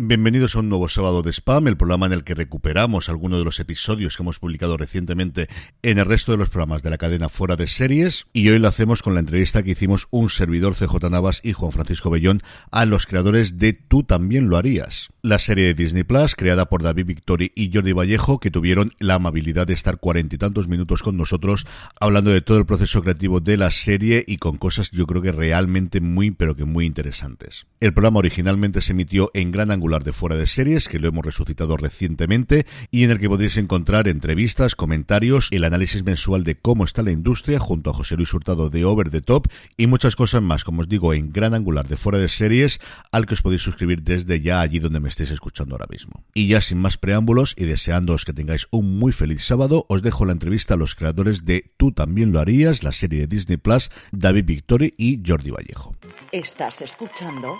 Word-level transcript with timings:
Bienvenidos 0.00 0.54
a 0.54 0.60
un 0.60 0.68
nuevo 0.68 0.88
sábado 0.88 1.22
de 1.22 1.32
Spam, 1.32 1.66
el 1.66 1.76
programa 1.76 2.06
en 2.06 2.12
el 2.12 2.22
que 2.22 2.36
recuperamos 2.36 3.08
algunos 3.08 3.40
de 3.40 3.44
los 3.44 3.58
episodios 3.58 4.16
que 4.16 4.22
hemos 4.22 4.38
publicado 4.38 4.76
recientemente 4.76 5.48
en 5.82 5.98
el 5.98 6.06
resto 6.06 6.30
de 6.30 6.38
los 6.38 6.50
programas 6.50 6.84
de 6.84 6.90
la 6.90 6.98
cadena 6.98 7.28
fuera 7.28 7.56
de 7.56 7.66
series. 7.66 8.28
Y 8.32 8.48
hoy 8.48 8.60
lo 8.60 8.68
hacemos 8.68 9.02
con 9.02 9.14
la 9.14 9.20
entrevista 9.20 9.64
que 9.64 9.72
hicimos 9.72 10.06
un 10.10 10.30
servidor 10.30 10.76
CJ 10.76 11.10
Navas 11.10 11.40
y 11.42 11.52
Juan 11.52 11.72
Francisco 11.72 12.10
Bellón 12.10 12.42
a 12.70 12.84
los 12.84 13.06
creadores 13.06 13.58
de 13.58 13.72
Tú 13.72 14.04
también 14.04 14.48
lo 14.48 14.56
harías. 14.56 15.08
La 15.28 15.38
serie 15.38 15.66
de 15.66 15.74
Disney 15.74 16.04
Plus, 16.04 16.34
creada 16.34 16.70
por 16.70 16.82
David 16.82 17.04
Victori 17.04 17.52
y 17.54 17.70
Jordi 17.70 17.92
Vallejo, 17.92 18.40
que 18.40 18.50
tuvieron 18.50 18.94
la 18.98 19.16
amabilidad 19.16 19.66
de 19.66 19.74
estar 19.74 19.98
cuarenta 19.98 20.36
y 20.36 20.38
tantos 20.38 20.68
minutos 20.68 21.02
con 21.02 21.18
nosotros 21.18 21.66
hablando 22.00 22.30
de 22.30 22.40
todo 22.40 22.56
el 22.56 22.64
proceso 22.64 23.02
creativo 23.02 23.38
de 23.38 23.58
la 23.58 23.70
serie 23.70 24.24
y 24.26 24.38
con 24.38 24.56
cosas 24.56 24.90
yo 24.90 25.06
creo 25.06 25.20
que 25.20 25.32
realmente 25.32 26.00
muy 26.00 26.30
pero 26.30 26.56
que 26.56 26.64
muy 26.64 26.86
interesantes. 26.86 27.66
El 27.78 27.92
programa 27.92 28.20
originalmente 28.20 28.80
se 28.80 28.92
emitió 28.92 29.30
en 29.34 29.52
Gran 29.52 29.70
Angular 29.70 30.02
de 30.02 30.14
Fuera 30.14 30.34
de 30.34 30.46
Series, 30.46 30.88
que 30.88 30.98
lo 30.98 31.08
hemos 31.08 31.26
resucitado 31.26 31.76
recientemente, 31.76 32.64
y 32.90 33.04
en 33.04 33.10
el 33.10 33.18
que 33.18 33.28
podréis 33.28 33.58
encontrar 33.58 34.08
entrevistas, 34.08 34.76
comentarios, 34.76 35.48
el 35.50 35.64
análisis 35.64 36.04
mensual 36.04 36.42
de 36.42 36.54
cómo 36.54 36.86
está 36.86 37.02
la 37.02 37.12
industria, 37.12 37.58
junto 37.58 37.90
a 37.90 37.92
José 37.92 38.16
Luis 38.16 38.32
Hurtado 38.32 38.70
de 38.70 38.86
Over 38.86 39.10
the 39.10 39.20
Top, 39.20 39.48
y 39.76 39.88
muchas 39.88 40.16
cosas 40.16 40.40
más, 40.40 40.64
como 40.64 40.80
os 40.80 40.88
digo, 40.88 41.12
en 41.12 41.34
Gran 41.34 41.52
Angular 41.52 41.86
de 41.86 41.98
Fuera 41.98 42.18
de 42.18 42.28
Series, 42.28 42.80
al 43.12 43.26
que 43.26 43.34
os 43.34 43.42
podéis 43.42 43.60
suscribir 43.60 44.02
desde 44.02 44.40
ya 44.40 44.62
allí 44.62 44.78
donde 44.78 45.00
me 45.00 45.17
escuchando 45.20 45.74
ahora 45.74 45.86
mismo. 45.90 46.24
Y 46.34 46.48
ya 46.48 46.60
sin 46.60 46.78
más 46.78 46.96
preámbulos, 46.96 47.54
y 47.56 47.64
deseándoos 47.64 48.24
que 48.24 48.32
tengáis 48.32 48.66
un 48.70 48.98
muy 48.98 49.12
feliz 49.12 49.44
sábado, 49.44 49.84
os 49.88 50.02
dejo 50.02 50.24
la 50.24 50.32
entrevista 50.32 50.74
a 50.74 50.76
los 50.76 50.94
creadores 50.94 51.44
de 51.44 51.72
Tú 51.76 51.92
también 51.92 52.32
lo 52.32 52.40
harías, 52.40 52.82
la 52.82 52.92
serie 52.92 53.20
de 53.20 53.26
Disney 53.26 53.56
Plus, 53.56 53.90
David 54.12 54.44
Victory 54.44 54.94
y 54.96 55.22
Jordi 55.24 55.50
Vallejo. 55.50 55.94
Estás 56.32 56.82
escuchando 56.82 57.56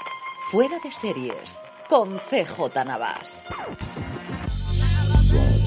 Fuera 0.51 0.79
de 0.83 0.93
Series 0.93 1.59
con 1.89 2.19
CJ 2.19 2.85
Navas. 2.85 3.43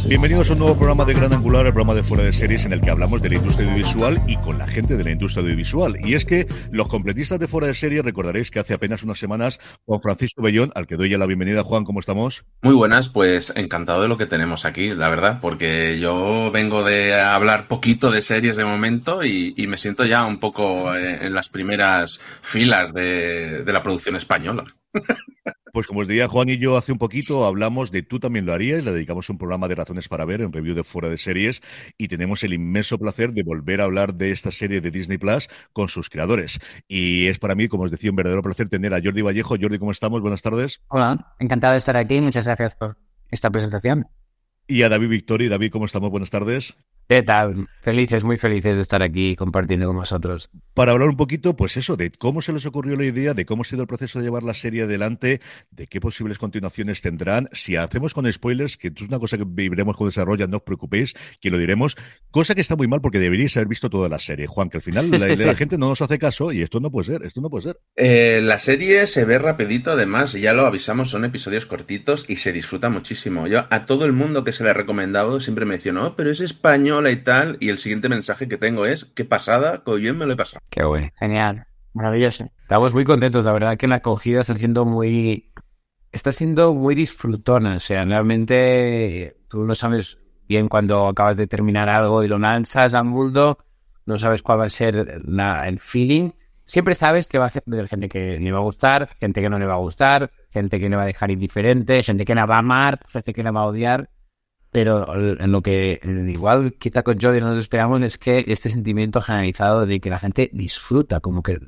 Bienvenidos 0.08 0.50
a 0.50 0.54
un 0.54 0.60
nuevo 0.60 0.76
programa 0.76 1.06
de 1.06 1.14
Gran 1.14 1.32
Angular, 1.32 1.66
el 1.66 1.74
programa 1.74 1.94
de 1.94 2.04
fuera 2.04 2.24
de 2.24 2.34
series 2.34 2.66
en 2.66 2.74
el 2.74 2.82
que 2.82 2.90
hablamos 2.90 3.22
de 3.22 3.30
la 3.30 3.36
industria 3.36 3.68
audiovisual 3.72 4.22
y 4.28 4.36
con 4.38 4.58
la 4.58 4.68
gente 4.68 4.98
de 4.98 5.04
la 5.04 5.12
industria 5.12 5.44
audiovisual. 5.44 5.98
Y 6.04 6.16
es 6.16 6.26
que 6.26 6.48
los 6.72 6.88
completistas 6.88 7.40
de 7.40 7.48
fuera 7.48 7.68
de 7.68 7.76
series 7.76 8.04
recordaréis 8.04 8.52
que 8.52 8.60
hace 8.60 8.74
apenas 8.74 9.04
unas 9.04 9.20
semanas 9.20 9.60
Juan 9.86 10.02
Francisco 10.02 10.42
Bellón, 10.42 10.72
al 10.76 10.88
que 10.88 10.98
doy 10.98 11.10
ya 11.10 11.18
la 11.18 11.28
bienvenida. 11.28 11.64
Juan, 11.64 11.86
¿cómo 11.86 12.00
estamos? 12.00 12.46
Muy 12.62 12.74
buenas, 12.74 13.10
pues 13.10 13.54
encantado 13.56 14.02
de 14.02 14.08
lo 14.08 14.18
que 14.18 14.26
tenemos 14.26 14.66
aquí, 14.66 14.90
la 14.90 15.10
verdad, 15.10 15.40
porque 15.40 16.00
yo 16.00 16.52
vengo 16.52 16.84
de 16.84 17.14
hablar 17.14 17.68
poquito 17.68 18.12
de 18.12 18.22
series 18.22 18.58
de 18.58 18.66
momento 18.66 19.24
y, 19.24 19.54
y 19.56 19.68
me 19.68 19.78
siento 19.78 20.04
ya 20.06 20.26
un 20.26 20.40
poco 20.40 20.96
eh, 20.96 21.26
en 21.26 21.34
las 21.34 21.50
primeras 21.50 22.20
filas 22.42 22.94
de, 22.94 23.64
de 23.64 23.74
la 23.74 23.84
producción 23.84 24.16
española. 24.16 24.66
Pues 25.72 25.88
como 25.88 26.02
os 26.02 26.08
decía 26.08 26.28
Juan 26.28 26.50
y 26.50 26.58
yo 26.58 26.78
hace 26.78 26.92
un 26.92 26.98
poquito, 26.98 27.46
hablamos 27.46 27.92
de 27.92 28.02
Tú 28.04 28.20
también 28.20 28.46
lo 28.46 28.54
harías, 28.54 28.84
le 28.84 28.92
dedicamos 28.92 29.30
un 29.30 29.38
programa 29.38 29.68
de 29.68 29.76
razones 29.76 30.10
para 30.10 30.26
ver 30.26 30.42
en 30.42 30.52
review 30.52 30.76
de 30.76 30.84
fuera 30.84 31.10
de 31.10 31.18
series 31.18 31.62
y 31.98 32.08
tenemos 32.08 32.44
el 32.44 32.54
inmenso 32.54 32.98
placer 32.98 33.32
de 33.32 33.44
volver 33.44 33.80
a 33.80 33.86
hablar 33.86 34.16
de 34.16 34.32
esta 34.32 34.52
serie 34.52 34.82
de 34.82 34.92
Disney 34.92 35.18
Plus 35.18 35.48
con 35.72 35.88
sus 35.88 36.10
creadores. 36.10 36.60
Y 36.88 37.28
es 37.28 37.40
para 37.40 37.56
mí, 37.56 37.68
como 37.68 37.84
os 37.84 37.92
decía, 37.92 38.10
un 38.10 38.16
verdadero 38.16 38.42
placer 38.42 38.68
tener 38.70 38.94
a 38.94 39.02
Jordi 39.02 39.22
Vallejo. 39.22 39.56
Jordi, 39.60 39.80
¿cómo 39.80 39.92
estamos? 39.92 40.22
Buenas 40.22 40.42
tardes. 40.42 40.82
Hola, 40.88 41.34
encantado 41.40 41.74
de 41.74 41.78
estar 41.78 41.96
aquí. 41.96 42.20
Muchas 42.20 42.46
gracias 42.46 42.76
por 42.76 42.98
esta 43.30 43.50
presentación. 43.50 44.08
Y 44.68 44.84
a 44.84 44.90
David 44.90 45.10
Victori. 45.10 45.48
David, 45.48 45.72
¿cómo 45.72 45.86
estamos? 45.86 46.12
Buenas 46.12 46.30
tardes. 46.30 46.76
¿Qué 47.12 47.24
tal? 47.24 47.68
Felices, 47.82 48.24
muy 48.24 48.38
felices 48.38 48.76
de 48.76 48.82
estar 48.82 49.02
aquí 49.02 49.36
compartiendo 49.36 49.88
con 49.88 49.98
vosotros. 49.98 50.50
Para 50.74 50.94
hablar 50.94 51.10
un 51.10 51.18
poquito, 51.18 51.58
pues 51.58 51.76
eso, 51.76 51.98
de 51.98 52.12
cómo 52.12 52.42
se 52.42 52.54
les 52.54 52.66
ocurrió 52.66 52.96
la 52.96 53.06
idea, 53.06 53.34
de 53.34 53.46
cómo 53.46 53.64
ha 53.64 53.66
sido 53.66 53.82
el 53.82 53.88
proceso 53.88 54.20
de 54.20 54.26
llevar 54.26 54.44
la 54.44 54.54
serie 54.54 54.84
adelante, 54.84 55.42
de 55.72 55.88
qué 55.88 56.00
posibles 56.00 56.38
continuaciones 56.38 57.02
tendrán. 57.02 57.50
Si 57.52 57.76
hacemos 57.76 58.14
con 58.14 58.32
spoilers, 58.32 58.78
que 58.78 58.94
es 58.96 59.02
una 59.02 59.20
cosa 59.20 59.38
que 59.38 59.44
viviremos 59.46 59.98
con 59.98 60.08
desarrollo, 60.08 60.48
no 60.48 60.58
os 60.58 60.64
preocupéis, 60.64 61.14
que 61.42 61.50
lo 61.50 61.58
diremos. 61.58 61.98
Cosa 62.30 62.56
que 62.56 62.62
está 62.62 62.78
muy 62.78 62.88
mal 62.88 63.02
porque 63.02 63.20
deberíais 63.20 63.58
haber 63.58 63.68
visto 63.68 63.90
toda 63.90 64.08
la 64.08 64.20
serie, 64.20 64.48
Juan, 64.48 64.70
que 64.70 64.78
al 64.78 64.84
final 64.84 65.12
la, 65.12 65.18
la 65.18 65.56
gente 65.56 65.78
no 65.78 65.90
nos 65.90 66.02
hace 66.02 66.18
caso 66.18 66.54
y 66.54 66.62
esto 66.62 66.80
no 66.80 66.92
puede 66.92 67.08
ser, 67.08 67.24
esto 67.24 67.42
no 67.42 67.50
puede 67.50 67.64
ser. 67.64 67.80
Eh, 67.98 68.40
la 68.44 68.60
serie 68.60 69.06
se 69.08 69.26
ve 69.26 69.38
rapidito, 69.38 69.92
además, 69.92 70.32
ya 70.34 70.54
lo 70.54 70.66
avisamos, 70.66 71.10
son 71.10 71.26
episodios 71.26 71.66
cortitos 71.66 72.24
y 72.30 72.38
se 72.38 72.54
disfruta 72.54 72.90
muchísimo. 72.90 73.48
Yo 73.48 73.66
a 73.70 73.82
todo 73.82 74.06
el 74.06 74.14
mundo 74.14 74.46
que 74.46 74.54
se 74.54 74.64
le 74.64 74.70
ha 74.70 74.74
recomendado 74.74 75.42
siempre 75.42 75.66
me 75.66 75.76
decía, 75.76 75.92
no, 75.92 76.16
pero 76.16 76.32
es 76.32 76.40
española 77.10 77.12
y 77.12 77.24
tal, 77.24 77.58
y 77.60 77.70
el 77.70 77.78
siguiente 77.78 78.10
mensaje 78.10 78.48
que 78.48 78.58
tengo 78.58 78.86
es, 78.86 79.06
qué 79.06 79.26
pasada, 79.26 79.84
bien 79.86 80.18
me 80.18 80.26
lo 80.26 80.34
he 80.34 80.38
pasado. 80.38 80.62
Qué 80.70 80.84
bueno. 80.84 81.10
Genial. 81.20 81.66
Maravilloso. 81.94 82.46
Estamos 82.62 82.94
muy 82.94 83.04
contentos, 83.04 83.44
la 83.44 83.52
verdad 83.52 83.78
que 83.78 83.88
la 83.88 83.96
acogida 83.96 84.42
está 84.42 84.54
siendo 84.56 84.86
muy... 84.86 85.52
Está 86.14 86.32
siendo 86.34 86.74
muy 86.74 86.94
disfrutona, 86.96 87.78
o 87.78 87.80
sea, 87.80 88.04
realmente 88.04 89.38
tú 89.50 89.64
no 89.64 89.74
sabes 89.76 90.18
bien 90.48 90.68
cuando 90.68 91.08
acabas 91.08 91.38
de 91.38 91.48
terminar 91.48 91.88
algo 91.88 92.22
y 92.24 92.28
lo 92.28 92.38
lanzas 92.38 92.94
al 92.94 93.06
mundo, 93.06 93.58
no 94.06 94.20
sabes 94.20 94.42
cuál 94.42 94.60
va 94.60 94.66
a 94.66 94.70
ser 94.70 95.22
la- 95.26 95.68
el 95.70 95.80
feeling. 95.80 96.32
Siempre 96.66 96.96
sabes 96.96 97.28
que 97.28 97.38
va 97.38 97.46
a 97.48 97.52
haber 97.66 97.88
gente 97.88 98.10
que 98.10 98.38
le 98.40 98.52
va 98.52 98.60
a 98.60 98.64
gustar, 98.64 99.10
gente 99.22 99.42
que 99.42 99.50
no 99.50 99.58
le 99.58 99.66
va 99.66 99.76
a 99.76 99.78
gustar, 99.78 100.32
gente 100.50 100.80
que 100.82 100.90
le 100.90 100.96
va 100.98 101.04
a 101.04 101.06
dejar 101.06 101.32
indiferente, 101.32 102.04
gente 102.04 102.26
que 102.26 102.36
la 102.36 102.46
va 102.46 102.56
a 102.56 102.60
amar, 102.60 103.00
gente 103.08 103.34
que 103.34 103.44
la 103.44 103.52
va 103.52 103.62
a 103.62 103.66
odiar. 103.68 104.10
Pero 104.72 105.06
en 105.20 105.52
lo 105.52 105.62
que 105.62 106.00
igual 106.30 106.74
quizá 106.80 107.04
con 107.04 107.20
Jodie 107.20 107.42
no 107.42 107.50
nos 107.50 107.60
esperamos 107.60 108.02
es 108.04 108.18
que 108.18 108.46
este 108.48 108.70
sentimiento 108.70 109.20
generalizado 109.22 109.86
de 109.86 110.00
que 110.00 110.10
la 110.10 110.18
gente 110.18 110.50
disfruta, 110.54 111.20
como 111.20 111.44
que 111.44 111.60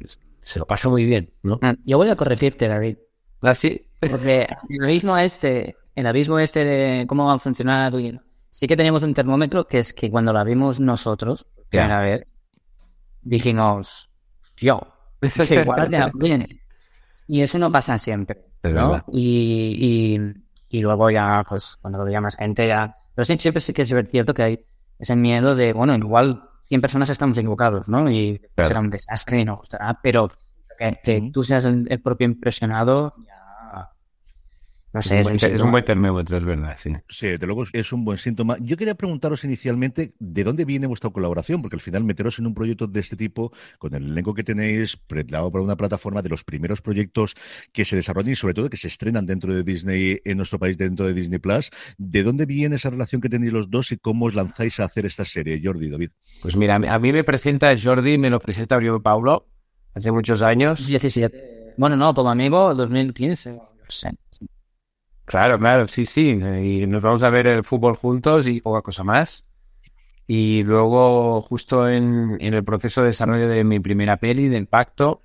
se 0.41 0.59
lo 0.59 0.65
pasa 0.65 0.87
muy 0.89 1.03
bien, 1.03 1.31
¿no? 1.43 1.59
Ah, 1.61 1.75
Yo 1.83 1.97
voy 1.97 2.09
a 2.09 2.15
corregirte, 2.15 2.67
David. 2.67 2.97
Así. 3.41 3.87
Porque 3.99 4.47
el 4.69 4.83
abismo 4.83 5.17
este, 5.17 5.75
el 5.95 6.07
abismo 6.07 6.39
este 6.39 6.63
de 6.63 7.07
cómo 7.07 7.25
va 7.25 7.33
a 7.33 7.39
funcionar, 7.39 7.93
sí 8.49 8.67
que 8.67 8.77
teníamos 8.77 9.03
un 9.03 9.13
termómetro 9.13 9.67
que 9.67 9.79
es 9.79 9.93
que 9.93 10.09
cuando 10.09 10.31
la 10.31 10.43
vimos 10.45 10.79
nosotros, 10.79 11.45
Ya. 11.71 11.81
primera 11.81 11.99
vez, 11.99 12.25
dijimos, 13.21 14.09
que 14.55 15.61
igual 15.61 15.89
viene. 16.15 16.61
Y 17.27 17.41
eso 17.41 17.57
no 17.57 17.71
pasa 17.71 17.97
siempre, 17.97 18.45
¿no? 18.63 19.03
y, 19.11 20.19
y 20.73 20.81
luego 20.81 21.11
ya, 21.11 21.45
pues, 21.47 21.77
cuando 21.79 21.99
lo 21.99 22.05
veía 22.05 22.19
más 22.19 22.35
gente 22.35 22.67
ya... 22.67 22.97
Pero 23.13 23.25
sí, 23.25 23.37
siempre 23.39 23.61
sí 23.61 23.73
que 23.73 23.83
es 23.83 23.93
cierto 24.09 24.33
que 24.33 24.41
hay 24.41 24.65
ese 24.97 25.15
miedo 25.15 25.55
de, 25.55 25.71
bueno, 25.71 25.95
igual 25.95 26.49
100 26.63 26.81
personas 26.81 27.09
estamos 27.11 27.37
equivocados, 27.37 27.87
¿no? 27.89 28.09
Y 28.09 28.41
Claro. 28.55 28.67
será 28.67 28.79
un 28.79 28.89
desastre 28.89 29.39
y 29.41 29.45
no 29.45 29.57
gustará, 29.57 29.99
pero 30.01 30.31
que, 30.79 30.99
que 31.03 31.29
tú 31.31 31.43
seas 31.43 31.65
el, 31.65 31.85
el 31.89 32.01
propio 32.01 32.25
impresionado, 32.25 33.13
ya, 33.27 33.32
No 34.93 35.01
sé, 35.01 35.19
es, 35.19 35.25
un 35.25 35.37
buen, 35.37 35.53
es 35.55 35.61
un 35.61 35.71
buen 35.71 35.83
termómetro, 35.83 36.37
es 36.37 36.45
verdad, 36.45 36.75
sí. 36.77 36.93
Sí, 37.09 37.25
de 37.25 37.45
luego 37.47 37.63
es 37.73 37.91
un 37.91 38.05
buen 38.05 38.19
síntoma. 38.19 38.57
Yo 38.61 38.77
quería 38.77 38.93
preguntaros 38.93 39.43
inicialmente 39.43 40.13
de 40.19 40.43
dónde 40.43 40.65
viene 40.65 40.85
vuestra 40.85 41.09
colaboración, 41.09 41.63
porque 41.63 41.77
al 41.77 41.81
final 41.81 42.03
meteros 42.03 42.37
en 42.37 42.45
un 42.45 42.53
proyecto 42.53 42.85
de 42.85 42.99
este 42.99 43.15
tipo, 43.15 43.51
con 43.79 43.95
el 43.95 44.11
elenco 44.11 44.35
que 44.35 44.43
tenéis, 44.43 44.95
preparado 44.95 45.51
para 45.51 45.63
una 45.63 45.75
plataforma 45.75 46.21
de 46.21 46.29
los 46.29 46.43
primeros 46.43 46.83
proyectos 46.83 47.33
que 47.71 47.85
se 47.85 47.95
desarrollan 47.95 48.33
y 48.33 48.35
sobre 48.35 48.53
todo 48.53 48.69
que 48.69 48.77
se 48.77 48.87
estrenan 48.87 49.25
dentro 49.25 49.51
de 49.51 49.63
Disney, 49.63 50.19
en 50.23 50.37
nuestro 50.37 50.59
país, 50.59 50.77
dentro 50.77 51.07
de 51.07 51.13
Disney 51.15 51.39
Plus. 51.39 51.71
¿De 51.97 52.21
dónde 52.21 52.45
viene 52.45 52.75
esa 52.75 52.91
relación 52.91 53.19
que 53.19 53.29
tenéis 53.29 53.51
los 53.51 53.71
dos 53.71 53.91
y 53.91 53.97
cómo 53.97 54.25
os 54.25 54.35
lanzáis 54.35 54.79
a 54.79 54.85
hacer 54.85 55.07
esta 55.07 55.25
serie, 55.25 55.59
Jordi, 55.63 55.89
David? 55.89 56.11
Pues 56.43 56.55
mira, 56.55 56.75
a 56.75 56.99
mí 56.99 57.11
me 57.11 57.23
presenta 57.23 57.73
Jordi, 57.75 58.19
me 58.19 58.29
lo 58.29 58.39
presenta 58.39 58.75
Oriol 58.75 59.01
Paulo, 59.01 59.47
hace 59.95 60.11
muchos 60.11 60.43
años. 60.43 60.85
17. 60.85 61.73
Bueno, 61.77 61.95
no, 61.95 62.13
como 62.13 62.29
amigo, 62.29 62.75
2015. 62.75 63.53
No 63.53 63.63
sé. 63.87 64.11
Claro, 65.33 65.57
claro, 65.57 65.87
sí, 65.87 66.05
sí. 66.05 66.29
Y 66.63 66.85
nos 66.85 67.01
vamos 67.01 67.23
a 67.23 67.29
ver 67.31 67.47
el 67.47 67.63
fútbol 67.63 67.95
juntos 67.95 68.45
y 68.45 68.61
poca 68.61 68.83
cosa 68.83 69.03
más. 69.03 69.47
Y 70.27 70.61
luego, 70.61 71.41
justo 71.41 71.89
en, 71.89 72.37
en, 72.39 72.53
el 72.53 72.63
proceso 72.63 73.01
de 73.01 73.07
desarrollo 73.07 73.47
de 73.47 73.63
mi 73.63 73.79
primera 73.79 74.17
peli, 74.17 74.47
del 74.47 74.67
pacto, 74.67 75.23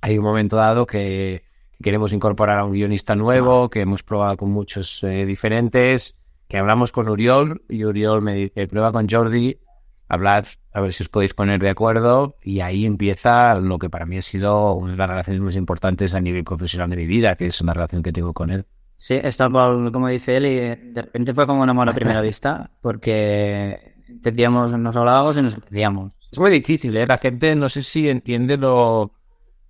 hay 0.00 0.16
un 0.16 0.24
momento 0.24 0.56
dado 0.56 0.86
que 0.86 1.44
queremos 1.82 2.14
incorporar 2.14 2.60
a 2.60 2.64
un 2.64 2.72
guionista 2.72 3.14
nuevo, 3.14 3.68
que 3.68 3.80
hemos 3.80 4.02
probado 4.02 4.38
con 4.38 4.52
muchos 4.52 5.04
eh, 5.04 5.26
diferentes, 5.26 6.16
que 6.48 6.56
hablamos 6.56 6.90
con 6.90 7.06
Uriol 7.06 7.62
y 7.68 7.84
Uriol 7.84 8.22
me 8.22 8.34
dice, 8.34 8.68
prueba 8.68 8.90
con 8.90 9.06
Jordi, 9.06 9.60
hablad 10.08 10.46
a 10.72 10.80
ver 10.80 10.94
si 10.94 11.02
os 11.02 11.10
podéis 11.10 11.34
poner 11.34 11.60
de 11.60 11.68
acuerdo 11.68 12.38
y 12.42 12.60
ahí 12.60 12.86
empieza 12.86 13.54
lo 13.56 13.78
que 13.78 13.90
para 13.90 14.06
mí 14.06 14.16
ha 14.16 14.22
sido 14.22 14.72
una 14.72 14.92
de 14.92 14.96
las 14.96 15.10
relaciones 15.10 15.42
más 15.42 15.56
importantes 15.56 16.14
a 16.14 16.20
nivel 16.22 16.42
profesional 16.42 16.88
de 16.88 16.96
mi 16.96 17.06
vida, 17.06 17.36
que 17.36 17.48
es 17.48 17.60
una 17.60 17.74
relación 17.74 18.02
que 18.02 18.12
tengo 18.12 18.32
con 18.32 18.48
él. 18.50 18.64
Sí, 19.02 19.14
esto 19.14 19.50
como 19.50 20.08
dice 20.08 20.36
él, 20.36 20.44
y 20.44 20.56
de 20.92 21.00
repente 21.00 21.32
fue 21.32 21.46
como 21.46 21.62
un 21.62 21.70
amor 21.70 21.88
a 21.88 21.94
primera 21.94 22.20
vista, 22.20 22.70
porque 22.82 23.94
entendíamos, 24.06 24.78
nos 24.78 24.94
hablábamos 24.94 25.38
y 25.38 25.42
nos 25.42 25.54
entendíamos. 25.54 26.18
Es 26.30 26.38
muy 26.38 26.50
difícil, 26.50 26.94
¿eh? 26.98 27.06
La 27.06 27.16
gente 27.16 27.56
no 27.56 27.70
sé 27.70 27.80
si 27.80 28.10
entiende 28.10 28.58
lo, 28.58 29.14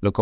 lo, 0.01 0.13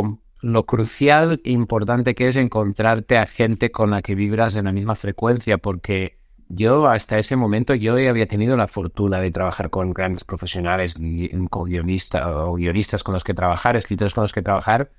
lo 0.43 0.67
crucial 0.67 1.41
e 1.43 1.53
importante 1.53 2.15
que 2.15 2.29
es 2.29 2.37
encontrarte 2.37 3.17
a 3.17 3.25
gente 3.25 3.71
con 3.71 3.93
la 3.93 4.03
que 4.03 4.15
vibras 4.15 4.57
en 4.57 4.67
la 4.67 4.73
misma 4.73 4.95
frecuencia, 4.95 5.57
porque 5.57 6.19
yo 6.51 6.87
hasta 6.87 7.19
ese 7.19 7.35
momento 7.35 7.75
yo 7.75 7.95
había 7.95 8.27
tenido 8.27 8.59
la 8.59 8.69
fortuna 8.69 9.21
de 9.21 9.31
trabajar 9.31 9.71
con 9.71 9.95
grandes 9.95 10.25
profesionales, 10.25 10.97
con 11.49 11.65
guionistas 11.65 12.27
o 12.27 12.53
guionistas 12.57 13.03
con 13.03 13.15
los 13.15 13.25
que 13.25 13.33
trabajar, 13.33 13.75
escritores 13.75 14.13
con 14.13 14.25
los 14.25 14.35
que 14.35 14.43
trabajar, 14.43 14.93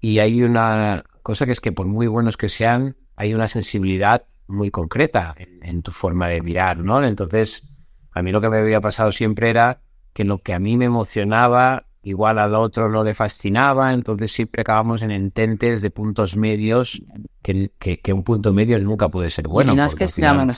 y 0.00 0.18
hay 0.18 0.42
una 0.42 1.04
cosa 1.22 1.46
que 1.46 1.52
es 1.52 1.60
que 1.60 1.70
por 1.70 1.86
muy 1.86 2.08
buenos 2.08 2.36
que 2.36 2.48
sean, 2.48 2.96
hay 3.18 3.34
una 3.34 3.48
sensibilidad 3.48 4.24
muy 4.46 4.70
concreta 4.70 5.34
en, 5.36 5.58
en, 5.62 5.82
tu 5.82 5.90
forma 5.90 6.28
de 6.28 6.40
mirar, 6.40 6.78
¿no? 6.78 7.04
Entonces, 7.04 7.68
a 8.12 8.22
mí 8.22 8.32
lo 8.32 8.40
que 8.40 8.48
me 8.48 8.58
había 8.58 8.80
pasado 8.80 9.12
siempre 9.12 9.50
era 9.50 9.80
que 10.12 10.24
lo 10.24 10.38
que 10.38 10.54
a 10.54 10.60
mí 10.60 10.76
me 10.76 10.86
emocionaba, 10.86 11.84
igual 12.02 12.38
al 12.38 12.54
otro 12.54 12.88
no 12.88 13.04
le 13.04 13.12
fascinaba, 13.12 13.92
entonces 13.92 14.32
siempre 14.32 14.62
acabamos 14.62 15.02
en 15.02 15.10
ententes 15.10 15.82
de 15.82 15.90
puntos 15.90 16.36
medios, 16.36 17.02
que, 17.42 17.72
que, 17.78 17.98
que 17.98 18.12
un 18.12 18.22
punto 18.22 18.52
medio 18.52 18.78
nunca 18.78 19.08
puede 19.08 19.30
ser 19.30 19.48
bueno. 19.48 19.72
Y 19.72 19.76
no 19.76 19.84
es 19.84 19.94
que 19.94 20.08
final... 20.08 20.54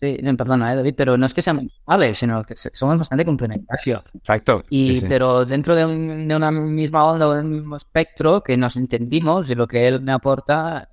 Sí, 0.00 0.16
perdona, 0.38 0.72
eh, 0.72 0.76
David, 0.76 0.94
pero 0.96 1.18
no 1.18 1.26
es 1.26 1.34
que 1.34 1.42
seamos 1.42 1.64
iguales, 1.64 2.16
sino 2.16 2.42
que 2.42 2.54
somos 2.56 2.96
bastante 2.96 3.22
complementarios. 3.26 4.02
Exacto. 4.14 4.62
Y, 4.70 4.94
sí, 4.94 5.00
sí. 5.00 5.06
Pero 5.06 5.44
dentro 5.44 5.74
de, 5.74 5.84
un, 5.84 6.26
de, 6.26 6.36
una 6.36 6.50
misma 6.50 7.04
onda 7.04 7.28
o 7.28 7.34
de 7.34 7.42
un 7.42 7.50
mismo 7.50 7.76
espectro, 7.76 8.42
que 8.42 8.56
nos 8.56 8.76
entendimos 8.76 9.50
y 9.50 9.54
lo 9.54 9.68
que 9.68 9.86
él 9.86 10.00
me 10.00 10.12
aporta 10.12 10.88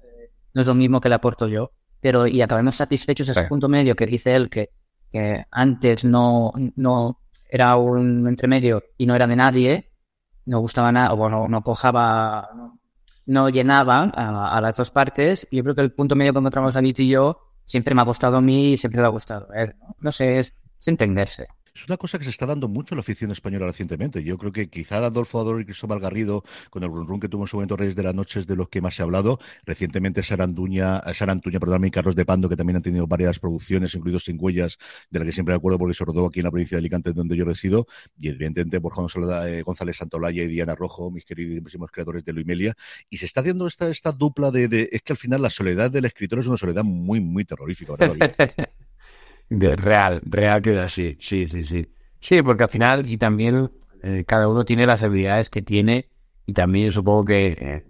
no 0.57 0.61
es 0.61 0.67
lo 0.67 0.73
mismo 0.73 0.99
que 0.99 1.07
le 1.07 1.13
aporto 1.13 1.47
yo. 1.47 1.71
Pero 2.01 2.25
y 2.25 2.41
acabemos 2.41 2.75
satisfechos 2.75 3.29
ese 3.29 3.41
sí. 3.43 3.47
punto 3.47 3.69
medio 3.69 3.95
que 3.95 4.07
dice 4.07 4.35
él 4.35 4.49
que, 4.49 4.71
que 5.11 5.45
antes 5.51 6.03
no, 6.03 6.51
no 6.75 7.19
era 7.47 7.75
un 7.75 8.27
entremedio 8.27 8.83
y 8.97 9.05
no 9.05 9.13
era 9.13 9.27
de 9.27 9.35
nadie, 9.35 9.91
no 10.45 10.59
gustaba 10.59 10.91
nada, 10.91 11.13
o 11.13 11.17
bueno, 11.17 11.45
no 11.47 11.61
cojaba, 11.61 12.49
no, 12.55 12.79
no 13.27 13.49
llenaba 13.49 14.11
a, 14.15 14.57
a, 14.57 14.61
las 14.61 14.77
dos 14.77 14.89
partes. 14.89 15.47
Yo 15.51 15.61
creo 15.61 15.75
que 15.75 15.81
el 15.81 15.93
punto 15.93 16.15
medio 16.15 16.33
que 16.33 16.39
encontramos 16.39 16.73
David 16.73 16.97
y 16.97 17.09
yo 17.09 17.37
siempre 17.63 17.93
me 17.93 18.01
ha 18.01 18.05
gustado 18.05 18.37
a 18.37 18.41
mí 18.41 18.71
y 18.71 18.77
siempre 18.77 18.99
le 18.99 19.05
ha 19.05 19.11
gustado 19.11 19.47
a 19.53 19.61
él. 19.61 19.75
No, 19.79 19.95
no 19.99 20.11
sé, 20.11 20.39
es, 20.39 20.55
es 20.79 20.87
entenderse. 20.87 21.45
Es 21.77 21.85
una 21.87 21.97
cosa 21.97 22.17
que 22.17 22.23
se 22.23 22.31
está 22.31 22.47
dando 22.47 22.67
mucho 22.67 22.95
en 22.95 22.97
la 22.97 23.01
afición 23.01 23.29
española 23.31 23.67
recientemente. 23.67 24.23
Yo 24.23 24.39
creo 24.39 24.51
que 24.51 24.67
quizá 24.67 24.97
Adolfo 24.97 25.39
Ador 25.39 25.61
y 25.61 25.65
Cristóbal 25.65 25.99
Garrido, 25.99 26.43
con 26.71 26.83
el 26.83 26.89
run, 26.89 27.07
run 27.07 27.19
que 27.19 27.29
tuvo 27.29 27.43
en 27.43 27.47
su 27.47 27.57
momento 27.57 27.77
Reyes 27.77 27.95
de 27.95 28.01
las 28.01 28.15
Noches, 28.15 28.47
de 28.47 28.55
los 28.55 28.67
que 28.67 28.81
más 28.81 28.95
se 28.95 29.03
ha 29.03 29.05
hablado. 29.05 29.37
Recientemente 29.63 30.23
Saranduña, 30.23 31.01
Sarantuña, 31.13 31.59
perdón, 31.59 31.85
y 31.85 31.91
Carlos 31.91 32.15
de 32.15 32.25
Pando, 32.25 32.49
que 32.49 32.55
también 32.55 32.77
han 32.77 32.81
tenido 32.81 33.05
varias 33.05 33.37
producciones, 33.37 33.93
incluidos 33.93 34.23
Sin 34.23 34.37
Huellas, 34.39 34.79
de 35.11 35.19
la 35.19 35.25
que 35.25 35.31
siempre 35.31 35.53
me 35.53 35.57
acuerdo 35.57 35.77
porque 35.77 35.93
se 35.93 36.03
rodó 36.03 36.25
aquí 36.25 36.39
en 36.39 36.45
la 36.45 36.51
provincia 36.51 36.77
de 36.77 36.79
Alicante, 36.79 37.13
donde 37.13 37.37
yo 37.37 37.45
resido. 37.45 37.85
Y 38.17 38.29
evidentemente 38.29 38.81
por 38.81 38.93
eh, 39.45 39.61
González 39.61 39.97
Santolaya 39.97 40.41
y 40.41 40.47
Diana 40.47 40.73
Rojo, 40.73 41.11
mis 41.11 41.25
queridísimos 41.25 41.91
creadores 41.91 42.25
de 42.25 42.33
Luimelia. 42.33 42.75
Y 43.07 43.17
se 43.17 43.27
está 43.27 43.41
haciendo 43.41 43.67
esta, 43.67 43.87
esta 43.89 44.11
dupla 44.11 44.49
de, 44.49 44.89
Es 44.91 45.03
que 45.03 45.13
al 45.13 45.17
final 45.17 45.43
la 45.43 45.51
soledad 45.51 45.91
del 45.91 46.05
escritor 46.05 46.39
es 46.39 46.47
una 46.47 46.57
soledad 46.57 46.83
muy, 46.83 47.21
muy 47.21 47.45
terrorífica. 47.45 47.93
real, 49.49 50.21
real 50.25 50.61
que 50.61 50.77
así. 50.79 51.15
Sí, 51.19 51.47
sí, 51.47 51.63
sí. 51.63 51.87
Sí, 52.19 52.41
porque 52.41 52.63
al 52.63 52.69
final, 52.69 53.09
y 53.09 53.17
también 53.17 53.71
eh, 54.03 54.23
cada 54.27 54.47
uno 54.47 54.65
tiene 54.65 54.85
las 54.85 55.03
habilidades 55.03 55.49
que 55.49 55.61
tiene, 55.61 56.09
y 56.45 56.53
también 56.53 56.91
supongo 56.91 57.25
que, 57.25 57.47
eh, 57.59 57.85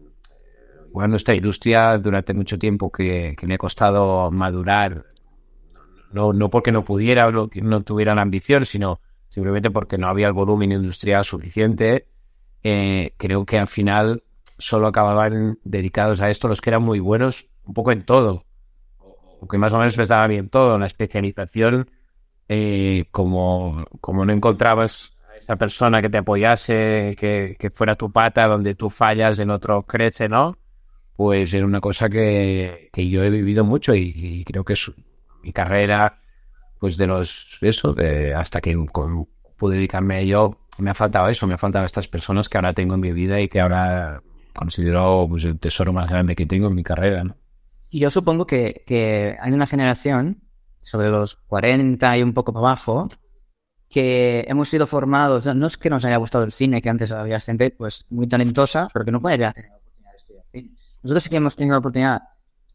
bueno, 0.92 1.16
esta 1.16 1.36
industria 1.36 1.98
durante 1.98 2.34
mucho 2.34 2.58
tiempo 2.58 2.92
que, 2.92 3.36
que, 3.38 3.48
me 3.48 3.56
ha 3.56 3.58
costado 3.58 4.32
madurar, 4.32 5.06
no, 6.12 6.34
no 6.34 6.50
porque 6.50 6.72
no 6.72 6.84
pudiera 6.84 7.28
o 7.28 7.32
no, 7.32 7.82
tuviera 7.84 8.16
la 8.16 8.22
ambición, 8.22 8.66
sino 8.66 9.00
simplemente 9.30 9.70
porque 9.70 9.98
no 9.98 10.08
había 10.08 10.28
el 10.28 10.34
volumen 10.34 10.72
industrial 10.72 11.24
suficiente, 11.24 12.08
eh, 12.64 13.14
creo 13.18 13.46
que 13.46 13.60
al 13.60 13.68
final 13.68 14.24
solo 14.58 14.88
acababan 14.88 15.60
dedicados 15.64 16.22
a 16.22 16.30
esto 16.30 16.48
los 16.48 16.62
que 16.62 16.72
eran 16.72 16.84
muy 16.84 17.00
buenos 17.00 17.48
un 17.64 17.74
poco 17.74 17.92
en 17.92 18.04
todo, 18.04 18.46
que 19.50 19.58
más 19.58 19.74
o 19.74 19.78
menos 19.78 19.96
pensaban 19.96 20.30
bien 20.30 20.50
todo, 20.50 20.78
la 20.78 20.88
especialización 20.88 21.90
eh, 22.50 23.06
como, 23.12 23.86
como 24.00 24.26
no 24.26 24.32
encontrabas 24.32 25.12
a 25.30 25.38
esa 25.38 25.56
persona 25.58 26.02
que 26.02 26.10
te 26.10 26.18
apoyase, 26.20 27.16
que, 27.18 27.58
que, 27.60 27.70
fuera 27.70 27.96
tu 27.96 28.12
pata, 28.12 28.48
donde 28.48 28.74
tú 28.76 28.90
fallas, 28.90 29.40
en 29.40 29.52
otro 29.52 29.84
crece, 29.84 30.30
¿no? 30.30 30.58
Pues 31.16 31.54
era 31.54 31.66
una 31.66 31.82
cosa 31.82 32.10
que, 32.10 32.90
que 32.94 33.10
yo 33.10 33.24
he 33.24 33.30
vivido 33.30 33.66
mucho 33.66 33.94
y, 33.96 34.14
y, 34.16 34.44
creo 34.46 34.64
que 34.64 34.74
es 34.74 34.92
mi 35.44 35.52
carrera, 35.52 36.22
pues 36.80 36.96
de 36.98 37.08
los, 37.08 37.58
eso, 37.62 37.94
de, 37.94 38.34
hasta 38.34 38.62
que 38.62 38.76
con, 38.92 39.28
pude 39.58 39.76
dedicarme 39.76 40.16
a 40.16 40.20
ello, 40.20 40.58
me 40.80 40.92
ha 40.92 40.94
faltado 40.94 41.28
eso, 41.28 41.48
me 41.48 41.56
ha 41.56 41.58
faltado 41.58 41.86
estas 41.86 42.08
personas 42.08 42.48
que 42.50 42.58
ahora 42.58 42.74
tengo 42.74 42.94
en 42.96 43.02
mi 43.02 43.12
vida 43.12 43.42
y 43.42 43.50
que 43.50 43.60
ahora 43.60 44.22
considero 44.54 45.26
pues, 45.30 45.44
el 45.46 45.60
tesoro 45.60 45.92
más 45.92 46.08
grande 46.08 46.36
que 46.36 46.46
tengo 46.46 46.68
en 46.68 46.76
mi 46.76 46.84
carrera, 46.84 47.24
¿no? 47.24 47.36
Y 47.90 48.00
yo 48.00 48.10
supongo 48.10 48.46
que, 48.46 48.84
que 48.86 49.38
hay 49.40 49.52
una 49.52 49.68
generación 49.68 50.42
sobre 50.80 51.10
los 51.10 51.36
40 51.36 52.18
y 52.18 52.24
un 52.24 52.34
poco 52.34 52.54
para 52.54 52.68
abajo, 52.68 53.08
que 53.90 54.46
hemos 54.48 54.70
sido 54.70 54.88
formados, 54.88 55.46
no 55.46 55.68
es 55.68 55.78
que 55.78 55.90
nos 55.90 56.04
haya 56.06 56.18
gustado 56.18 56.44
el 56.44 56.52
cine, 56.52 56.82
que 56.82 56.90
antes 56.90 57.12
había 57.12 57.40
gente 57.40 57.72
pues 57.72 58.06
muy 58.10 58.28
talentosa, 58.28 58.90
pero 58.94 59.06
que 59.06 59.12
no 59.12 59.22
podría 59.22 59.52
tener 59.52 59.70
la 59.72 59.78
oportunidad 59.78 60.12
de 60.12 60.18
estudiar 60.18 60.44
cine. 60.52 60.72
Nosotros 61.04 61.24
sí 61.24 61.30
que 61.30 61.36
hemos 61.38 61.56
tenido 61.56 61.74
la 61.74 61.80
oportunidad, 61.80 62.22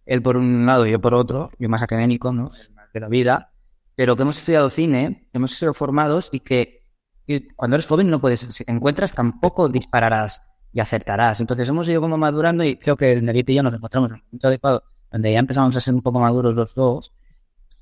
él 0.07 0.23
por 0.23 0.37
un 0.37 0.66
lado 0.66 0.87
y 0.87 0.92
yo 0.92 1.00
por 1.00 1.14
otro, 1.14 1.50
yo 1.59 1.69
más 1.69 1.83
académico, 1.83 2.33
¿no? 2.33 2.45
más 2.45 2.92
de 2.92 3.00
la 3.00 3.09
vida, 3.09 3.52
pero 3.95 4.16
que 4.16 4.23
hemos 4.23 4.38
estudiado 4.38 4.71
cine, 4.71 5.28
hemos 5.33 5.52
sido 5.52 5.75
formados 5.75 6.31
y 6.33 6.40
que 6.40 6.83
y 7.26 7.49
cuando 7.54 7.76
eres 7.76 7.87
joven 7.87 8.11
no 8.11 8.21
puedes, 8.21 8.40
si 8.40 8.64
te 8.64 8.73
encuentras 8.73 9.12
tampoco 9.12 9.69
dispararás 9.69 10.42
y 10.73 10.81
acertarás. 10.81 11.40
Entonces 11.40 11.69
hemos 11.69 11.88
ido 11.88 12.00
como 12.00 12.16
madurando 12.16 12.64
y 12.64 12.76
creo 12.76 12.97
que 12.97 13.21
David 13.21 13.49
y 13.49 13.54
yo 13.54 13.62
nos 13.62 13.75
encontramos 13.75 14.11
en 14.11 14.16
el 14.16 14.23
momento 14.25 14.49
adecuado, 14.49 14.83
donde 15.12 15.33
ya 15.33 15.38
empezamos 15.38 15.76
a 15.76 15.81
ser 15.81 15.95
un 15.95 16.02
poco 16.02 16.19
maduros 16.19 16.54
los 16.54 16.75
dos 16.75 17.12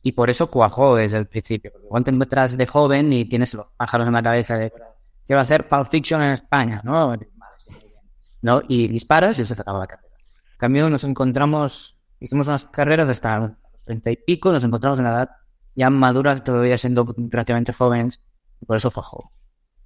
y 0.02 0.12
por 0.12 0.30
eso 0.30 0.50
cuajó 0.50 0.96
desde 0.96 1.18
el 1.18 1.26
principio. 1.26 1.70
Porque 1.72 1.86
igual 1.86 2.04
te 2.04 2.10
encuentras 2.10 2.56
de 2.56 2.66
joven 2.66 3.12
y 3.12 3.24
tienes 3.26 3.54
los 3.54 3.70
pájaros 3.70 4.08
en 4.08 4.14
la 4.14 4.22
cabeza 4.22 4.56
de 4.56 4.72
quiero 5.24 5.40
hacer 5.40 5.68
Pulp 5.68 5.88
Fiction 5.88 6.22
en 6.22 6.32
España, 6.32 6.80
¿no? 6.84 7.14
¿No? 8.42 8.62
Y 8.66 8.88
disparas 8.88 9.38
y 9.38 9.44
se 9.44 9.54
acaba 9.54 9.80
la 9.80 9.86
carrera. 9.86 10.08
En 10.52 10.58
cambio, 10.58 10.90
nos 10.90 11.04
encontramos, 11.04 11.98
hicimos 12.18 12.46
unas 12.46 12.64
carreras 12.64 13.08
hasta 13.08 13.38
los 13.38 13.50
treinta 13.84 14.10
y 14.10 14.16
pico, 14.16 14.52
nos 14.52 14.64
encontramos 14.64 14.98
en 14.98 15.04
la 15.06 15.10
edad 15.12 15.30
ya 15.74 15.88
madura, 15.88 16.36
todavía 16.42 16.76
siendo 16.76 17.14
relativamente 17.16 17.72
jóvenes, 17.72 18.20
y 18.60 18.66
por 18.66 18.76
eso 18.76 18.90
cuajó. 18.90 19.30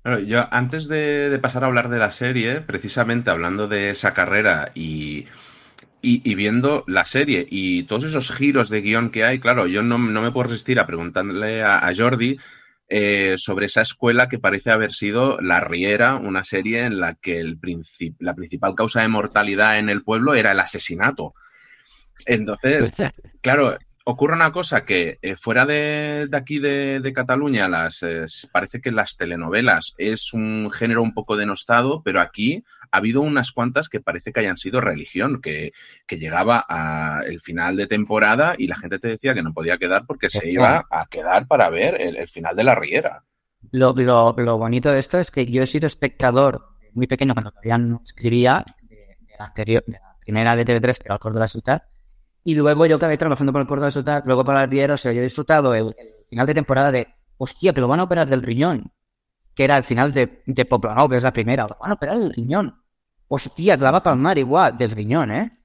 Bueno, 0.03 0.19
yo 0.21 0.47
antes 0.51 0.89
de, 0.89 1.31
de 1.31 1.39
pasar 1.39 1.65
a 1.65 1.67
hablar 1.67 1.89
de 1.89 1.99
la 1.99 2.11
serie, 2.11 2.61
precisamente 2.61 3.31
hablando 3.31 3.69
de 3.69 3.91
esa 3.91 4.15
carrera 4.15 4.71
y 4.75 5.27
y, 6.05 6.21
y, 6.23 6.35
viendo 6.35 6.85
la 6.87 7.07
serie 7.07 7.47
y 7.49 7.85
todos 7.85 8.05
esos 8.05 8.31
giros 8.31 8.69
de 8.69 8.83
guion 8.83 9.11
que 9.11 9.25
hay, 9.25 9.39
claro, 9.39 9.67
yo 9.67 9.83
no, 9.83 9.97
no 9.99 10.23
me 10.23 10.31
puedo 10.31 10.49
resistir 10.49 10.79
a 10.79 10.87
preguntarle 10.87 11.63
a, 11.63 11.79
a 11.79 11.95
Jordi 11.95 12.39
eh, 12.89 13.37
sobre 13.39 13.67
esa 13.67 13.81
escuela 13.81 14.29
que 14.29 14.39
parece 14.39 14.71
haber 14.71 14.93
sido 14.93 15.41
La 15.41 15.61
Riera, 15.61 16.17
una 16.17 16.45
serie 16.45 16.83
en 16.83 17.01
la 17.01 17.15
que 17.15 17.41
el 17.41 17.59
princip 17.59 18.21
la 18.21 18.35
principal 18.35 18.75
causa 18.75 19.01
de 19.01 19.09
mortalidad 19.09 19.79
en 19.79 19.89
el 19.89 20.03
pueblo 20.03 20.35
era 20.35 20.53
el 20.53 20.61
asesinato. 20.61 21.35
Entonces, 22.27 22.93
claro, 23.41 23.79
ocurre 24.05 24.35
una 24.35 24.53
cosa 24.53 24.85
que 24.85 25.19
eh, 25.23 25.35
fuera 25.35 25.65
de, 25.65 26.29
de, 26.31 26.37
aquí 26.37 26.59
de, 26.59 27.01
de 27.01 27.13
Cataluña, 27.15 27.69
las, 27.69 28.03
eh, 28.03 28.27
parece 28.53 28.83
que 28.83 28.93
las 28.93 29.17
telenovelas 29.17 29.95
es 29.97 30.35
un 30.35 30.71
género 30.71 31.03
un 31.03 31.15
poco 31.15 31.37
denostado, 31.37 32.03
pero 32.03 32.21
aquí 32.21 32.65
ha 32.95 32.99
habido 32.99 33.23
unas 33.23 33.51
cuantas 33.51 33.89
que 33.89 34.01
parece 34.01 34.33
que 34.33 34.39
hayan 34.39 34.57
sido 34.57 34.81
religión, 34.81 35.41
que, 35.43 35.73
que 36.07 36.17
llegaba 36.17 36.61
al 36.61 37.41
final 37.41 37.75
de 37.77 37.89
temporada 37.89 38.55
y 38.57 38.69
la 38.69 38.77
gente 38.77 39.01
te 39.01 39.09
decía 39.09 39.35
que 39.35 39.43
no 39.43 39.53
podía 39.53 39.79
quedar 39.79 40.07
porque 40.07 40.31
se 40.31 40.49
iba 40.49 40.87
a 40.89 41.07
quedar 41.07 41.49
para 41.49 41.71
ver 41.71 42.01
el, 42.01 42.17
el 42.17 42.29
final 42.29 42.55
de 42.55 42.63
la 42.63 42.77
riera. 42.77 43.25
Lo, 43.73 43.95
lo, 43.95 44.33
lo, 44.37 44.59
bonito 44.59 44.93
de 44.93 45.01
esto 45.01 45.19
es 45.19 45.33
que 45.33 45.45
yo 45.45 45.63
he 45.63 45.67
sido 45.67 45.89
espectador 45.89 46.69
muy 46.93 47.09
pequeño 47.09 47.35
cuando 47.35 47.51
todavía 47.51 47.79
no 47.79 48.01
escribía 48.05 48.65
de, 48.83 48.97
de 48.97 49.35
la 49.41 49.47
anterior, 49.47 49.83
de 49.89 49.95
la 49.95 50.17
primera 50.21 50.55
de 50.55 50.65
TV3, 50.65 50.99
que 50.99 51.05
era 51.07 51.15
el 51.15 51.21
Cor 51.21 51.35
de 51.35 51.41
la 51.41 51.49
Ciudad, 51.49 51.83
y 52.45 52.55
luego 52.55 52.87
yo 52.87 52.95
acabé 52.95 53.19
trabajando 53.19 53.51
por 53.51 53.61
el 53.61 53.67
Cor 53.67 53.81
de 53.81 53.87
la 53.87 53.91
Ciudad, 53.91 54.23
luego 54.25 54.45
para 54.45 54.61
la 54.61 54.67
Riera, 54.67 54.95
o 54.95 54.99
sea, 54.99 55.13
yo 55.13 55.19
he 55.19 55.25
disfrutado 55.25 55.75
el, 55.75 55.87
el, 55.99 56.27
final 56.31 56.47
de 56.47 56.55
temporada 56.55 56.93
de, 56.93 57.09
hostia, 57.39 57.73
pero 57.73 57.89
van 57.89 57.99
a 57.99 58.05
operar 58.05 58.29
del 58.29 58.43
riñón, 58.43 58.93
que 59.53 59.65
era 59.65 59.77
el 59.77 59.83
final 59.83 60.13
de, 60.13 60.43
de 60.47 60.65
Poplanau, 60.65 61.09
que 61.09 61.17
es 61.17 61.25
la 61.25 61.33
primera, 61.33 61.67
van 61.67 61.91
a 61.91 61.95
operar 61.95 62.19
del 62.19 62.33
riñón. 62.33 62.84
Hostia, 63.35 63.77
te 63.77 63.83
la 63.83 63.91
va 63.91 63.99
a 63.99 64.03
palmar 64.03 64.39
igual 64.39 64.77
del 64.77 64.93
riñón, 64.93 65.33
¿eh? 65.33 65.59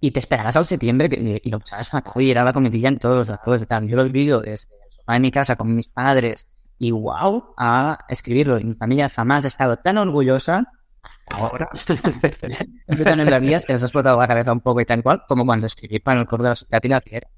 Y 0.00 0.10
te 0.10 0.18
esperarás 0.18 0.56
al 0.56 0.66
septiembre 0.66 1.08
y, 1.12 1.48
y 1.48 1.50
lo 1.50 1.60
pasabas 1.60 1.88
fatal 1.88 2.22
y 2.22 2.30
era 2.30 2.42
la 2.42 2.52
comidilla 2.52 2.88
en 2.88 2.98
todos 2.98 3.28
lados. 3.28 3.66
Tal. 3.68 3.86
Yo 3.86 3.96
lo 3.96 4.02
he 4.02 4.06
vivido 4.06 4.40
desde 4.40 4.74
el 4.74 4.92
sofá 4.92 5.12
de 5.12 5.20
mi 5.20 5.30
casa 5.30 5.54
con 5.54 5.74
mis 5.74 5.86
padres 5.86 6.48
y 6.76 6.90
wow, 6.90 7.54
a 7.56 7.98
escribirlo. 8.08 8.58
Y 8.58 8.64
mi 8.64 8.74
familia 8.74 9.08
jamás 9.08 9.44
ha 9.44 9.48
estado 9.48 9.76
tan 9.76 9.98
orgullosa 9.98 10.64
hasta 11.02 11.36
ahora. 11.36 11.68
Empiezan 12.88 13.20
en 13.20 13.30
la 13.30 13.38
vías 13.38 13.64
que 13.64 13.74
les 13.74 13.82
ha 13.82 13.86
explotado 13.86 14.18
la 14.18 14.26
cabeza 14.26 14.52
un 14.52 14.60
poco 14.60 14.80
y 14.80 14.84
tal 14.84 15.02
cual, 15.04 15.22
como 15.28 15.46
cuando 15.46 15.66
escribí 15.66 16.00
para 16.00 16.20
el 16.20 16.26
coro 16.26 16.42
de 16.42 16.48
la 16.50 16.56
sociedad 16.56 16.82
y 16.82 16.88
la 16.88 17.00
fiera. 17.00 17.28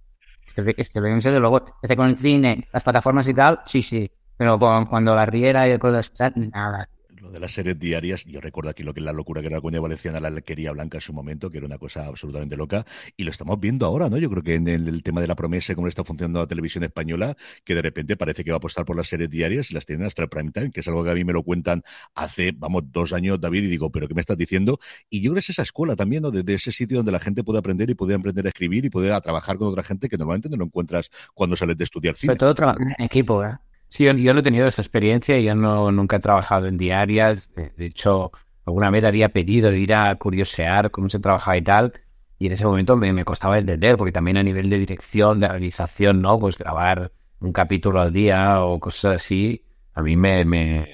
Esto 0.47 0.63
en 1.07 1.21
serio, 1.21 1.39
luego 1.39 1.65
con 1.97 2.09
el 2.09 2.17
cine, 2.17 2.67
las 2.73 2.83
plataformas 2.83 3.29
y 3.29 3.35
tal, 3.35 3.61
sí, 3.67 3.83
sí. 3.83 4.11
Pero 4.39 4.59
cuando 4.59 5.15
la 5.15 5.27
riera 5.27 5.69
y 5.69 5.73
el 5.73 5.79
coro 5.79 5.93
de 5.93 5.99
la 5.99 6.03
sociedad, 6.03 6.33
nada 6.35 6.89
de 7.31 7.41
las 7.41 7.53
series 7.53 7.79
diarias, 7.79 8.25
yo 8.25 8.41
recuerdo 8.41 8.71
aquí 8.71 8.83
lo 8.83 8.93
que 8.93 9.01
es 9.01 9.07
la 9.07 9.13
locura 9.13 9.41
que 9.41 9.47
era 9.47 9.57
la 9.57 9.63
coña 9.63 9.81
valenciana, 9.81 10.21
la 10.21 10.29
alquería 10.29 10.73
blanca 10.73 10.99
en 10.99 11.03
su 11.03 11.13
momento, 11.13 11.51
que 11.51 11.59
era 11.59 11.67
una 11.67 11.79
cosa 11.79 12.07
absolutamente 12.07 12.57
loca, 12.57 12.85
y 13.17 13.25
lo 13.25 13.31
estamos 13.31 13.59
viendo 13.61 13.87
ahora, 13.87 14.09
¿no? 14.09 14.19
Yo 14.19 14.31
creo 14.31 14.43
que 14.43 14.55
en 14.55 14.69
el, 14.69 15.03
tema 15.03 15.21
de 15.21 15.27
la 15.27 15.35
promesa, 15.35 15.75
cómo 15.75 15.89
está 15.89 16.05
funcionando 16.05 16.41
la 16.41 16.47
televisión 16.47 16.85
española, 16.85 17.37
que 17.65 17.75
de 17.75 17.83
repente 17.83 18.17
parece 18.17 18.45
que 18.45 18.51
va 18.51 18.57
a 18.57 18.59
apostar 18.59 18.85
por 18.85 18.97
las 18.97 19.09
series 19.09 19.31
diarias 19.31 19.71
y 19.71 19.75
las 19.75 19.87
tienen 19.87 20.07
hasta 20.07 20.23
el 20.23 20.29
prime 20.29 20.51
time, 20.53 20.71
que 20.71 20.81
es 20.81 20.89
algo 20.89 21.05
que 21.05 21.11
a 21.11 21.15
mí 21.15 21.25
me 21.25 21.33
lo 21.33 21.43
cuentan 21.43 21.83
hace, 22.15 22.53
vamos, 22.53 22.85
dos 22.91 23.13
años, 23.13 23.41
David, 23.41 23.65
y 23.65 23.69
digo, 23.69 23.91
¿pero 23.91 24.09
qué 24.09 24.15
me 24.15 24.21
estás 24.21 24.37
diciendo? 24.37 24.79
Y 25.09 25.21
yo 25.21 25.31
creo 25.31 25.35
que 25.35 25.41
es 25.41 25.51
esa 25.51 25.63
escuela 25.63 25.97
también, 25.97 26.23
¿no? 26.23 26.31
Desde 26.31 26.55
ese 26.55 26.73
sitio 26.73 26.99
donde 26.99 27.13
la 27.13 27.21
gente 27.21 27.45
puede 27.45 27.59
aprender 27.59 27.89
y 27.91 27.95
puede 27.95 28.15
aprender 28.15 28.47
a 28.47 28.49
escribir 28.49 28.85
y 28.85 28.91
puede 28.91 29.13
a 29.13 29.21
trabajar 29.21 29.57
con 29.57 29.69
otra 29.69 29.83
gente 29.83 30.09
que 30.09 30.19
normalmente 30.19 30.49
no 30.49 30.57
lo 30.57 30.65
encuentras 30.65 31.11
cuando 31.35 31.57
sales 31.57 31.77
de 31.77 31.85
estudiar 31.85 32.15
cine. 32.17 32.35
Sobre 32.35 32.55
todo 32.55 32.75
equipo. 32.99 33.43
Sí, 33.91 34.05
yo, 34.05 34.35
no 34.35 34.41
he 34.41 34.43
tenido 34.43 34.69
esa 34.69 34.83
experiencia, 34.83 35.39
yo 35.41 35.55
no, 35.57 35.91
nunca 35.91 36.17
he 36.17 36.21
trabajado 36.21 36.69
en 36.69 36.79
diarias, 36.79 37.53
de, 37.55 37.73
de, 37.77 37.87
hecho, 37.87 38.31
alguna 38.65 38.89
vez 38.89 39.03
había 39.03 39.31
pedido 39.31 39.73
ir 39.73 39.93
a 39.95 40.15
curiosear 40.15 40.93
cómo 40.93 41.11
se 41.11 41.19
trabajaba 41.19 41.57
y 41.57 41.63
tal, 41.63 41.93
y 42.39 42.47
en 42.47 42.53
ese 42.53 42.65
momento 42.65 42.97
me, 42.97 43.25
costaba 43.25 43.59
entender, 43.59 43.97
porque 43.99 44.13
también 44.13 44.39
a 44.39 44.43
nivel 44.43 44.71
de 44.71 44.79
dirección, 44.79 45.41
de 45.41 45.49
realización, 45.49 46.23
¿no? 46.23 46.39
Pues 46.39 46.57
grabar 46.57 47.13
un 47.41 47.53
capítulo 47.53 48.01
al 48.01 48.13
día 48.13 48.63
o 48.63 48.81
cosas 48.81 49.17
así, 49.17 49.67
a 49.93 50.03
mí 50.03 50.17
me, 50.17 50.89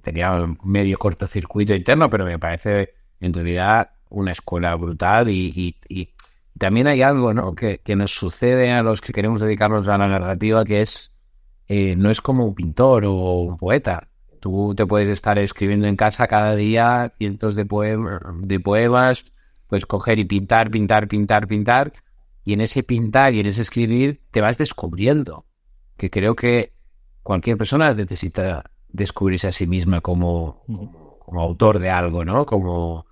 tenía 0.00 0.32
medio 0.64 0.98
cortocircuito 0.98 1.74
interno, 1.74 2.08
pero 2.08 2.24
me 2.24 2.38
parece 2.38 2.94
en 3.20 3.34
realidad 3.34 3.90
una 4.08 4.32
escuela 4.32 4.74
brutal 4.76 5.28
y, 5.28 5.52
y, 5.54 5.76
y 5.88 6.14
también 6.58 6.86
hay 6.86 7.02
algo, 7.02 7.34
¿no? 7.34 7.54
Que, 7.54 7.78
que 7.78 7.94
nos 7.94 8.12
sucede 8.12 8.72
a 8.72 8.82
los 8.82 9.02
que 9.02 9.12
queremos 9.12 9.42
dedicarnos 9.42 9.86
a 9.88 9.98
la 9.98 10.08
narrativa, 10.08 10.64
que 10.64 10.80
es 10.80 11.11
eh, 11.74 11.96
no 11.96 12.10
es 12.10 12.20
como 12.20 12.44
un 12.44 12.54
pintor 12.54 13.06
o 13.06 13.40
un 13.40 13.56
poeta. 13.56 14.10
Tú 14.40 14.74
te 14.76 14.84
puedes 14.84 15.08
estar 15.08 15.38
escribiendo 15.38 15.86
en 15.86 15.96
casa 15.96 16.26
cada 16.26 16.54
día 16.54 17.14
cientos 17.16 17.54
de, 17.54 17.64
poem 17.64 18.04
de 18.42 18.60
poemas, 18.60 19.24
puedes 19.68 19.86
coger 19.86 20.18
y 20.18 20.26
pintar, 20.26 20.70
pintar, 20.70 21.08
pintar, 21.08 21.46
pintar, 21.46 21.94
y 22.44 22.52
en 22.52 22.60
ese 22.60 22.82
pintar 22.82 23.32
y 23.32 23.40
en 23.40 23.46
ese 23.46 23.62
escribir 23.62 24.20
te 24.30 24.42
vas 24.42 24.58
descubriendo. 24.58 25.46
Que 25.96 26.10
creo 26.10 26.36
que 26.36 26.74
cualquier 27.22 27.56
persona 27.56 27.94
necesita 27.94 28.70
descubrirse 28.90 29.48
a 29.48 29.52
sí 29.52 29.66
misma 29.66 30.02
como, 30.02 30.64
como, 31.20 31.40
autor 31.40 31.78
de 31.78 31.88
algo, 31.88 32.22
¿no? 32.22 32.44
Como, 32.44 33.06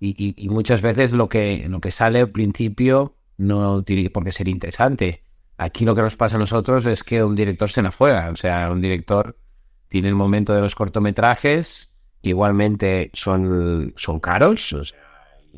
y, 0.00 0.48
muchas 0.48 0.82
veces 0.82 1.12
lo 1.12 1.28
que, 1.28 1.68
lo 1.68 1.78
que 1.78 1.92
sale 1.92 2.18
al 2.18 2.30
principio 2.30 3.14
no 3.36 3.84
tiene 3.84 4.10
por 4.10 4.24
qué 4.24 4.32
ser 4.32 4.48
interesante 4.48 5.22
Aquí 5.62 5.84
lo 5.84 5.94
que 5.94 6.02
nos 6.02 6.16
pasa 6.16 6.36
a 6.36 6.40
nosotros 6.40 6.86
es 6.86 7.04
que 7.04 7.22
un 7.22 7.36
director 7.36 7.70
se 7.70 7.82
nos 7.82 7.94
juega. 7.94 8.30
O 8.30 8.36
sea, 8.36 8.68
un 8.70 8.80
director 8.80 9.38
tiene 9.86 10.08
el 10.08 10.16
momento 10.16 10.52
de 10.52 10.60
los 10.60 10.74
cortometrajes, 10.74 11.88
que 12.20 12.30
igualmente 12.30 13.10
son, 13.12 13.92
son 13.96 14.18
caros, 14.18 14.72
o 14.72 14.84
sea, 14.84 14.98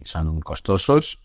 son 0.03 0.41
costosos, 0.41 1.21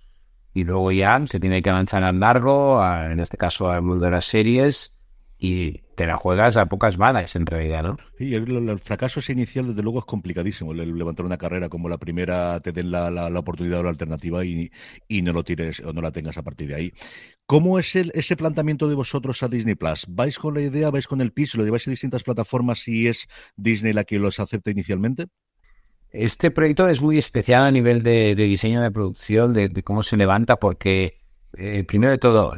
y 0.54 0.64
luego 0.64 0.94
ya 0.94 1.22
se 1.28 1.42
tiene 1.42 1.62
que 1.62 1.72
lanzar 1.72 2.04
al 2.04 2.22
largo, 2.22 2.82
en 2.86 3.20
este 3.20 3.36
caso 3.36 3.70
al 3.70 3.82
mundo 3.82 4.06
de 4.06 4.12
las 4.12 4.26
series, 4.26 4.94
y 5.42 5.80
te 5.96 6.06
la 6.06 6.18
juegas 6.18 6.58
a 6.58 6.66
pocas 6.66 6.98
balas 6.98 7.36
en 7.38 7.46
realidad, 7.46 7.82
¿no? 7.82 7.98
Sí, 8.18 8.36
el, 8.36 8.70
el, 8.70 8.80
fracaso 8.80 9.22
ese 9.22 9.32
inicial 9.32 9.68
desde 9.68 9.82
luego 9.82 10.00
es 10.00 10.06
complicadísimo, 10.06 10.74
el, 10.74 10.98
levantar 10.98 11.26
una 11.26 11.38
carrera 11.38 11.70
como 11.70 11.88
la 11.88 11.98
primera 11.98 12.60
te 12.60 12.74
den 12.74 12.92
la, 12.92 13.10
la, 13.10 13.30
la 13.30 13.40
oportunidad 13.40 13.80
o 13.80 13.84
la 13.84 13.90
alternativa 13.90 14.44
y, 14.44 14.70
y, 15.08 15.22
no 15.22 15.32
lo 15.32 15.44
tires 15.44 15.80
o 15.80 15.94
no 15.94 16.02
la 16.02 16.12
tengas 16.12 16.38
a 16.38 16.44
partir 16.44 16.68
de 16.68 16.76
ahí. 16.76 16.94
¿Cómo 17.46 17.80
es 17.80 17.96
el, 17.96 18.12
ese 18.14 18.36
planteamiento 18.36 18.90
de 18.90 18.96
vosotros 18.96 19.42
a 19.42 19.48
Disney 19.48 19.76
Plus? 19.76 20.06
¿Vais 20.10 20.38
con 20.38 20.54
la 20.54 20.62
idea, 20.62 20.92
vais 20.92 21.08
con 21.08 21.22
el 21.22 21.32
pitch, 21.32 21.56
lo 21.56 21.64
lleváis 21.64 21.88
a 21.88 21.92
distintas 21.92 22.24
plataformas 22.24 22.86
y 22.90 23.08
es 23.08 23.28
Disney 23.56 23.94
la 23.94 24.04
que 24.04 24.20
los 24.20 24.42
acepta 24.42 24.72
inicialmente? 24.72 25.28
Este 26.12 26.52
proyecto 26.52 26.88
es 26.90 27.02
muy 27.02 27.18
especial 27.18 27.64
a 27.64 27.72
nivel 27.72 28.04
de, 28.04 28.36
de 28.36 28.44
diseño 28.44 28.82
de 28.82 28.92
producción, 28.92 29.54
de, 29.54 29.70
de, 29.70 29.84
cómo 29.84 30.04
se 30.04 30.18
levanta, 30.18 30.58
porque 30.58 31.22
eh, 31.58 31.84
primero 31.86 32.12
de 32.12 32.18
todo, 32.18 32.56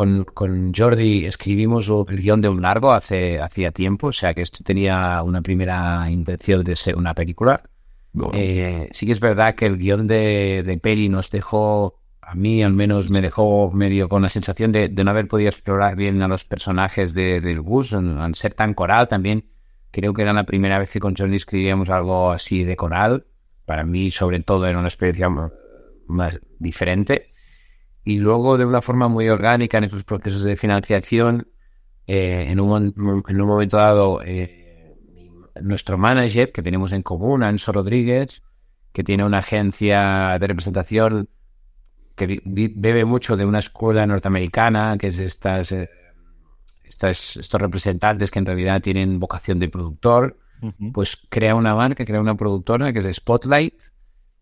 con, 0.00 0.24
con, 0.24 0.72
Jordi 0.74 1.26
escribimos 1.26 1.90
el 2.08 2.22
guion 2.22 2.40
de 2.40 2.48
un 2.48 2.62
largo 2.62 2.90
hace 2.92 3.38
hacía 3.38 3.70
tiempo, 3.70 4.06
o 4.06 4.12
sea 4.12 4.32
que 4.32 4.40
esto 4.40 4.64
tenía 4.64 5.22
una 5.22 5.42
primera 5.42 6.10
intención 6.10 6.64
de 6.64 6.74
ser 6.74 6.96
una 6.96 7.12
película. 7.12 7.62
Bueno. 8.14 8.32
Eh, 8.34 8.88
sí 8.92 9.04
que 9.04 9.12
es 9.12 9.20
verdad 9.20 9.54
que 9.54 9.66
el 9.66 9.76
guion 9.76 10.06
de, 10.06 10.62
de 10.64 10.78
peli 10.78 11.10
nos 11.10 11.30
dejó, 11.30 12.00
a 12.22 12.34
mí 12.34 12.62
al 12.62 12.72
menos 12.72 13.10
me 13.10 13.20
dejó 13.20 13.70
medio 13.72 14.08
con 14.08 14.22
la 14.22 14.30
sensación 14.30 14.72
de, 14.72 14.88
de 14.88 15.04
no 15.04 15.10
haber 15.10 15.28
podido 15.28 15.50
explorar 15.50 15.96
bien 15.96 16.22
a 16.22 16.28
los 16.28 16.44
personajes 16.44 17.12
de, 17.12 17.42
del 17.42 17.60
Gus, 17.60 17.92
al 17.92 18.34
ser 18.34 18.54
tan 18.54 18.72
coral 18.72 19.06
también. 19.06 19.50
Creo 19.90 20.14
que 20.14 20.22
era 20.22 20.32
la 20.32 20.44
primera 20.44 20.78
vez 20.78 20.90
que 20.90 21.00
con 21.00 21.14
Jordi 21.14 21.36
escribíamos 21.36 21.90
algo 21.90 22.30
así 22.30 22.64
de 22.64 22.74
coral. 22.74 23.26
Para 23.66 23.84
mí, 23.84 24.10
sobre 24.10 24.40
todo, 24.40 24.66
era 24.66 24.78
una 24.78 24.88
experiencia 24.88 25.28
más 26.06 26.40
diferente 26.58 27.29
y 28.04 28.18
luego 28.18 28.56
de 28.58 28.64
una 28.64 28.82
forma 28.82 29.08
muy 29.08 29.28
orgánica 29.28 29.78
en 29.78 29.84
esos 29.84 30.04
procesos 30.04 30.42
de 30.42 30.56
financiación, 30.56 31.48
eh, 32.06 32.46
en, 32.48 32.60
un, 32.60 32.94
en, 33.28 33.40
un, 33.40 33.46
momento 33.46 33.76
dado, 33.76 34.22
eh, 34.24 34.96
nuestro 35.62 35.98
manager 35.98 36.50
que 36.52 36.62
tenemos 36.62 36.92
en 36.92 37.02
común, 37.02 37.42
Anso 37.42 37.72
Rodríguez, 37.72 38.42
que 38.92 39.04
tiene 39.04 39.24
una 39.24 39.38
agencia 39.38 40.36
de 40.40 40.46
representación 40.46 41.28
que 42.16 42.40
bebe 42.44 43.04
mucho 43.04 43.36
de 43.36 43.44
una 43.44 43.60
escuela 43.60 44.06
norteamericana, 44.06 44.96
que 44.98 45.08
es 45.08 45.20
estas, 45.20 45.72
eh, 45.72 45.88
estas, 46.84 47.36
estos 47.36 47.60
representantes 47.60 48.30
que 48.30 48.38
en 48.38 48.46
realidad 48.46 48.82
tienen 48.82 49.20
vocación 49.20 49.58
de 49.58 49.68
productor, 49.68 50.36
uh 50.62 50.66
-huh. 50.66 50.92
pues 50.92 51.18
crea 51.28 51.54
una 51.54 51.74
marca, 51.74 52.04
crea 52.04 52.20
una 52.20 52.36
productora 52.36 52.92
que 52.92 52.98
es 52.98 53.16
Spotlight 53.16 53.80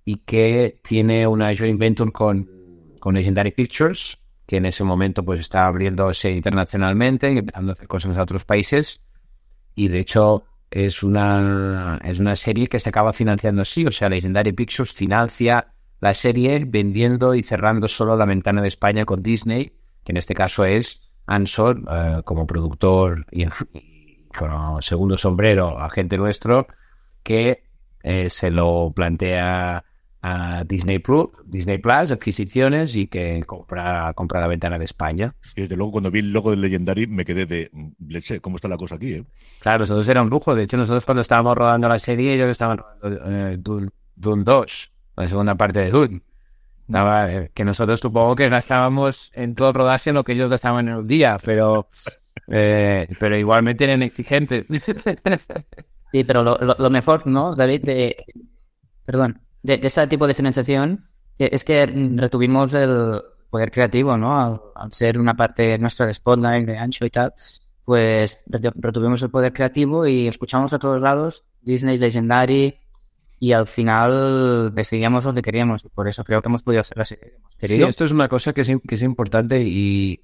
y 0.04 0.16
que 0.18 0.80
tiene 0.82 1.26
una 1.26 1.54
joint 1.54 1.78
venture 1.78 2.10
con 2.10 2.57
con 2.98 3.14
Legendary 3.14 3.52
Pictures, 3.52 4.18
que 4.46 4.56
en 4.56 4.66
ese 4.66 4.84
momento 4.84 5.24
pues 5.24 5.40
está 5.40 5.66
abriéndose 5.66 6.30
internacionalmente 6.30 7.28
empezando 7.28 7.72
a 7.72 7.74
hacer 7.74 7.88
cosas 7.88 8.16
a 8.16 8.22
otros 8.22 8.44
países. 8.44 9.00
Y 9.74 9.88
de 9.88 10.00
hecho 10.00 10.44
es 10.70 11.02
una, 11.02 11.98
es 12.04 12.18
una 12.18 12.36
serie 12.36 12.66
que 12.66 12.78
se 12.78 12.88
acaba 12.88 13.12
financiando 13.12 13.62
así. 13.62 13.86
O 13.86 13.92
sea, 13.92 14.08
Legendary 14.08 14.52
Pictures 14.52 14.92
financia 14.92 15.72
la 16.00 16.14
serie 16.14 16.64
vendiendo 16.66 17.34
y 17.34 17.42
cerrando 17.42 17.88
solo 17.88 18.16
la 18.16 18.24
ventana 18.24 18.62
de 18.62 18.68
España 18.68 19.04
con 19.04 19.22
Disney, 19.22 19.72
que 20.04 20.12
en 20.12 20.16
este 20.16 20.34
caso 20.34 20.64
es 20.64 21.00
Ansor 21.26 21.80
uh, 21.80 22.22
como 22.22 22.46
productor 22.46 23.26
y, 23.30 23.44
y, 23.74 24.28
como 24.36 24.80
segundo 24.80 25.18
sombrero, 25.18 25.78
agente 25.78 26.16
nuestro, 26.16 26.66
que 27.22 27.64
eh, 28.02 28.30
se 28.30 28.50
lo 28.50 28.92
plantea 28.94 29.84
a 30.20 30.64
Disney 30.64 30.98
Plus, 30.98 31.28
Disney 31.44 31.78
Plus, 31.78 32.10
adquisiciones 32.10 32.96
y 32.96 33.06
que 33.06 33.42
compra, 33.46 34.12
compra 34.14 34.40
la 34.40 34.48
ventana 34.48 34.78
de 34.78 34.84
España. 34.84 35.34
Y 35.54 35.62
desde 35.62 35.76
luego 35.76 35.92
cuando 35.92 36.10
vi 36.10 36.18
el 36.20 36.32
logo 36.32 36.50
del 36.50 36.60
Legendary 36.60 37.06
me 37.06 37.24
quedé 37.24 37.46
de 37.46 37.70
leche, 38.06 38.40
¿cómo 38.40 38.56
está 38.56 38.68
la 38.68 38.76
cosa 38.76 38.96
aquí? 38.96 39.12
Eh? 39.14 39.24
Claro, 39.60 39.80
nosotros 39.80 40.08
era 40.08 40.22
un 40.22 40.28
lujo. 40.30 40.54
De 40.54 40.64
hecho, 40.64 40.76
nosotros 40.76 41.04
cuando 41.04 41.20
estábamos 41.20 41.56
rodando 41.56 41.88
la 41.88 41.98
serie, 41.98 42.34
ellos 42.34 42.48
estaban 42.50 42.78
rodando 42.78 43.20
eh, 43.30 43.56
Dune, 43.58 43.90
Dune 44.16 44.42
2, 44.44 44.92
la 45.16 45.28
segunda 45.28 45.54
parte 45.54 45.80
de 45.80 45.90
Dune. 45.90 46.22
Estaba, 46.88 47.30
eh, 47.32 47.50
que 47.54 47.64
nosotros 47.64 48.00
supongo 48.00 48.34
que 48.34 48.46
estábamos 48.46 49.30
en 49.34 49.54
todo 49.54 49.68
el 49.68 49.74
rodaje 49.74 50.10
en 50.10 50.14
lo 50.16 50.24
que 50.24 50.32
ellos 50.32 50.50
estaban 50.50 50.88
en 50.88 50.94
el 50.96 51.06
día, 51.06 51.36
pero, 51.44 51.88
eh, 52.48 53.06
pero 53.20 53.36
igualmente 53.36 53.84
eran 53.84 54.02
exigentes. 54.02 54.66
Sí, 56.10 56.24
pero 56.24 56.42
lo, 56.42 56.56
lo- 56.58 56.76
lo 56.78 56.90
mejor, 56.90 57.26
¿no, 57.26 57.54
David? 57.54 57.82
De, 57.84 58.16
perdón, 59.04 59.40
de, 59.62 59.78
de 59.78 59.86
este 59.88 60.06
tipo 60.06 60.26
de 60.26 60.34
financiación 60.34 61.08
que- 61.36 61.48
es 61.52 61.64
que 61.64 61.86
retuvimos 62.16 62.74
el 62.74 63.20
poder 63.50 63.70
creativo, 63.70 64.16
¿no? 64.16 64.40
Al, 64.40 64.60
al 64.74 64.92
ser 64.92 65.18
una 65.18 65.34
parte 65.34 65.78
nuestra 65.78 66.06
de 66.06 66.14
Spotlight, 66.14 66.66
de 66.66 66.76
Ancho 66.78 67.06
y 67.06 67.10
tal, 67.10 67.32
pues 67.84 68.38
retu- 68.50 68.72
retuvimos 68.76 69.22
el 69.22 69.30
poder 69.30 69.52
creativo 69.52 70.06
y 70.06 70.28
escuchamos 70.28 70.72
a 70.72 70.78
todos 70.78 71.00
lados 71.00 71.44
Disney 71.62 71.96
Legendary 71.98 72.76
y 73.40 73.52
al 73.52 73.66
final 73.68 74.74
decidíamos 74.74 75.24
lo 75.24 75.32
que 75.32 75.42
queríamos 75.42 75.84
y 75.84 75.88
por 75.88 76.08
eso 76.08 76.24
creo 76.24 76.42
que 76.42 76.48
hemos 76.48 76.62
podido 76.62 76.80
hacer 76.80 76.98
hemos 76.98 77.08
Sí, 77.56 77.82
esto 77.88 78.04
es 78.04 78.12
una 78.12 78.28
cosa 78.28 78.52
que 78.52 78.62
es, 78.62 78.68
que 78.86 78.94
es 78.96 79.02
importante 79.02 79.62
y, 79.62 80.20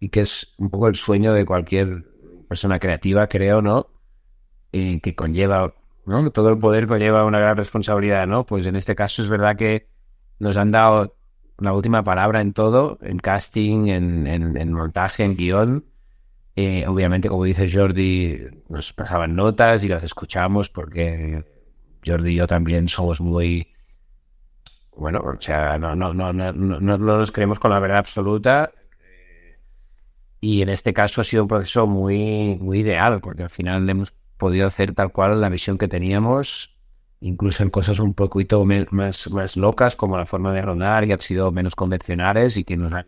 y 0.00 0.08
que 0.08 0.20
es 0.20 0.46
un 0.58 0.70
poco 0.70 0.88
el 0.88 0.94
sueño 0.94 1.32
de 1.34 1.44
cualquier 1.44 2.04
persona 2.48 2.78
creativa, 2.78 3.26
creo, 3.26 3.60
¿no? 3.62 3.88
Eh, 4.72 5.00
que 5.02 5.14
conlleva, 5.14 5.74
¿no? 6.06 6.30
Todo 6.30 6.50
el 6.50 6.58
poder 6.58 6.86
conlleva 6.86 7.24
una 7.24 7.38
gran 7.40 7.56
responsabilidad, 7.56 8.26
¿no? 8.26 8.44
Pues 8.46 8.66
en 8.66 8.76
este 8.76 8.94
caso 8.94 9.22
es 9.22 9.28
verdad 9.28 9.56
que 9.56 9.88
nos 10.38 10.56
han 10.56 10.70
dado 10.72 11.16
la 11.58 11.72
última 11.72 12.02
palabra 12.04 12.40
en 12.40 12.52
todo, 12.52 12.98
en 13.02 13.18
casting, 13.18 13.88
en, 13.88 14.26
en- 14.26 14.56
en 14.56 14.72
montaje, 14.72 15.24
en 15.24 15.36
guion. 15.36 15.84
Eh, 16.56 16.86
obviamente, 16.88 17.28
como 17.28 17.44
dice 17.44 17.68
Jordi, 17.70 18.40
nos 18.68 18.92
pasaban 18.92 19.34
notas 19.36 19.84
y 19.84 19.88
las 19.88 20.04
escuchamos 20.04 20.68
porque 20.70 21.44
Jordi 22.06 22.32
y 22.32 22.36
yo 22.36 22.46
también 22.46 22.88
somos 22.88 23.20
muy 23.20 23.68
bueno, 24.96 25.20
o 25.20 25.40
sea, 25.40 25.78
no, 25.78 25.94
no, 25.96 26.12
no, 26.12 26.32
no, 26.32 26.52
no, 26.52 26.80
no 26.80 26.98
nos 26.98 27.32
creemos 27.32 27.58
con 27.58 27.70
la 27.70 27.78
verdad 27.78 27.98
absoluta. 27.98 28.70
eh, 29.02 29.58
Y 30.40 30.62
en 30.62 30.68
este 30.70 30.92
caso 30.92 31.20
ha 31.20 31.24
sido 31.24 31.42
un 31.44 31.48
proceso 31.48 31.86
muy, 31.86 32.56
muy 32.60 32.80
ideal, 32.80 33.20
porque 33.20 33.44
al 33.44 33.50
final 33.50 33.88
hemos 33.90 34.14
podido 34.42 34.66
hacer 34.66 34.94
tal 34.94 35.12
cual 35.12 35.40
la 35.40 35.48
visión 35.48 35.78
que 35.78 35.88
teníamos, 35.88 36.76
incluso 37.20 37.62
en 37.64 37.70
cosas 37.70 37.98
un 38.00 38.14
poquito 38.14 38.64
más, 38.64 39.30
más 39.30 39.56
locas, 39.56 39.96
como 39.96 40.18
la 40.18 40.26
forma 40.26 40.52
de 40.52 40.62
rodar, 40.62 41.06
que 41.06 41.14
han 41.14 41.20
sido 41.22 41.52
menos 41.52 41.76
convencionales 41.76 42.56
y 42.58 42.64
que 42.64 42.76
nos 42.76 42.92
han, 42.92 43.06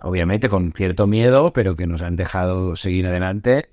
obviamente, 0.00 0.48
con 0.48 0.72
cierto 0.72 1.06
miedo, 1.06 1.52
pero 1.52 1.76
que 1.76 1.86
nos 1.86 2.02
han 2.02 2.16
dejado 2.16 2.76
seguir 2.76 3.06
adelante. 3.06 3.70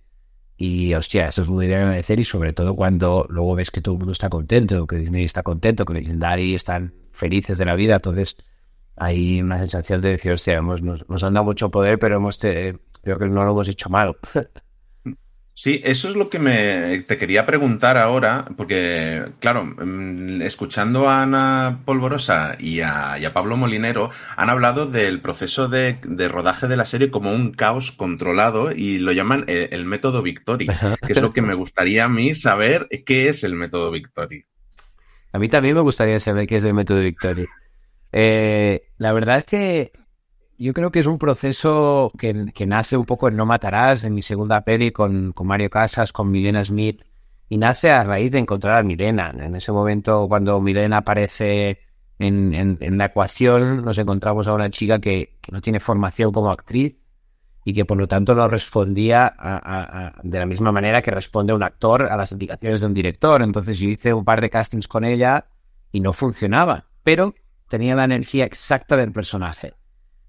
Y 0.58 0.94
hostia, 0.96 1.28
esto 1.28 1.42
es 1.44 1.50
muy 1.50 1.68
de 1.68 1.76
agradecer 1.76 2.20
y 2.20 2.26
sobre 2.26 2.54
todo 2.54 2.76
cuando 2.76 3.26
luego 3.30 3.56
ves 3.56 3.72
que 3.72 3.82
todo 3.82 3.96
el 3.96 4.00
mundo 4.00 4.14
está 4.14 4.30
contento, 4.30 4.88
que 4.88 4.98
Disney 4.98 5.26
está 5.26 5.44
contento, 5.44 5.86
que 5.86 5.94
Legendary 5.96 6.56
están 6.56 6.94
felices 7.12 7.58
de 7.60 7.66
la 7.66 7.76
vida, 7.76 7.96
entonces 7.96 8.38
hay 8.98 9.42
una 9.42 9.60
sensación 9.60 10.02
de 10.02 10.10
decir, 10.12 10.34
hostia, 10.34 10.56
hemos- 10.58 10.82
nos, 10.84 11.10
nos 11.10 11.24
han 11.24 11.34
dado 11.36 11.46
mucho 11.46 11.72
poder, 11.72 12.00
pero 12.00 12.18
hemos 12.18 12.44
eh, 12.46 12.78
creo 13.04 13.20
que 13.20 13.28
no 13.28 13.44
lo 13.46 13.52
hemos 13.52 13.68
hecho 13.70 13.90
mal. 13.90 14.18
Sí, 15.62 15.80
eso 15.84 16.10
es 16.10 16.16
lo 16.16 16.28
que 16.32 16.40
me 16.40 17.04
te 17.06 17.20
quería 17.20 17.46
preguntar 17.46 17.96
ahora, 17.96 18.46
porque, 18.58 19.26
claro, 19.38 19.64
mm, 19.64 20.42
escuchando 20.42 21.08
a 21.08 21.22
Ana 21.22 21.82
Polvorosa 21.86 22.56
y 22.58 22.80
a, 22.80 23.20
y 23.20 23.26
a 23.26 23.34
Pablo 23.34 23.58
Molinero, 23.58 24.10
han 24.36 24.50
hablado 24.50 24.88
del 24.88 25.22
proceso 25.22 25.68
de, 25.68 26.00
de 26.04 26.28
rodaje 26.30 26.68
de 26.68 26.78
la 26.78 26.88
serie 26.88 27.12
como 27.12 27.32
un 27.32 27.52
caos 27.52 27.92
controlado 27.92 28.72
y 28.72 28.98
lo 28.98 29.12
llaman 29.12 29.44
el, 29.46 29.70
el 29.72 29.86
método 29.86 30.24
Victory, 30.24 30.66
que 30.66 31.14
es 31.14 31.22
lo 31.22 31.32
que 31.32 31.44
me 31.44 31.54
gustaría 31.54 32.06
a 32.06 32.10
mí 32.10 32.34
saber 32.34 32.88
qué 33.06 33.30
es 33.30 33.44
el 33.44 33.54
método 33.54 33.92
Victory. 33.92 34.44
A 35.32 35.38
mí 35.38 35.48
también 35.48 35.76
me 35.76 35.82
gustaría 35.82 36.18
saber 36.18 36.48
qué 36.48 36.58
es 36.58 36.64
el 36.64 36.74
método 36.74 37.02
Victory. 37.02 37.46
Eh, 38.12 38.82
la 38.98 39.14
verdad 39.14 39.38
es 39.38 39.46
que 39.46 39.92
yo 40.64 40.74
creo 40.74 40.92
que 40.92 41.00
es 41.00 41.08
un 41.08 41.18
proceso 41.18 42.12
que, 42.18 42.52
que 42.54 42.66
nace 42.66 42.96
un 42.98 43.06
poco 43.06 43.28
en 43.28 43.36
No 43.36 43.46
Matarás, 43.46 44.04
en 44.04 44.14
mi 44.14 44.22
segunda 44.22 44.62
peli 44.62 44.92
con, 44.92 45.32
con 45.34 45.48
Mario 45.48 45.70
Casas, 45.70 46.14
con 46.14 46.30
Milena 46.32 46.64
Smith, 46.64 47.04
y 47.50 47.58
nace 47.58 47.92
a 47.92 48.04
raíz 48.04 48.32
de 48.32 48.40
encontrar 48.40 48.78
a 48.78 48.84
Milena. 48.84 49.32
En 49.38 49.56
ese 49.56 49.72
momento, 49.72 50.28
cuando 50.28 50.62
Milena 50.62 50.98
aparece 50.98 51.80
en, 52.20 52.54
en- 52.54 52.78
en 52.80 52.98
la 52.98 53.06
ecuación, 53.06 53.84
nos 53.84 53.98
encontramos 53.98 54.48
a 54.48 54.54
una 54.54 54.70
chica 54.70 55.00
que, 55.00 55.38
que 55.42 55.52
no 55.52 55.62
tiene 55.62 55.80
formación 55.80 56.32
como 56.32 56.52
actriz 56.52 57.02
y 57.66 57.74
que 57.74 57.86
por 57.86 57.98
lo 57.98 58.08
tanto 58.08 58.34
no 58.36 58.48
respondía 58.48 59.26
a- 59.28 59.58
a- 59.58 60.08
a- 60.08 60.14
de 60.24 60.40
la 60.40 60.46
misma 60.46 60.72
manera 60.72 61.02
que 61.02 61.12
responde 61.12 61.54
un 61.54 61.64
actor 61.64 62.04
a 62.04 62.16
las 62.16 62.32
indicaciones 62.32 62.82
de 62.82 62.88
un 62.88 62.94
director. 62.94 63.42
Entonces 63.42 63.80
yo 63.80 63.90
hice 63.90 64.14
un 64.14 64.24
par 64.26 64.42
de 64.42 64.50
castings 64.50 64.88
con 64.88 65.04
ella 65.06 65.46
y 65.92 66.00
no 66.00 66.14
funcionaba, 66.14 66.86
pero 67.04 67.34
tenía 67.68 67.96
la 67.96 68.06
energía 68.06 68.46
exacta 68.46 68.96
del 68.96 69.12
personaje. 69.12 69.74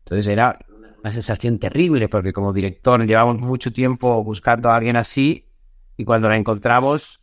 Entonces 0.04 0.26
era 0.26 0.58
una 1.02 1.12
sensación 1.12 1.58
terrible 1.58 2.08
porque 2.08 2.32
como 2.32 2.52
director 2.52 3.04
llevamos 3.04 3.38
mucho 3.38 3.72
tiempo 3.72 4.22
buscando 4.22 4.70
a 4.70 4.76
alguien 4.76 4.96
así 4.96 5.48
y 5.96 6.04
cuando 6.04 6.28
la 6.28 6.36
encontramos 6.36 7.20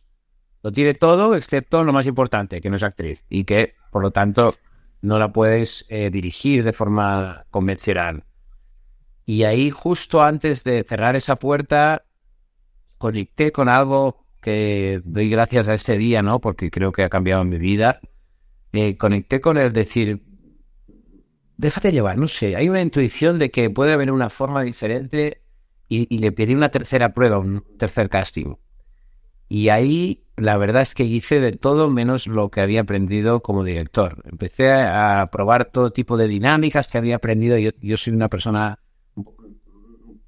lo 0.62 0.72
tiene 0.72 0.94
todo 0.94 1.34
excepto 1.34 1.82
lo 1.84 1.92
más 1.92 2.06
importante, 2.06 2.60
que 2.60 2.68
no 2.68 2.76
es 2.76 2.82
actriz 2.82 3.24
y 3.28 3.44
que 3.44 3.74
por 3.90 4.02
lo 4.02 4.10
tanto 4.10 4.54
no 5.02 5.18
la 5.18 5.32
puedes 5.32 5.86
eh, 5.88 6.10
dirigir 6.10 6.64
de 6.64 6.72
forma 6.72 7.46
convencional. 7.50 8.24
Y 9.24 9.44
ahí 9.44 9.70
justo 9.70 10.22
antes 10.22 10.64
de 10.64 10.84
cerrar 10.84 11.16
esa 11.16 11.36
puerta 11.36 12.04
conecté 12.98 13.52
con 13.52 13.68
algo 13.68 14.26
que 14.42 15.00
doy 15.04 15.30
gracias 15.30 15.68
a 15.68 15.74
este 15.74 15.96
día, 15.96 16.22
¿no? 16.22 16.40
Porque 16.40 16.70
creo 16.70 16.92
que 16.92 17.04
ha 17.04 17.08
cambiado 17.08 17.44
mi 17.44 17.58
vida. 17.58 18.00
Eh, 18.72 18.96
conecté 18.96 19.40
con 19.40 19.56
el 19.56 19.72
decir, 19.72 20.22
déjate 21.60 21.92
llevar, 21.92 22.16
no 22.16 22.26
sé, 22.26 22.56
hay 22.56 22.70
una 22.70 22.80
intuición 22.80 23.38
de 23.38 23.50
que 23.50 23.68
puede 23.68 23.92
haber 23.92 24.10
una 24.10 24.30
forma 24.30 24.62
diferente 24.62 25.42
y, 25.88 26.18
le 26.18 26.32
pedí 26.32 26.54
una 26.54 26.70
tercera 26.70 27.12
prueba, 27.12 27.38
un 27.38 27.64
tercer 27.76 28.08
casting. 28.08 28.54
Y 29.48 29.68
ahí 29.68 30.24
la 30.36 30.56
verdad 30.56 30.82
es 30.82 30.94
que 30.94 31.02
hice 31.02 31.40
de 31.40 31.52
todo 31.52 31.90
menos 31.90 32.28
lo 32.28 32.48
que 32.48 32.60
había 32.60 32.82
aprendido 32.82 33.42
como 33.42 33.64
director. 33.64 34.22
Empecé 34.24 34.72
a 34.72 35.28
probar 35.32 35.66
todo 35.66 35.90
tipo 35.90 36.16
de 36.16 36.28
dinámicas 36.28 36.86
que 36.88 36.96
había 36.96 37.16
aprendido. 37.16 37.58
Yo, 37.58 37.96
soy 37.96 38.12
una 38.14 38.28
persona 38.28 38.78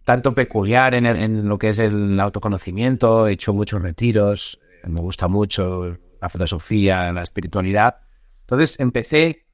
tanto 0.04 0.34
peculiar 0.34 0.94
en, 0.94 1.06
en 1.06 1.48
lo 1.48 1.58
que 1.58 1.70
es 1.70 1.78
el 1.78 2.18
autoconocimiento, 2.18 3.28
he 3.28 3.32
hecho 3.32 3.54
muchos 3.54 3.80
retiros, 3.80 4.60
me 4.84 5.00
gusta 5.00 5.28
mucho 5.28 5.96
la 6.20 6.28
filosofía, 6.28 7.12
la 7.12 7.22
espiritualidad. 7.22 8.00
Entonces 8.40 8.78
empecé 8.80 9.46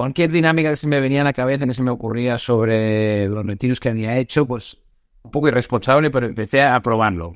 cualquier 0.00 0.30
dinámica 0.30 0.70
que 0.70 0.76
se 0.76 0.86
me 0.86 0.98
venía 0.98 1.20
a 1.20 1.24
la 1.24 1.34
cabeza, 1.34 1.66
que 1.66 1.74
se 1.74 1.82
me 1.82 1.90
ocurría 1.90 2.38
sobre 2.38 3.28
los 3.28 3.44
retiros 3.44 3.78
que 3.80 3.90
había 3.90 4.16
hecho, 4.16 4.46
pues 4.46 4.78
un 5.20 5.30
poco 5.30 5.48
irresponsable, 5.48 6.10
pero 6.10 6.24
empecé 6.24 6.62
a 6.62 6.80
probarlo. 6.80 7.34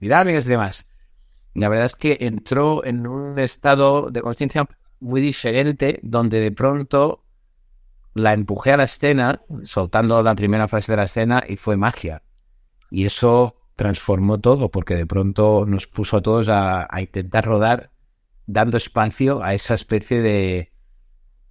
Dinámicas 0.00 0.46
y 0.46 0.48
demás. 0.48 0.86
Y 1.52 1.60
la 1.60 1.68
verdad 1.68 1.84
es 1.84 1.94
que 1.94 2.16
entró 2.22 2.82
en 2.86 3.06
un 3.06 3.38
estado 3.38 4.10
de 4.10 4.22
conciencia 4.22 4.66
muy 4.98 5.20
diferente, 5.20 6.00
donde 6.02 6.40
de 6.40 6.52
pronto 6.52 7.22
la 8.14 8.32
empujé 8.32 8.72
a 8.72 8.78
la 8.78 8.84
escena, 8.84 9.42
soltando 9.60 10.22
la 10.22 10.34
primera 10.34 10.68
frase 10.68 10.92
de 10.92 10.96
la 10.96 11.04
escena, 11.04 11.44
y 11.46 11.56
fue 11.56 11.76
magia. 11.76 12.22
Y 12.90 13.04
eso 13.04 13.56
transformó 13.76 14.40
todo, 14.40 14.70
porque 14.70 14.96
de 14.96 15.04
pronto 15.04 15.66
nos 15.66 15.86
puso 15.86 16.16
a 16.16 16.22
todos 16.22 16.48
a, 16.48 16.88
a 16.90 17.00
intentar 17.02 17.44
rodar, 17.44 17.90
dando 18.46 18.78
espacio 18.78 19.42
a 19.42 19.52
esa 19.52 19.74
especie 19.74 20.22
de, 20.22 20.70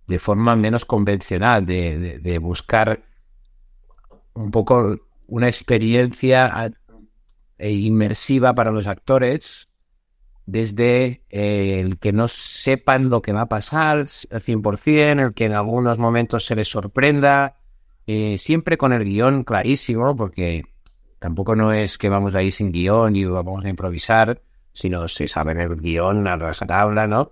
de 0.09 0.17
forma 0.19 0.55
menos 0.55 0.85
convencional, 0.85 1.65
de, 1.65 2.19
de- 2.19 2.39
buscar 2.39 3.03
un 4.33 4.49
poco 4.49 4.97
una 5.27 5.47
experiencia 5.47 6.71
e 7.59 7.71
inmersiva 7.71 8.55
para 8.55 8.71
los 8.71 8.87
actores, 8.87 9.69
desde 10.47 11.23
eh, 11.29 11.79
el 11.79 11.99
que 11.99 12.11
no 12.11 12.27
sepan 12.27 13.09
lo 13.09 13.21
que 13.21 13.33
va 13.33 13.41
a 13.41 13.49
pasar 13.49 13.99
al 13.99 14.07
100%, 14.07 15.19
el 15.27 15.33
que 15.35 15.45
en 15.45 15.53
algunos 15.53 15.99
momentos 15.99 16.45
se 16.45 16.55
les 16.55 16.67
sorprenda, 16.67 17.57
eh, 18.07 18.39
siempre 18.39 18.77
con 18.77 18.91
el 18.93 19.03
guion 19.03 19.43
clarísimo, 19.43 20.15
porque 20.15 20.63
tampoco 21.19 21.55
no 21.55 21.71
es 21.71 21.99
que 21.99 22.09
vamos 22.09 22.33
ahí 22.33 22.49
sin 22.49 22.71
guion 22.71 23.15
y 23.15 23.25
vamos 23.25 23.63
a 23.63 23.69
improvisar, 23.69 24.41
sino 24.73 25.07
se 25.07 25.27
sabe 25.27 25.51
el 25.61 25.75
guion 25.75 26.27
a 26.27 26.35
rajatabla, 26.35 27.05
¿no? 27.05 27.31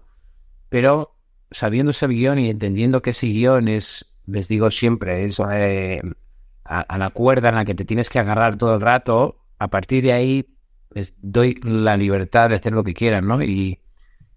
Sabiendo 1.51 1.91
ese 1.91 2.07
guion 2.07 2.39
y 2.39 2.49
entendiendo 2.49 3.01
que 3.01 3.11
ese 3.11 3.27
guion 3.27 3.67
es, 3.67 4.05
les 4.25 4.47
digo 4.47 4.71
siempre, 4.71 5.25
es 5.25 5.41
eh, 5.51 6.01
a, 6.63 6.97
la 6.97 7.09
cuerda 7.11 7.49
en 7.49 7.55
la 7.55 7.65
que 7.65 7.75
te 7.75 7.85
tienes 7.85 8.09
que 8.09 8.19
agarrar 8.19 8.57
todo 8.57 8.75
el 8.75 8.81
rato, 8.81 9.39
a 9.59 9.69
partir 9.69 10.03
de 10.03 10.13
ahí 10.13 10.45
les 10.91 11.15
doy 11.21 11.59
la 11.63 11.97
libertad 11.97 12.49
de 12.49 12.55
hacer 12.55 12.73
lo 12.73 12.83
que 12.83 12.93
quieran, 12.93 13.27
¿no? 13.27 13.41
Y, 13.41 13.79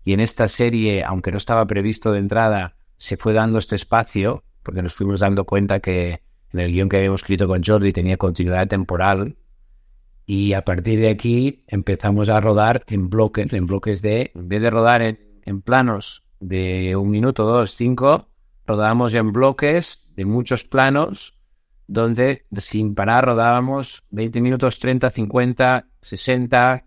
en 0.06 0.18
esta 0.18 0.48
serie, 0.48 1.04
aunque 1.04 1.30
no 1.30 1.36
estaba 1.36 1.64
previsto 1.68 2.10
de 2.10 2.18
entrada, 2.18 2.74
se 2.96 3.16
fue 3.16 3.32
dando 3.32 3.58
este 3.58 3.76
espacio, 3.76 4.42
porque 4.64 4.82
nos 4.82 4.92
fuimos 4.92 5.20
dando 5.20 5.44
cuenta 5.44 5.78
que 5.78 6.20
en 6.52 6.58
el 6.58 6.72
guion 6.72 6.88
que 6.88 6.96
habíamos 6.96 7.20
escrito 7.20 7.46
con 7.46 7.62
Jordi 7.62 7.92
tenía 7.92 8.16
continuidad 8.16 8.66
temporal. 8.66 9.36
Y 10.26 10.54
a 10.54 10.64
partir 10.64 10.98
de 10.98 11.10
aquí 11.10 11.62
empezamos 11.68 12.28
a 12.28 12.40
rodar 12.40 12.82
en 12.88 13.08
bloques, 13.08 13.52
en 13.52 13.66
bloques 13.66 14.02
de, 14.02 14.32
en 14.34 14.48
vez 14.48 14.60
de 14.60 14.70
rodar 14.70 15.00
en 15.02 15.62
planos 15.62 16.24
de 16.40 16.96
un 16.96 17.10
minuto, 17.10 17.44
dos, 17.44 17.74
cinco, 17.76 18.28
rodábamos 18.66 19.14
en 19.14 19.32
bloques 19.32 20.10
de 20.16 20.24
muchos 20.24 20.64
planos, 20.64 21.38
donde 21.86 22.46
sin 22.56 22.94
parar 22.94 23.26
rodábamos 23.26 24.04
20 24.10 24.40
minutos, 24.40 24.78
30, 24.78 25.10
50, 25.10 25.86
60, 26.00 26.84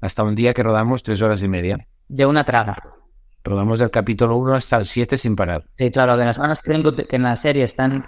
hasta 0.00 0.22
un 0.22 0.34
día 0.34 0.54
que 0.54 0.62
rodamos 0.62 1.02
tres 1.02 1.20
horas 1.22 1.42
y 1.42 1.48
media. 1.48 1.86
De 2.08 2.24
una 2.26 2.44
traga. 2.44 2.76
Rodamos 3.42 3.78
del 3.78 3.90
capítulo 3.90 4.36
1 4.36 4.54
hasta 4.54 4.76
el 4.76 4.86
7 4.86 5.18
sin 5.18 5.36
parar. 5.36 5.64
Sí, 5.76 5.90
claro, 5.90 6.16
de 6.16 6.24
las 6.24 6.38
ganas 6.38 6.60
que 6.60 6.72
tengo 6.72 6.94
que 6.94 7.16
en 7.16 7.22
la 7.22 7.36
serie 7.36 7.64
están, 7.64 8.06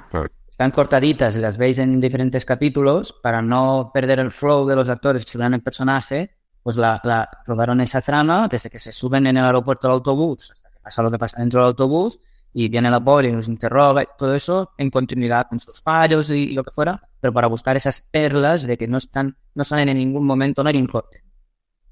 están 0.49 0.71
cortaditas 0.71 1.37
y 1.37 1.41
las 1.41 1.59
veis 1.59 1.79
en 1.79 2.01
diferentes 2.01 2.45
capítulos 2.45 3.15
para 3.23 3.43
no 3.43 3.91
perder 3.93 4.19
el 4.21 4.31
flow 4.31 4.67
de 4.67 4.77
los 4.77 4.89
actores 4.89 5.25
que 5.25 5.33
se 5.33 5.39
vean 5.39 5.55
el 5.55 5.63
personaje, 5.63 6.37
pues 6.63 6.77
la, 6.77 7.01
la 7.05 7.29
rodaron 7.47 7.81
esa 7.81 8.01
trama 8.01 8.49
desde 8.49 8.71
que 8.71 8.79
se 8.79 8.93
suben 8.93 9.27
en 9.27 9.37
el 9.37 9.45
aeropuerto 9.45 9.89
al 9.89 9.95
autobús 9.95 10.53
pasa 10.87 11.03
lo 11.03 11.11
que 11.11 11.19
pasa 11.19 11.41
dentro 11.41 11.61
del 11.61 11.67
autobús 11.67 12.21
y 12.53 12.69
viene 12.69 12.89
la 12.89 13.03
pobre 13.03 13.29
y 13.29 13.33
nos 13.33 13.49
interroga, 13.49 14.05
y 14.05 14.07
todo 14.17 14.33
eso 14.35 14.71
en 14.79 14.89
continuidad 14.89 15.49
con 15.49 15.59
sus 15.59 15.83
fallos 15.83 16.31
y, 16.31 16.53
lo 16.53 16.63
que 16.63 16.71
fuera, 16.71 17.03
pero 17.21 17.33
para 17.33 17.49
buscar 17.49 17.77
esas 17.77 18.01
perlas 18.01 18.63
de 18.63 18.79
que 18.79 18.87
no 18.87 18.99
están, 18.99 19.37
no 19.55 19.65
salen 19.65 19.89
en 19.89 19.99
ningún 19.99 20.25
momento, 20.25 20.63
no 20.63 20.69
hay 20.69 20.77
un 20.77 20.87
corte, 20.87 21.25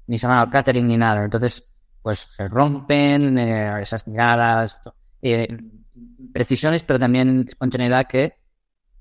ni 0.07 0.17
se 0.17 0.27
van 0.27 0.39
al 0.39 0.49
catering 0.49 0.87
ni 0.87 0.95
nada. 0.95 1.25
Entonces, 1.25 1.71
pues 2.01 2.19
se 2.19 2.47
rompen 2.47 3.37
eh, 3.37 3.81
esas 3.81 4.07
miradas, 4.07 4.79
eh, 5.21 5.45
precisiones, 6.33 6.83
pero 6.83 6.99
también 6.99 7.47
continuidad 7.57 8.07
que 8.07 8.37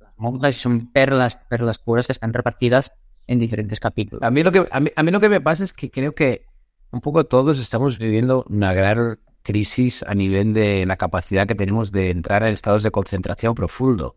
las 0.01 0.13
monjas 0.17 0.57
son 0.57 0.91
perlas, 0.91 1.37
perlas 1.49 1.79
puras 1.79 2.07
que 2.09 2.13
están 2.13 2.33
repartidas 2.33 2.93
en 3.29 3.39
diferentes 3.39 3.79
capítulos. 3.79 4.25
A 4.25 4.31
mí 4.33 4.43
lo 4.43 4.51
que, 4.51 4.67
a 4.71 4.81
mí, 4.81 4.91
a 4.95 5.03
mí 5.05 5.11
lo 5.13 5.21
que 5.21 5.29
me 5.29 5.41
pasa 5.41 5.63
es 5.63 5.73
que 5.73 5.89
creo 5.89 6.15
que 6.17 6.47
un 6.91 7.01
poco 7.01 7.25
todos 7.25 7.59
estamos 7.59 7.99
viviendo 7.99 8.45
una 8.49 8.73
gran 8.73 9.19
crisis 9.45 10.03
a 10.03 10.15
nivel 10.15 10.55
de 10.55 10.87
la 10.87 10.97
capacidad 10.97 11.47
que 11.47 11.55
tenemos 11.55 11.93
de 11.93 12.11
entrar 12.11 12.43
en 12.43 12.53
estados 12.53 12.83
de 12.83 12.91
concentración 12.91 13.55
profundo. 13.55 14.17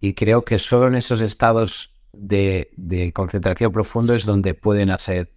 Y 0.00 0.14
creo 0.14 0.44
que 0.44 0.58
solo 0.58 0.88
en 0.88 0.94
esos 0.94 1.20
estados 1.20 1.94
de, 2.12 3.12
concentración 3.14 3.70
profundo 3.70 4.14
es 4.14 4.24
donde 4.24 4.54
pueden 4.54 4.90
hacer 4.90 5.32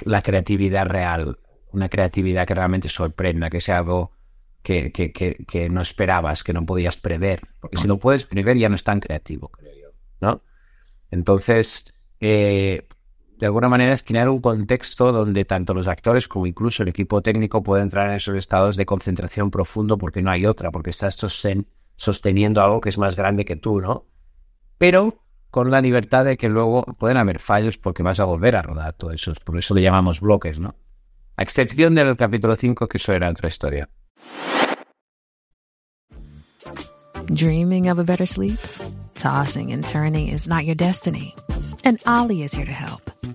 la 0.00 0.22
creatividad 0.22 0.86
real, 0.86 1.38
una 1.72 1.88
creatividad 1.88 2.46
que 2.46 2.54
realmente 2.54 2.88
sorprenda, 2.88 3.48
que 3.48 3.60
sea 3.60 3.78
algo 3.78 4.12
que, 4.62 4.90
que, 4.90 5.12
que, 5.12 5.44
que 5.46 5.68
no 5.68 5.80
esperabas, 5.80 6.42
que 6.42 6.52
no 6.52 6.66
podías 6.66 6.96
prever. 6.96 7.42
Porque 7.60 7.78
si 7.78 7.86
lo 7.86 7.98
puedes 7.98 8.26
prever 8.26 8.58
ya 8.58 8.68
no 8.68 8.74
es 8.74 8.84
tan 8.84 8.98
creativo, 8.98 9.48
creo 9.48 9.72
yo. 9.74 9.88
¿no? 10.20 10.42
Entonces, 11.10 11.94
eh, 12.20 12.88
de 13.38 13.46
alguna 13.46 13.68
manera 13.68 13.92
es 13.92 14.02
crear 14.02 14.28
un 14.28 14.40
contexto 14.40 15.12
donde 15.12 15.44
tanto 15.44 15.72
los 15.74 15.86
actores 15.86 16.26
como 16.26 16.46
incluso 16.46 16.82
el 16.82 16.88
equipo 16.88 17.22
técnico 17.22 17.62
pueden 17.62 17.84
entrar 17.84 18.08
en 18.08 18.16
esos 18.16 18.36
estados 18.36 18.76
de 18.76 18.84
concentración 18.84 19.50
profundo 19.50 19.96
porque 19.96 20.22
no 20.22 20.30
hay 20.30 20.44
otra, 20.44 20.70
porque 20.70 20.90
estás 20.90 21.16
sosteniendo 21.96 22.62
algo 22.62 22.80
que 22.80 22.88
es 22.88 22.98
más 22.98 23.14
grande 23.14 23.44
que 23.44 23.56
tú, 23.56 23.80
¿no? 23.80 24.06
Pero 24.76 25.22
con 25.50 25.70
la 25.70 25.80
libertad 25.80 26.24
de 26.24 26.36
que 26.36 26.48
luego 26.48 26.84
pueden 26.98 27.16
haber 27.16 27.38
fallos 27.38 27.78
porque 27.78 28.02
vas 28.02 28.20
a 28.20 28.24
volver 28.24 28.56
a 28.56 28.62
rodar 28.62 28.94
todo 28.94 29.12
eso. 29.12 29.32
Por 29.44 29.56
eso 29.56 29.74
le 29.74 29.82
llamamos 29.82 30.20
bloques, 30.20 30.58
¿no? 30.58 30.74
A 31.36 31.42
excepción 31.42 31.94
del 31.94 32.16
capítulo 32.16 32.56
5, 32.56 32.88
que 32.88 32.98
eso 32.98 33.12
era 33.12 33.30
otra 33.30 33.48
historia. 33.48 33.88
Dreaming 37.26 37.88
of 37.88 37.98
a 37.98 38.04
better 38.04 38.26
sleep? 38.26 38.58
Tossing 39.14 39.72
and 39.72 39.84
turning 39.84 40.28
is 40.28 40.48
not 40.48 40.64
your 40.64 40.76
destiny. 40.76 41.34
And 41.84 41.98
Ollie 42.06 42.42
is 42.42 42.52
here 42.54 42.66
to 42.66 42.72
help. 42.72 43.17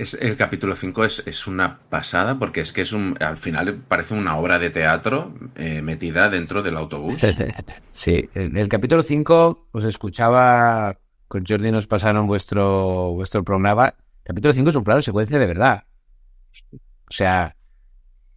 Es, 0.00 0.14
el 0.14 0.34
capítulo 0.38 0.76
5 0.76 1.04
es, 1.04 1.22
es, 1.26 1.46
una 1.46 1.80
pasada 1.90 2.38
porque 2.38 2.62
es 2.62 2.72
que 2.72 2.80
es 2.80 2.94
un, 2.94 3.18
al 3.20 3.36
final 3.36 3.82
parece 3.86 4.14
una 4.14 4.38
obra 4.38 4.58
de 4.58 4.70
teatro 4.70 5.34
eh, 5.56 5.82
metida 5.82 6.30
dentro 6.30 6.62
del 6.62 6.78
autobús. 6.78 7.18
Sí, 7.90 8.26
el, 8.32 8.56
el 8.56 8.68
capítulo 8.70 9.02
5 9.02 9.68
os 9.72 9.84
escuchaba, 9.84 10.96
con 11.28 11.44
Jordi 11.46 11.70
nos 11.70 11.86
pasaron 11.86 12.26
vuestro, 12.26 13.12
vuestro 13.12 13.44
programa. 13.44 13.94
Capítulo 14.22 14.54
5 14.54 14.70
es 14.70 14.76
un 14.76 14.84
plano 14.84 15.02
secuencia 15.02 15.38
de 15.38 15.46
verdad. 15.46 15.84
O 16.62 17.12
sea, 17.12 17.56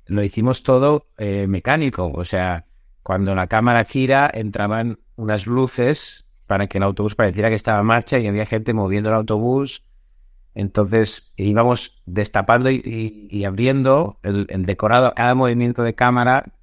lo 0.05 0.21
hicimos 0.21 0.63
todo 0.63 1.07
eh, 1.17 1.47
mecánico. 1.47 2.11
O 2.13 2.25
sea, 2.25 2.65
cuando 3.03 3.35
la 3.35 3.47
cámara 3.47 3.85
gira 3.85 4.29
entraban 4.33 4.99
unas 5.15 5.47
luces 5.47 6.25
para 6.45 6.67
que 6.67 6.79
el 6.79 6.83
autobús 6.83 7.15
pareciera 7.15 7.47
que 7.47 7.55
estaba 7.55 7.79
en 7.79 7.85
marcha 7.85 8.19
y 8.19 8.27
había 8.27 8.45
gente 8.45 8.73
moviendo 8.73 9.07
el 9.07 9.15
autobús 9.15 9.85
entonces 10.55 11.33
íbamos 11.35 12.01
destapando 12.05 12.69
y, 12.69 13.43
abriendo 13.45 14.19
el, 14.23 14.45
el, 14.49 14.65
decorado 14.65 15.13
cada 15.15 15.35
movimiento 15.35 15.83
de 15.83 15.95
cámara 15.95 16.53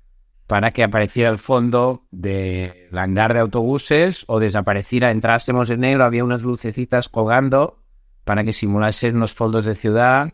para 0.47 0.73
que 0.73 0.83
apareciera 0.83 1.31
el 1.31 1.39
fondo 1.39 2.07
del 2.11 2.97
hangar 2.97 3.35
de 3.35 3.41
autobuses 3.41 4.25
o 4.27 4.41
desapareciera, 4.41 5.11
entrásemos 5.11 5.71
en 5.71 5.81
negro, 5.81 6.05
había 6.05 6.25
unas 6.25 6.43
lucecitas 6.43 7.09
colgando 7.09 7.83
para 8.25 8.45
que 8.45 8.53
simulasen 8.53 9.21
los 9.21 9.33
fondos 9.33 9.65
de 9.65 9.75
ciudad 9.75 10.33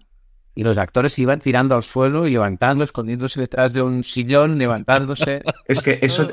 y 0.57 0.64
los 0.64 0.79
actores 0.79 1.16
iban 1.19 1.38
tirando 1.38 1.77
al 1.77 1.83
suelo 1.83 2.27
y 2.27 2.33
levantando, 2.33 2.83
escondiéndose 2.83 3.38
detrás 3.38 3.75
de 3.75 3.83
un 3.83 4.03
sillón, 4.03 4.59
levantándose. 4.59 5.42
Es 5.69 5.83
que 5.83 6.01
eso... 6.03 6.29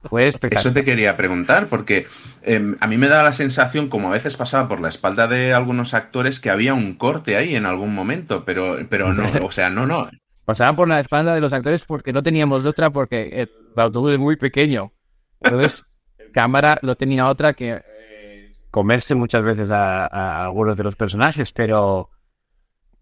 Fue 0.00 0.28
Eso 0.28 0.72
te 0.72 0.84
quería 0.84 1.16
preguntar, 1.16 1.66
porque 1.66 2.06
eh, 2.42 2.76
a 2.78 2.86
mí 2.86 2.96
me 2.96 3.08
da 3.08 3.24
la 3.24 3.32
sensación, 3.32 3.88
como 3.88 4.08
a 4.08 4.12
veces 4.12 4.36
pasaba 4.36 4.68
por 4.68 4.80
la 4.80 4.88
espalda 4.88 5.26
de 5.26 5.52
algunos 5.52 5.92
actores, 5.92 6.38
que 6.38 6.50
había 6.50 6.72
un 6.72 6.94
corte 6.94 7.36
ahí 7.36 7.56
en 7.56 7.66
algún 7.66 7.94
momento, 7.94 8.44
pero, 8.44 8.78
pero 8.88 9.12
no, 9.12 9.24
o 9.44 9.50
sea, 9.50 9.70
no, 9.70 9.86
no. 9.86 10.08
Pasaban 10.44 10.76
por 10.76 10.88
la 10.88 11.00
espalda 11.00 11.34
de 11.34 11.40
los 11.40 11.52
actores 11.52 11.84
porque 11.84 12.12
no 12.12 12.22
teníamos 12.22 12.64
otra, 12.64 12.90
porque 12.90 13.28
el 13.42 13.50
autobús 13.76 14.12
es 14.12 14.18
muy 14.20 14.36
pequeño. 14.36 14.92
Entonces, 15.40 15.84
cámara 16.32 16.78
no 16.82 16.94
tenía 16.94 17.26
otra 17.26 17.54
que 17.54 17.72
eh, 17.72 18.52
comerse 18.70 19.16
muchas 19.16 19.42
veces 19.42 19.68
a, 19.70 20.06
a, 20.06 20.44
algunos 20.44 20.76
de 20.76 20.84
los 20.84 20.94
personajes, 20.94 21.52
pero, 21.52 22.08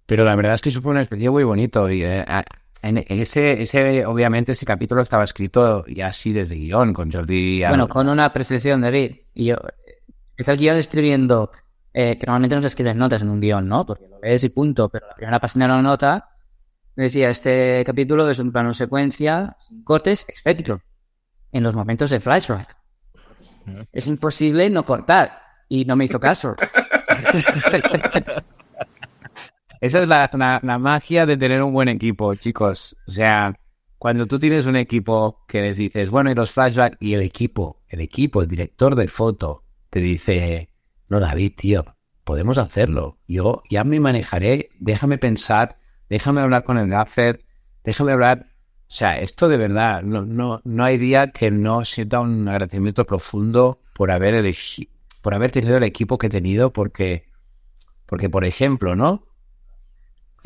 pero 0.06 0.24
la 0.24 0.36
verdad 0.36 0.54
es 0.54 0.62
que 0.62 0.68
eso 0.70 0.80
fue 0.80 0.92
una 0.92 1.02
experiencia 1.02 1.30
muy 1.30 1.44
bonito. 1.44 1.90
Y, 1.90 2.02
eh, 2.02 2.24
en 2.82 2.98
ese, 3.08 3.62
ese, 3.62 4.06
obviamente, 4.06 4.52
ese 4.52 4.64
capítulo 4.64 5.02
estaba 5.02 5.24
escrito 5.24 5.84
ya 5.86 6.08
así 6.08 6.32
desde 6.32 6.56
guion, 6.56 6.92
con 6.92 7.10
Jordi. 7.10 7.64
Bueno, 7.66 7.88
con 7.88 8.08
una 8.08 8.32
precisión, 8.32 8.80
David. 8.80 9.16
Y 9.34 9.46
yo 9.46 9.56
empecé 10.30 10.52
el 10.52 10.58
guion 10.58 10.76
escribiendo, 10.76 11.50
eh, 11.92 12.16
que 12.18 12.26
normalmente 12.26 12.54
no 12.54 12.62
se 12.62 12.68
escriben 12.68 12.98
notas 12.98 13.22
en 13.22 13.30
un 13.30 13.40
guion, 13.40 13.66
¿no? 13.66 13.84
Porque 13.84 14.06
lo 14.08 14.20
lees 14.20 14.44
y 14.44 14.50
punto, 14.50 14.88
pero 14.88 15.08
la 15.08 15.14
primera 15.14 15.40
página 15.40 15.66
de 15.66 15.72
la 15.72 15.82
nota 15.82 16.28
me 16.94 17.04
decía, 17.04 17.28
este 17.28 17.82
capítulo 17.84 18.28
es 18.30 18.38
un 18.38 18.52
plano 18.52 18.72
secuencia, 18.72 19.56
sin 19.58 19.82
cortes, 19.82 20.24
excepto 20.28 20.80
en 21.52 21.62
los 21.62 21.74
momentos 21.74 22.10
de 22.10 22.20
flashback. 22.20 22.76
Es 23.92 24.06
imposible 24.06 24.68
no 24.70 24.84
cortar. 24.84 25.42
Y 25.68 25.84
no 25.84 25.96
me 25.96 26.04
hizo 26.04 26.20
caso. 26.20 26.54
Esa 29.80 30.02
es 30.02 30.08
la, 30.08 30.60
la, 30.62 30.78
magia 30.78 31.26
de 31.26 31.36
tener 31.36 31.62
un 31.62 31.72
buen 31.72 31.88
equipo, 31.88 32.34
chicos. 32.34 32.96
O 33.06 33.10
sea, 33.10 33.54
cuando 33.98 34.26
tú 34.26 34.38
tienes 34.38 34.66
un 34.66 34.76
equipo 34.76 35.44
que 35.46 35.62
les 35.62 35.76
dices, 35.76 36.10
bueno, 36.10 36.30
y 36.30 36.34
los 36.34 36.52
flashbacks, 36.52 36.96
y 37.00 37.14
el 37.14 37.22
equipo, 37.22 37.82
el 37.88 38.00
equipo, 38.00 38.42
el 38.42 38.48
director 38.48 38.94
de 38.94 39.08
foto, 39.08 39.64
te 39.90 40.00
dice, 40.00 40.70
no, 41.08 41.20
David, 41.20 41.52
tío, 41.56 41.84
podemos 42.24 42.58
hacerlo. 42.58 43.18
Yo 43.28 43.62
ya 43.70 43.84
me 43.84 44.00
manejaré, 44.00 44.70
déjame 44.78 45.18
pensar, 45.18 45.78
déjame 46.08 46.40
hablar 46.40 46.64
con 46.64 46.78
el 46.78 46.88
gaffer, 46.88 47.44
déjame 47.84 48.12
hablar. 48.12 48.46
O 48.88 48.92
sea, 48.92 49.18
esto 49.18 49.48
de 49.48 49.56
verdad, 49.56 50.02
no, 50.02 50.24
no, 50.24 50.60
no 50.64 50.84
hay 50.84 50.96
día 50.96 51.32
que 51.32 51.50
no 51.50 51.84
sienta 51.84 52.20
un 52.20 52.48
agradecimiento 52.48 53.04
profundo 53.04 53.80
por 53.94 54.10
haber 54.10 54.34
elegido, 54.34 54.90
por 55.22 55.34
haber 55.34 55.50
tenido 55.50 55.76
el 55.76 55.82
equipo 55.82 56.18
que 56.18 56.28
he 56.28 56.30
tenido, 56.30 56.72
porque, 56.72 57.28
porque 58.06 58.30
por 58.30 58.44
ejemplo, 58.44 58.94
¿no? 58.94 59.26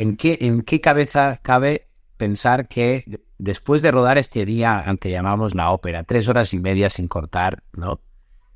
¿En 0.01 0.17
qué, 0.17 0.39
¿En 0.41 0.63
qué 0.63 0.81
cabeza 0.81 1.41
cabe 1.43 1.89
pensar 2.17 2.69
que 2.69 3.21
después 3.37 3.83
de 3.83 3.91
rodar 3.91 4.17
este 4.17 4.47
día, 4.47 4.83
que 4.99 5.11
llamamos 5.11 5.55
la 5.55 5.73
ópera, 5.73 6.05
tres 6.05 6.27
horas 6.27 6.55
y 6.55 6.59
media 6.59 6.89
sin 6.89 7.07
cortar, 7.07 7.65
¿no? 7.75 8.01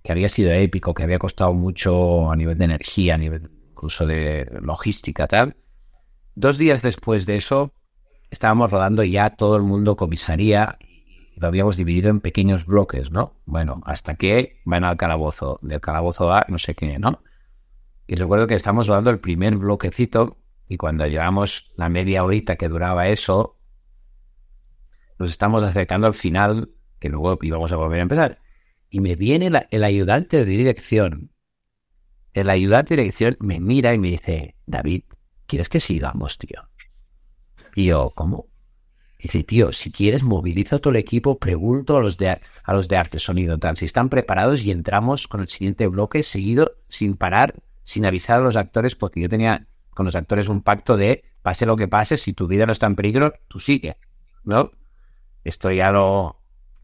Que 0.03 0.13
había 0.13 0.31
sido 0.31 0.53
épico, 0.53 0.95
que 0.95 1.03
había 1.03 1.19
costado 1.19 1.53
mucho 1.53 2.31
a 2.31 2.37
nivel 2.37 2.57
de 2.57 2.65
energía, 2.65 3.17
a 3.17 3.19
nivel 3.19 3.51
incluso 3.73 4.07
de 4.07 4.49
logística, 4.63 5.27
tal. 5.27 5.55
Dos 6.35 6.57
días 6.57 6.81
después 6.81 7.27
de 7.27 7.37
eso, 7.37 7.75
estábamos 8.31 8.71
rodando 8.71 9.05
ya 9.05 9.29
todo 9.29 9.59
el 9.59 9.65
mundo 9.65 9.97
comisaría 9.97 10.79
y 10.81 11.39
lo 11.39 11.49
habíamos 11.49 11.77
dividido 11.77 12.09
en 12.09 12.21
pequeños 12.21 12.65
bloques, 12.65 13.11
¿no? 13.11 13.35
Bueno, 13.45 13.83
hasta 13.85 14.15
que 14.15 14.63
van 14.65 14.85
al 14.85 14.97
calabozo, 14.97 15.59
del 15.61 15.83
calabozo 15.83 16.33
a 16.33 16.47
no 16.49 16.57
sé 16.57 16.75
qué, 16.75 16.99
¿no? 16.99 17.23
Y 18.07 18.15
recuerdo 18.15 18.47
que 18.47 18.55
estábamos 18.55 18.89
rodando 18.89 19.11
el 19.11 19.21
primer 19.21 19.57
bloquecito 19.57 20.39
y 20.69 20.77
cuando 20.77 21.07
llevamos 21.07 21.73
la 21.77 21.89
media 21.89 22.25
horita 22.25 22.57
que 22.57 22.69
duraba 22.69 23.09
eso, 23.09 23.59
nos 25.19 25.31
estamos 25.31 25.63
acercando 25.63 26.07
al 26.07 26.15
final, 26.15 26.71
que 26.99 27.09
luego 27.09 27.39
íbamos 27.43 27.73
a 27.73 27.77
volver 27.77 28.01
a 28.01 28.03
empezar. 28.03 28.39
Y 28.91 29.01
me 29.01 29.17
viene 29.17 29.51
el 29.71 29.85
ayudante 29.85 30.39
de 30.39 30.45
dirección. 30.45 31.33
El 32.33 32.51
ayudante 32.51 32.97
de 32.97 33.03
dirección 33.03 33.37
me 33.41 33.61
mira 33.61 33.95
y 33.95 33.99
me 33.99 34.09
dice, 34.09 34.57
David, 34.67 35.05
¿quieres 35.47 35.69
que 35.69 35.81
sigamos, 35.81 36.39
tío? 36.39 36.69
Y 37.75 37.87
yo, 37.87 38.11
¿cómo? 38.15 38.49
dice, 39.25 39.43
tío, 39.43 39.73
si 39.73 39.91
quieres, 39.91 40.23
moviliza 40.23 40.79
todo 40.79 40.91
el 40.91 40.99
equipo, 40.99 41.39
pregunto 41.39 41.97
a 41.97 42.01
los 42.01 42.19
de, 42.19 42.29
a 42.29 42.73
los 42.75 42.89
de 42.89 42.97
arte, 42.97 43.19
sonido, 43.19 43.59
si 43.75 43.85
están 43.87 44.11
preparados 44.11 44.63
y 44.65 44.71
entramos 44.71 45.29
con 45.29 45.41
el 45.41 45.49
siguiente 45.49 45.87
bloque 45.87 46.23
seguido, 46.23 46.73
sin 46.89 47.17
parar, 47.17 47.55
sin 47.83 48.05
avisar 48.05 48.41
a 48.41 48.45
los 48.45 48.57
actores, 48.57 48.95
porque 48.95 49.23
yo 49.23 49.29
tenía 49.29 49.67
con 49.95 50.07
los 50.07 50.17
actores 50.17 50.49
un 50.49 50.63
pacto 50.63 50.97
de, 50.97 51.25
pase 51.43 51.67
lo 51.67 51.77
que 51.77 51.89
pase, 51.89 52.17
si 52.17 52.33
tu 52.33 52.47
vida 52.47 52.67
no 52.67 52.73
está 52.73 52.87
en 52.87 52.97
peligro, 52.97 53.35
tú 53.49 53.59
sigue, 53.59 53.97
¿no? 54.45 54.73
Esto 55.45 55.71
ya 55.71 55.91
lo, 55.91 56.41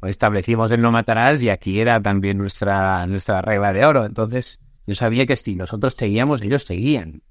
establecimos 0.08 0.70
en 0.70 0.80
No 0.80 0.90
Matarás 0.90 1.42
y 1.42 1.50
aquí 1.50 1.80
era 1.80 2.00
también 2.00 2.38
nuestra, 2.38 3.06
nuestra 3.06 3.42
regla 3.42 3.72
de 3.72 3.84
oro. 3.84 4.06
Entonces, 4.06 4.60
yo 4.86 4.94
sabía 4.94 5.26
que 5.26 5.36
si 5.36 5.56
nosotros 5.56 5.94
seguíamos, 5.98 6.42
ellos 6.42 6.62
seguían. 6.62 7.22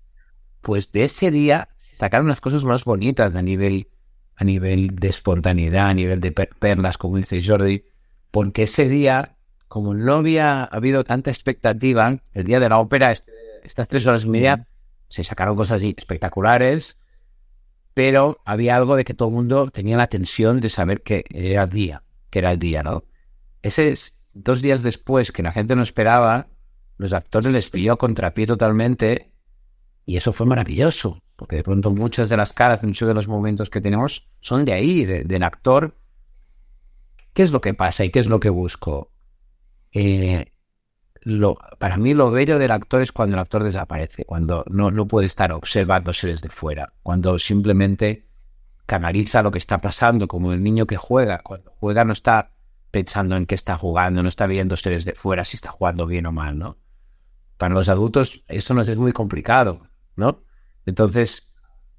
Pues 0.62 0.92
de 0.92 1.06
ese 1.06 1.32
día 1.32 1.70
sacaron 1.98 2.28
las 2.28 2.42
cosas 2.42 2.64
más 2.64 2.86
bonitas 2.86 3.36
a 3.36 3.42
nivel, 3.42 3.88
a 4.36 4.44
nivel 4.44 4.96
de 4.96 5.08
espontaneidad, 5.10 5.88
a 5.88 5.94
nivel 5.94 6.20
de 6.22 6.32
perlas, 6.32 6.98
como 6.98 7.18
dice 7.18 7.42
Jordi, 7.44 7.84
porque 8.32 8.64
ese 8.64 8.88
día, 8.88 9.38
como 9.68 9.94
no 9.94 10.16
había 10.16 10.64
habido 10.64 11.04
tanta 11.04 11.32
expectativa, 11.32 12.20
el 12.34 12.44
día 12.46 12.60
de 12.60 12.70
la 12.70 12.78
ópera, 12.78 13.12
estas 13.64 13.88
tres 13.88 14.06
horas 14.06 14.26
y 14.26 14.30
media, 14.30 14.68
se 15.10 15.24
sacaron 15.24 15.56
cosas 15.56 15.84
espectaculares, 15.84 16.98
pero 17.94 18.40
había 18.46 18.76
algo 18.76 18.96
de 18.96 19.04
que 19.04 19.14
todo 19.14 19.30
el 19.30 19.36
mundo 19.36 19.70
tenía 19.72 19.98
la 19.98 20.08
tensión 20.08 20.62
de 20.62 20.70
saber 20.70 21.02
que 21.02 21.26
era 21.32 21.64
el 21.64 21.70
día, 21.70 22.04
que 22.30 22.40
era 22.40 22.52
el 22.52 22.60
día, 22.60 22.84
¿no? 22.84 23.04
Ese 23.62 23.90
es 23.90 24.20
dos 24.34 24.62
días 24.62 24.84
después 24.84 25.32
que 25.32 25.44
la 25.44 25.52
gente 25.52 25.76
no 25.76 25.84
esperaba, 25.84 26.48
los 26.98 27.14
actores 27.14 27.54
les 27.54 27.70
pilló 27.70 27.98
contrapié 27.98 28.46
totalmente 28.46 29.32
y 30.06 30.18
eso 30.18 30.34
fue 30.34 30.46
maravilloso, 30.46 31.22
porque 31.36 31.58
de 31.58 31.64
pronto 31.64 31.92
muchas 31.92 32.30
de 32.30 32.38
las 32.38 32.54
caras, 32.54 32.84
muchos 32.84 33.08
de 33.08 33.14
los 33.14 33.28
momentos 33.28 33.70
que 33.70 33.82
tenemos 33.82 34.28
son 34.40 34.66
de 34.66 34.74
ahí, 34.74 35.06
del 35.06 35.44
actor. 35.44 35.96
¿Qué 37.34 37.44
es 37.44 37.52
lo 37.52 37.62
que 37.62 37.74
pasa 37.74 38.04
y 38.06 38.10
qué 38.10 38.20
es 38.20 38.28
lo 38.28 38.40
que 38.40 38.50
busco? 38.50 39.12
Eh, 39.92 40.52
lo, 41.22 41.58
para 41.78 41.98
mí 41.98 42.14
lo 42.14 42.32
bello 42.32 42.60
del 42.60 42.72
actor 42.72 43.02
es 43.02 43.12
cuando 43.12 43.36
el 43.36 43.42
actor 43.42 43.64
desaparece, 43.64 44.26
cuando 44.26 44.64
no, 44.70 44.92
no 44.92 45.08
puede 45.08 45.28
estar 45.28 45.52
observándose 45.52 46.28
desde 46.28 46.50
fuera, 46.50 46.94
cuando 47.04 47.38
simplemente 47.40 48.26
canaliza 48.86 49.44
lo 49.44 49.52
que 49.52 49.60
está 49.60 49.78
pasando, 49.78 50.28
como 50.28 50.54
el 50.54 50.64
niño 50.64 50.88
que 50.88 50.98
juega. 50.98 51.40
Cuando 51.40 51.72
juega 51.80 52.04
no 52.06 52.14
está 52.14 52.52
pensando 52.92 53.36
en 53.36 53.46
qué 53.46 53.56
está 53.56 53.78
jugando, 53.78 54.24
no 54.24 54.30
está 54.30 54.48
viéndose 54.48 54.90
desde 54.90 55.14
fuera 55.14 55.44
si 55.44 55.58
está 55.58 55.70
jugando 55.70 56.08
bien 56.08 56.26
o 56.26 56.32
mal, 56.32 56.58
¿no? 56.58 56.78
Para 57.58 57.76
los 57.76 57.90
adultos 57.90 58.44
eso 58.48 58.74
nos 58.74 58.88
es 58.88 58.98
muy 58.98 59.12
complicado. 59.12 59.90
¿no? 60.20 60.44
Entonces, 60.86 61.48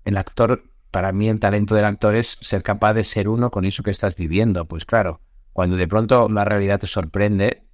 el 0.04 0.16
actor, 0.16 0.62
para 0.90 1.10
mí 1.10 1.28
el 1.28 1.40
talento 1.40 1.74
del 1.74 1.86
actor 1.86 2.14
es 2.14 2.38
ser 2.40 2.62
capaz 2.62 2.94
de 2.94 3.02
ser 3.02 3.28
uno 3.28 3.50
con 3.50 3.64
eso 3.64 3.82
que 3.82 3.90
estás 3.90 4.14
viviendo. 4.14 4.66
Pues 4.66 4.84
claro, 4.84 5.20
cuando 5.52 5.76
de 5.76 5.88
pronto 5.88 6.28
la 6.28 6.44
realidad 6.44 6.78
te 6.78 6.86
sorprende, 6.86 7.64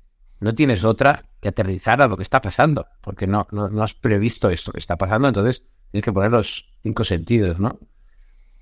no 0.40 0.54
tienes 0.54 0.84
otra 0.84 1.24
que 1.40 1.48
aterrizar 1.48 2.02
a 2.02 2.08
lo 2.08 2.16
que 2.16 2.22
está 2.22 2.40
pasando, 2.40 2.86
porque 3.00 3.26
no, 3.26 3.46
no, 3.50 3.82
has 3.82 3.94
previsto 3.94 4.50
esto 4.50 4.72
que 4.72 4.78
está 4.78 4.96
pasando, 4.96 5.28
entonces 5.28 5.64
tienes 5.90 6.04
que 6.04 6.12
poner 6.12 6.30
los 6.30 6.68
cinco 6.82 7.04
sentidos, 7.04 7.58
¿no? 7.58 7.78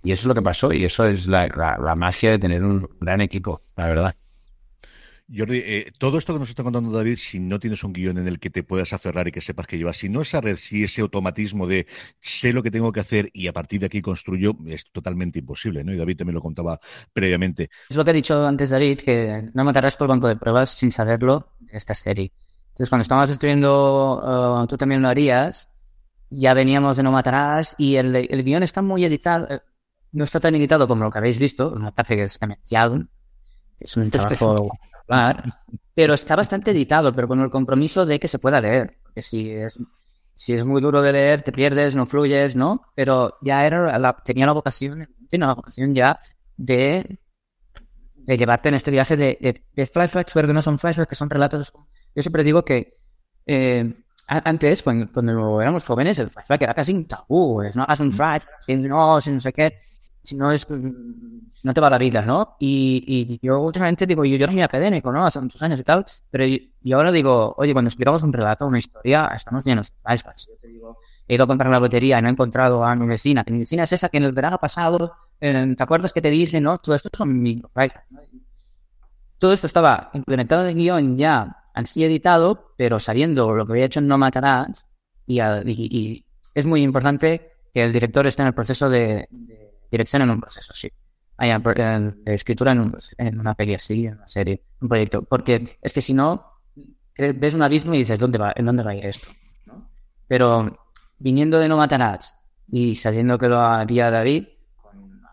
Y 0.03 0.13
eso 0.13 0.23
es 0.23 0.27
lo 0.27 0.35
que 0.35 0.43
pasó 0.43 0.73
y 0.73 0.85
eso 0.85 1.07
es 1.07 1.27
la 1.27 1.95
magia 1.97 2.33
de 2.33 2.39
tener 2.39 2.63
un 2.63 2.89
gran 3.01 3.21
equipo, 3.21 3.63
la 3.77 3.87
verdad. 3.87 4.17
Jordi, 5.33 5.63
eh, 5.65 5.93
todo 5.99 6.19
esto 6.19 6.35
que 6.35 6.39
nos 6.39 6.51
está 6.51 6.63
contando 6.63 6.91
David, 6.91 7.17
si 7.17 7.41
no 7.41 7.59
tienes 7.59 7.83
un 7.83 7.95
guion 7.95 8.19
en 8.19 8.29
el 8.29 8.39
que 8.39 8.51
te 8.51 8.63
puedas 8.63 8.93
aferrar 8.93 9.27
y 9.27 9.33
que 9.33 9.41
sepas 9.41 9.67
que 9.67 9.79
llevas, 9.79 9.97
si 9.97 10.11
no 10.11 10.21
esa 10.21 10.41
red, 10.41 10.57
si 10.57 10.85
ese 10.85 11.01
automatismo 11.01 11.67
de 11.67 11.87
sé 12.21 12.53
lo 12.53 12.63
que 12.63 12.71
tengo 12.71 12.93
que 12.93 13.01
hacer 13.01 13.31
y 13.33 13.47
a 13.47 13.53
partir 13.55 13.81
de 13.81 13.87
aquí 13.87 14.03
construyo, 14.03 14.55
es 14.67 14.85
totalmente 14.93 15.39
imposible, 15.39 15.83
¿no? 15.83 15.93
Y 15.93 15.97
David 15.97 16.19
también 16.19 16.35
lo 16.35 16.43
contaba 16.43 16.79
previamente. 17.13 17.71
Es 17.89 17.97
lo 17.97 18.05
que 18.05 18.11
ha 18.11 18.15
dicho 18.15 18.47
antes 18.47 18.69
David, 18.69 18.99
que 18.99 19.49
no 19.55 19.65
matarás 19.65 19.97
por 19.97 20.09
banco 20.09 20.29
de 20.29 20.37
pruebas 20.37 20.71
sin 20.71 20.93
saberlo 20.93 21.55
de 21.59 21.79
esta 21.79 21.95
serie. 21.95 22.31
Entonces, 22.69 22.91
cuando 22.91 23.03
estábamos 23.03 23.31
escribiendo, 23.31 24.63
uh, 24.63 24.67
tú 24.67 24.77
también 24.77 25.01
lo 25.01 25.09
harías, 25.09 25.75
ya 26.29 26.53
veníamos 26.53 26.99
de 26.99 27.03
No 27.03 27.13
Matarás 27.13 27.77
y 27.79 27.97
el, 27.97 28.15
el 28.15 28.43
guion 28.43 28.63
está 28.63 28.83
muy 28.83 29.05
editado, 29.05 29.47
eh, 29.49 29.61
no 30.13 30.25
está 30.25 30.39
tan 30.39 30.55
editado 30.55 30.87
como 30.87 31.05
lo 31.05 31.11
que 31.11 31.19
habéis 31.19 31.39
visto, 31.39 31.71
un 31.71 31.85
ataque 31.85 32.17
que 32.17 32.25
es 32.25 32.39
demenciado, 32.39 33.07
es 33.79 33.97
un 33.97 34.11
trabajo 34.11 34.71
pero 35.95 36.15
está 36.15 36.37
bastante 36.37 36.73
editado, 36.73 37.15
pero 37.15 37.29
con 37.29 37.41
el 37.41 37.51
compromiso 37.51 38.07
de 38.07 38.19
que 38.19 38.29
se 38.29 38.39
pueda 38.39 38.61
leer. 38.61 38.99
Porque 39.03 39.23
si 39.23 39.51
es, 39.51 39.79
si 40.33 40.53
es 40.53 40.65
muy 40.65 40.81
duro 40.81 41.03
de 41.03 41.13
leer, 41.13 41.43
te 41.43 41.53
pierdes, 41.53 41.95
no 41.95 42.07
fluyes, 42.07 42.57
¿no? 42.57 42.83
Pero 42.95 43.39
ya 43.43 43.67
era 43.67 43.99
la, 43.99 44.17
tenía 44.25 44.47
la 44.47 44.53
vocación, 44.53 45.09
tiene 45.29 45.47
la 45.47 45.55
vocación 45.55 45.95
ya 45.95 46.19
de, 46.57 47.19
llevarte 48.27 48.69
en 48.69 48.75
este 48.75 48.91
viaje 48.91 49.17
de, 49.17 49.89
flashbacks, 49.93 50.33
pero 50.33 50.49
que 50.49 50.55
no 50.55 50.63
son 50.63 50.79
flashbacks, 50.79 51.09
que 51.09 51.15
son 51.15 51.31
relatos. 51.31 51.73
Yo 52.15 52.23
siempre 52.23 52.45
digo 52.45 52.65
que 52.65 52.99
eh, 53.47 53.95
antes, 54.27 54.83
cuando, 54.83 55.13
cuando, 55.13 55.61
éramos 55.61 55.85
jóvenes, 55.85 56.19
el 56.19 56.31
flashback 56.31 56.63
era 56.63 56.75
casi 56.75 56.93
un 56.93 57.07
tabú. 57.07 57.63
Es, 57.63 57.77
no 57.77 57.85
hagas 57.85 58.01
un 58.01 58.13
flashback, 58.13 58.69
no, 58.69 59.19
no 59.19 59.41
sé 59.41 59.53
qué 59.53 59.79
si 60.25 60.37
no 60.37 60.51
es, 60.51 60.67
no 60.69 61.75
te 61.75 61.81
va 61.81 61.91
la 61.91 61.99
vida, 61.99 62.23
¿no? 62.23 62.57
Y, 62.59 63.05
y 63.07 63.47
yo 63.47 63.61
últimamente 63.61 64.07
digo, 64.07 64.25
yo, 64.25 64.37
yo 64.37 64.47
era 64.47 64.65
académico, 64.65 65.13
¿no? 65.13 65.27
Hace 65.27 65.41
muchos 65.41 65.63
años 65.63 65.79
y 65.79 65.85
tal, 65.85 66.05
pero 66.31 66.47
yo, 66.81 66.97
ahora 66.97 67.13
digo, 67.13 67.55
oye, 67.59 67.75
cuando 67.75 67.89
explicamos 67.89 68.23
un 68.23 68.33
relato, 68.33 68.67
una 68.67 68.79
historia, 68.79 69.31
estamos 69.35 69.65
llenos 69.65 69.91
de 69.91 69.97
flashbacks. 70.03 70.47
Yo 70.47 70.55
te 70.61 70.69
digo, 70.69 70.99
he 71.29 71.35
ido 71.35 71.45
a 71.45 71.47
comprar 71.47 71.71
la 71.71 71.79
lotería 71.79 72.19
y 72.19 72.23
no 72.23 72.29
he 72.29 72.33
encontrado 72.33 72.85
a 72.85 72.95
mi 72.97 73.07
vecina, 73.07 73.45
que 73.45 73.53
mi 73.53 73.61
vecina 73.61 73.85
es 73.85 73.93
esa 73.93 74.09
que 74.09 74.17
en 74.17 74.25
el 74.25 74.33
verano 74.33 74.59
pasado, 74.59 75.15
¿te 75.39 75.77
acuerdas 75.79 76.13
que 76.13 76.23
te 76.23 76.31
dije, 76.31 76.61
no? 76.61 76.79
Todo 76.79 76.95
esto 76.95 77.11
son 77.13 77.41
micro 77.41 77.69
flashbacks, 77.69 78.11
¿no? 78.11 78.21
Todo 79.39 79.53
esto 79.53 79.67
estaba 79.67 80.11
implementado 80.15 80.63
en 80.63 80.69
el 80.69 80.75
guion 80.75 81.19
ya, 81.19 81.65
así 81.75 82.03
editado, 82.03 82.73
pero 82.79 82.99
sabiendo 82.99 83.53
lo 83.53 83.67
que 83.67 83.73
había 83.73 83.85
hecho 83.85 84.01
en 84.01 84.09
No 84.09 84.17
Matarás, 84.17 84.87
y, 85.27 85.41
y, 85.41 86.25
es 86.55 86.67
muy 86.67 86.83
importante 86.83 87.53
que 87.73 87.83
el 87.83 87.93
director 87.93 88.27
esté 88.27 88.43
en 88.43 88.49
el 88.49 88.55
proceso 88.55 88.89
de 88.89 89.29
dirección 89.95 90.23
en 90.23 90.31
un 90.31 90.41
proceso, 90.41 90.73
sí. 90.75 90.91
Hay 91.37 91.51
de 91.51 92.35
escritura 92.35 92.73
en, 92.73 92.81
un, 92.81 92.97
en 93.19 93.41
una 93.41 93.55
peli 93.55 93.75
así, 93.75 94.07
en 94.07 94.15
una 94.15 94.29
serie, 94.29 94.63
un 94.81 94.89
proyecto. 94.89 95.23
Porque 95.23 95.79
es 95.83 95.93
que 95.93 96.01
si 96.01 96.15
no, 96.15 96.47
ves 97.17 97.55
un 97.55 97.63
abismo 97.63 97.95
y 97.95 97.99
dices, 97.99 98.19
¿dónde 98.19 98.39
va, 98.39 98.53
¿en 98.55 98.67
dónde 98.67 98.83
va 98.83 98.93
a 98.93 98.95
ir 98.95 99.07
esto? 99.07 99.29
Pero 100.29 100.79
viniendo 101.19 101.59
de 101.59 101.69
No 101.69 101.77
Matarás 101.77 102.37
y 102.71 102.95
sabiendo 102.95 103.39
que 103.39 103.49
lo 103.49 103.61
haría 103.61 104.11
David, 104.11 104.47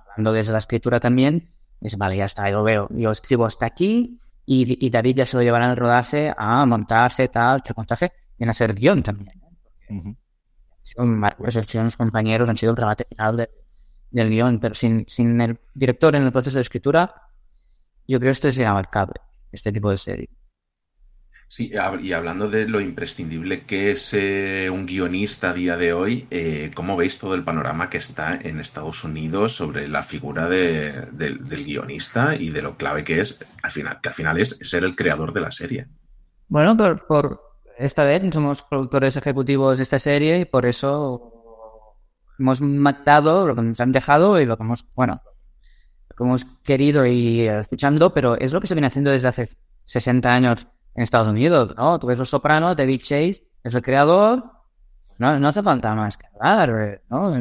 hablando 0.10 0.34
desde 0.34 0.54
la 0.54 0.60
escritura 0.60 1.00
también, 1.00 1.54
es 1.80 1.98
vale, 1.98 2.18
ya 2.18 2.26
está, 2.26 2.50
yo 2.50 2.64
veo. 2.64 2.88
Yo 2.92 3.12
escribo 3.12 3.46
hasta 3.46 3.66
aquí 3.66 4.20
y, 4.46 4.86
y 4.86 4.90
David 4.90 5.18
ya 5.18 5.26
se 5.26 5.38
lo 5.38 5.44
llevará 5.44 5.70
al 5.70 5.78
rodarse 5.78 6.34
a 6.36 6.66
montarse, 6.66 7.28
tal, 7.28 7.62
que 7.64 7.74
montaje, 7.76 8.12
y 8.38 8.46
a 8.46 8.50
hacer 8.50 8.74
guion 8.74 9.04
también. 9.04 9.40
¿no? 9.40 10.18
Porque, 10.96 11.96
compañeros, 11.98 12.50
han 12.50 12.58
sido 12.58 12.72
un 12.72 12.78
remate 12.78 13.06
final 13.10 13.38
de, 13.38 13.50
del 14.12 14.30
guion, 14.30 14.60
pero 14.60 14.76
sin, 14.76 15.06
sin 15.08 15.40
el 15.42 15.58
director 15.74 16.16
en 16.16 16.24
el 16.24 16.32
proceso 16.32 16.58
de 16.58 16.64
escritura, 16.64 17.14
yo 18.08 18.20
creo 18.20 18.28
que 18.28 18.34
esto 18.34 18.48
es 18.50 18.60
inabarcable, 18.60 19.22
este 19.52 19.72
tipo 19.72 19.90
de 19.90 19.98
serie. 19.98 20.30
Sí, 21.48 21.70
y 22.02 22.14
hablando 22.14 22.50
de 22.50 22.66
lo 22.66 22.80
imprescindible 22.80 23.66
que 23.66 23.92
es 23.92 24.14
eh, 24.14 24.70
un 24.72 24.86
guionista 24.86 25.50
a 25.50 25.54
día 25.54 25.76
de 25.76 25.92
hoy, 25.92 26.26
eh, 26.32 26.72
¿cómo 26.74 26.96
veis 26.96 27.20
todo 27.20 27.36
el 27.36 27.44
panorama 27.44 27.90
que 27.90 27.98
está 27.98 28.40
en 28.42 28.62
Estados 28.62 29.04
Unidos 29.04 29.54
sobre 29.54 29.90
la 29.90 30.02
figura 30.04 30.48
de, 30.48 31.08
del 31.12 31.66
guionista 31.66 32.36
y 32.36 32.52
de 32.52 32.62
lo 32.62 32.78
clave 32.78 33.04
que 33.04 33.20
es, 33.20 33.38
al 33.64 33.72
final, 33.72 34.00
que 34.02 34.08
al 34.08 34.16
final 34.16 34.38
es 34.38 34.58
ser 34.62 34.86
el 34.86 34.96
creador 34.96 35.34
de 35.34 35.42
la 35.42 35.52
serie? 35.52 35.88
Bueno, 36.48 36.78
por, 36.78 37.06
por 37.06 37.42
esta 37.78 38.06
vez 38.06 38.24
somos 38.32 38.62
productores 38.62 39.18
ejecutivos 39.18 39.78
de 39.78 39.84
esta 39.84 40.00
serie 40.00 40.40
y 40.40 40.46
por 40.46 40.66
eso 40.66 41.41
hemos 42.42 42.62
matado 42.62 43.48
lo 43.48 43.56
que 43.56 43.62
nos 43.62 43.80
han 43.80 43.92
dejado 43.92 44.40
y 44.40 44.46
lo 44.46 44.58
que 44.58 44.64
hemos, 44.64 44.86
bueno, 44.94 45.22
lo 46.10 46.16
que 46.16 46.24
hemos 46.24 46.46
querido 46.64 47.06
ir 47.06 47.50
escuchando, 47.52 48.14
pero 48.14 48.36
es 48.38 48.54
lo 48.54 48.60
que 48.60 48.68
se 48.68 48.76
viene 48.76 48.88
haciendo 48.88 49.12
desde 49.12 49.28
hace 49.28 49.50
60 49.82 50.34
años 50.34 50.68
en 50.96 51.04
Estados 51.04 51.28
Unidos, 51.28 51.76
¿no? 51.78 52.00
Tú 52.00 52.08
ves 52.08 52.18
Los 52.18 52.30
Soprano, 52.30 52.76
David 52.76 53.02
Chase 53.02 53.48
es 53.64 53.74
el 53.74 53.82
creador, 53.82 54.44
no, 55.20 55.40
no 55.40 55.48
hace 55.48 55.64
falta 55.64 55.94
más 55.96 56.18
que 56.18 56.28
hablar, 56.28 57.02
¿no? 57.10 57.36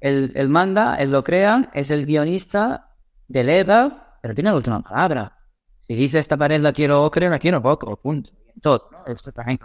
Él, 0.00 0.32
él 0.34 0.48
manda, 0.48 0.96
él 0.96 1.10
lo 1.10 1.24
crea, 1.24 1.70
es 1.74 1.90
el 1.90 2.06
guionista, 2.06 2.94
delega, 3.26 4.18
pero 4.22 4.34
tiene 4.34 4.50
la 4.50 4.56
última 4.56 4.80
palabra. 4.82 5.36
Si 5.80 5.94
dice 5.94 6.18
esta 6.18 6.36
pared 6.36 6.60
la 6.60 6.72
quiero 6.72 7.02
ocre, 7.02 7.28
la 7.28 7.38
quiero 7.38 7.62
poco, 7.62 7.96
punto. 7.96 8.30
En 8.54 8.60
todo, 8.60 8.88
¿no? 8.92 9.12
Esto 9.12 9.32
también. 9.32 9.58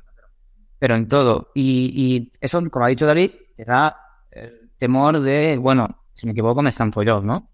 Pero 0.80 0.96
en 0.96 1.08
todo. 1.08 1.52
Y, 1.54 1.92
y 1.96 2.32
eso, 2.42 2.62
como 2.70 2.86
ha 2.86 2.90
dicho 2.90 3.06
David, 3.06 3.32
te 3.56 3.66
da 3.66 3.98
el 4.32 4.72
temor 4.78 5.20
de, 5.20 5.58
bueno, 5.58 6.04
si 6.14 6.26
me 6.26 6.32
equivoco 6.32 6.62
me 6.62 6.70
estampo 6.70 7.04
yo, 7.04 7.22
¿no? 7.22 7.50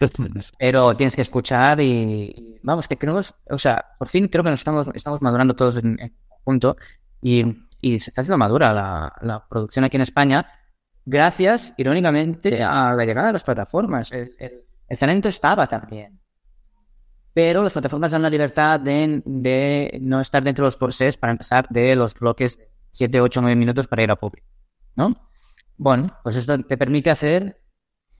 Pero 0.58 0.96
tienes 0.96 1.14
que 1.14 1.22
escuchar 1.22 1.80
y, 1.80 2.58
vamos, 2.62 2.88
que 2.88 2.96
creo, 2.96 3.18
o 3.18 3.58
sea, 3.58 3.84
por 3.98 4.08
fin 4.08 4.28
creo 4.28 4.42
que 4.42 4.50
nos 4.50 4.58
estamos, 4.58 4.88
estamos 4.94 5.22
madurando 5.22 5.54
todos 5.54 5.76
en, 5.78 6.00
en 6.00 6.16
conjunto 6.28 6.76
y, 7.20 7.44
y, 7.80 7.98
se 7.98 8.10
está 8.10 8.22
haciendo 8.22 8.38
madura 8.38 8.72
la, 8.72 9.14
la, 9.20 9.46
producción 9.46 9.84
aquí 9.84 9.96
en 9.96 10.02
España 10.02 10.46
gracias, 11.04 11.74
irónicamente, 11.76 12.62
a 12.62 12.94
la 12.94 13.04
llegada 13.04 13.28
de 13.28 13.32
las 13.34 13.44
plataformas. 13.44 14.12
El, 14.12 14.34
el, 14.38 14.64
el 14.88 14.98
talento 14.98 15.28
estaba 15.28 15.66
también 15.66 16.22
pero 17.34 17.62
las 17.62 17.72
plataformas 17.72 18.12
dan 18.12 18.22
la 18.22 18.30
libertad 18.30 18.78
de, 18.80 19.22
de 19.24 19.98
no 20.02 20.20
estar 20.20 20.42
dentro 20.42 20.64
de 20.64 20.66
los 20.66 20.76
corsés 20.76 21.16
para 21.16 21.32
empezar 21.32 21.66
de 21.68 21.96
los 21.96 22.14
bloques 22.14 22.58
7, 22.90 23.20
8, 23.20 23.40
9 23.40 23.56
minutos 23.56 23.86
para 23.86 24.02
ir 24.02 24.10
a 24.10 24.16
público, 24.16 24.46
¿no? 24.96 25.31
Bueno, 25.76 26.16
pues 26.22 26.36
esto 26.36 26.58
te 26.62 26.76
permite 26.76 27.10
hacer 27.10 27.60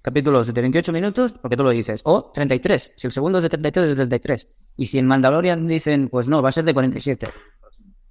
capítulos 0.01 0.53
de 0.53 0.61
28 0.61 0.93
minutos 0.93 1.33
porque 1.33 1.57
tú 1.57 1.63
lo 1.63 1.71
dices, 1.71 2.03
o 2.05 2.33
33, 2.33 2.95
si 2.97 3.07
el 3.07 3.13
segundo 3.13 3.39
es 3.39 3.45
de 3.45 3.51
33 3.51 3.85
es 3.85 3.91
de 3.91 3.97
33, 3.97 4.49
y 4.77 4.87
si 4.87 4.99
en 4.99 5.07
Mandalorian 5.07 5.67
dicen, 5.67 6.09
pues 6.09 6.29
no, 6.29 6.43
va 6.43 6.49
a 6.49 6.53
ser 6.53 6.65
de 6.65 6.75
47, 6.75 7.29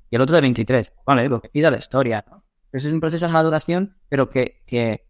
y 0.10 0.16
el 0.16 0.22
otro 0.22 0.36
de 0.36 0.42
23, 0.42 0.94
vale, 1.06 1.28
lo 1.30 1.42
que 1.42 1.50
pida 1.50 1.72
la 1.72 1.78
historia, 1.78 2.24
¿no? 2.30 2.44
Ese 2.72 2.88
es 2.88 2.94
un 2.94 3.02
proceso 3.02 3.28
de 3.28 3.34
maduración, 3.34 3.98
pero 4.08 4.30
que, 4.30 4.62
que 4.66 5.06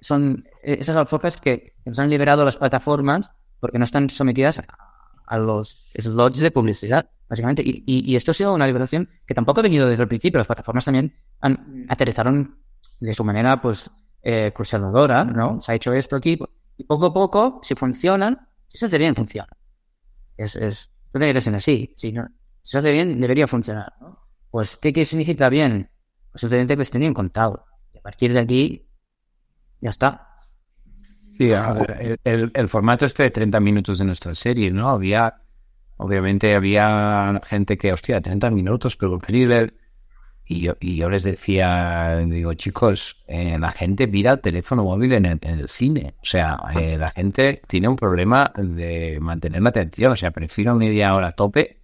son 0.00 0.44
esas 0.62 0.96
alforjas 0.96 1.38
que 1.38 1.74
nos 1.86 1.98
han 1.98 2.10
liberado 2.10 2.44
las 2.44 2.58
plataformas 2.58 3.32
porque 3.60 3.78
no 3.78 3.84
están 3.84 4.10
sometidas 4.10 4.62
a 5.26 5.38
los 5.38 5.90
slots 5.96 6.38
de 6.38 6.50
publicidad, 6.50 7.10
básicamente. 7.28 7.62
Y, 7.62 7.82
y, 7.86 8.10
y, 8.10 8.16
esto 8.16 8.30
ha 8.30 8.34
sido 8.34 8.54
una 8.54 8.66
liberación 8.66 9.08
que 9.26 9.34
tampoco 9.34 9.60
ha 9.60 9.62
venido 9.62 9.88
desde 9.88 10.02
el 10.02 10.08
principio. 10.08 10.38
Las 10.38 10.46
plataformas 10.46 10.84
también 10.84 11.16
han, 11.40 11.86
aterrizaron 11.88 12.58
de 13.00 13.14
su 13.14 13.24
manera, 13.24 13.60
pues, 13.60 13.90
eh, 14.22 14.52
cruzadora, 14.54 15.24
¿no? 15.24 15.60
Se 15.60 15.72
ha 15.72 15.74
hecho 15.74 15.92
esto 15.92 16.16
aquí. 16.16 16.38
Y 16.76 16.84
poco 16.84 17.06
a 17.06 17.14
poco, 17.14 17.60
si 17.62 17.74
funcionan, 17.74 18.48
si 18.66 18.78
se 18.78 18.86
hace 18.86 18.98
bien, 18.98 19.14
funciona. 19.14 19.48
Es, 20.36 20.56
es, 20.56 20.90
no 21.14 21.20
debería 21.20 21.40
ser 21.40 21.54
así. 21.54 21.94
Si, 21.96 22.12
no, 22.12 22.26
si 22.62 22.72
se 22.72 22.78
hace 22.78 22.92
bien, 22.92 23.20
debería 23.20 23.46
funcionar, 23.46 23.92
¿no? 24.00 24.26
Pues, 24.50 24.76
¿qué, 24.76 24.92
qué 24.92 25.04
significa 25.04 25.48
bien? 25.48 25.90
Pues 26.32 26.50
que 26.50 26.82
estén 26.82 27.00
bien 27.00 27.14
contado. 27.14 27.64
Y 27.94 27.98
a 27.98 28.02
partir 28.02 28.32
de 28.32 28.40
aquí, 28.40 28.86
ya 29.80 29.90
está. 29.90 30.28
Sí, 31.38 31.50
el, 31.50 32.18
el, 32.24 32.50
el, 32.54 32.68
formato 32.68 33.04
este 33.04 33.24
de 33.24 33.30
30 33.30 33.60
minutos 33.60 33.98
de 33.98 34.06
nuestra 34.06 34.34
serie, 34.34 34.70
¿no? 34.70 34.88
Había, 34.88 35.42
obviamente 35.98 36.54
había 36.54 37.40
gente 37.46 37.76
que, 37.76 37.92
hostia, 37.92 38.20
30 38.20 38.50
minutos, 38.50 38.96
pero 38.96 39.18
thriller. 39.18 39.74
Y 40.48 40.60
yo, 40.60 40.74
y 40.78 40.96
yo 40.96 41.10
les 41.10 41.24
decía, 41.24 42.18
digo, 42.18 42.54
chicos, 42.54 43.24
eh, 43.26 43.58
la 43.58 43.70
gente 43.70 44.06
mira 44.06 44.32
el 44.32 44.40
teléfono 44.40 44.84
móvil 44.84 45.12
en 45.14 45.26
el, 45.26 45.38
en 45.42 45.58
el 45.58 45.68
cine. 45.68 46.14
O 46.22 46.24
sea, 46.24 46.56
eh, 46.78 46.96
la 46.96 47.10
gente 47.10 47.62
tiene 47.66 47.88
un 47.88 47.96
problema 47.96 48.52
de 48.56 49.18
mantener 49.20 49.62
la 49.62 49.70
atención. 49.70 50.12
O 50.12 50.16
sea, 50.16 50.30
prefiero 50.30 50.74
media 50.76 51.14
hora 51.14 51.28
a 51.28 51.32
tope 51.32 51.80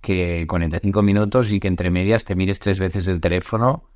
que 0.00 0.46
45 0.46 1.02
minutos 1.02 1.50
y 1.50 1.58
que 1.58 1.66
entre 1.66 1.90
medias 1.90 2.24
te 2.24 2.36
mires 2.36 2.60
tres 2.60 2.78
veces 2.78 3.08
el 3.08 3.20
teléfono 3.20 3.90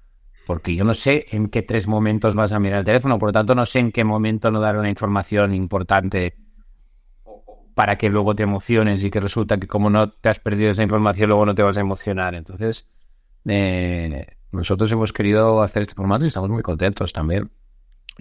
porque 0.51 0.75
yo 0.75 0.83
no 0.83 0.95
sé 0.95 1.27
en 1.31 1.49
qué 1.49 1.63
tres 1.63 1.87
momentos 1.87 2.35
vas 2.35 2.51
a 2.51 2.59
mirar 2.59 2.81
el 2.81 2.85
teléfono, 2.85 3.21
por 3.21 3.29
lo 3.29 3.33
tanto 3.33 3.55
no 3.55 3.65
sé 3.65 3.79
en 3.79 3.93
qué 3.93 4.03
momento 4.03 4.51
no 4.51 4.59
dar 4.59 4.77
una 4.77 4.89
información 4.89 5.55
importante 5.55 6.35
para 7.75 7.97
que 7.97 8.09
luego 8.09 8.35
te 8.35 8.43
emociones 8.43 9.05
y 9.05 9.11
que 9.11 9.21
resulta 9.21 9.59
que 9.59 9.69
como 9.69 9.91
no 9.91 10.11
te 10.11 10.29
has 10.29 10.41
perdido 10.41 10.73
esa 10.73 10.83
información 10.83 11.29
luego 11.29 11.47
no 11.47 11.55
te 11.55 11.63
vas 11.63 11.77
a 11.77 11.81
emocionar. 11.81 12.35
Entonces, 12.35 12.89
eh, 13.47 14.27
nosotros 14.53 14.91
hemos 14.93 15.13
querido 15.13 15.63
hacer 15.63 15.83
este 15.83 15.95
formato 15.95 16.25
y 16.25 16.29
estamos 16.29 16.51
muy 16.51 16.63
contentos 16.63 17.13
también 17.13 17.51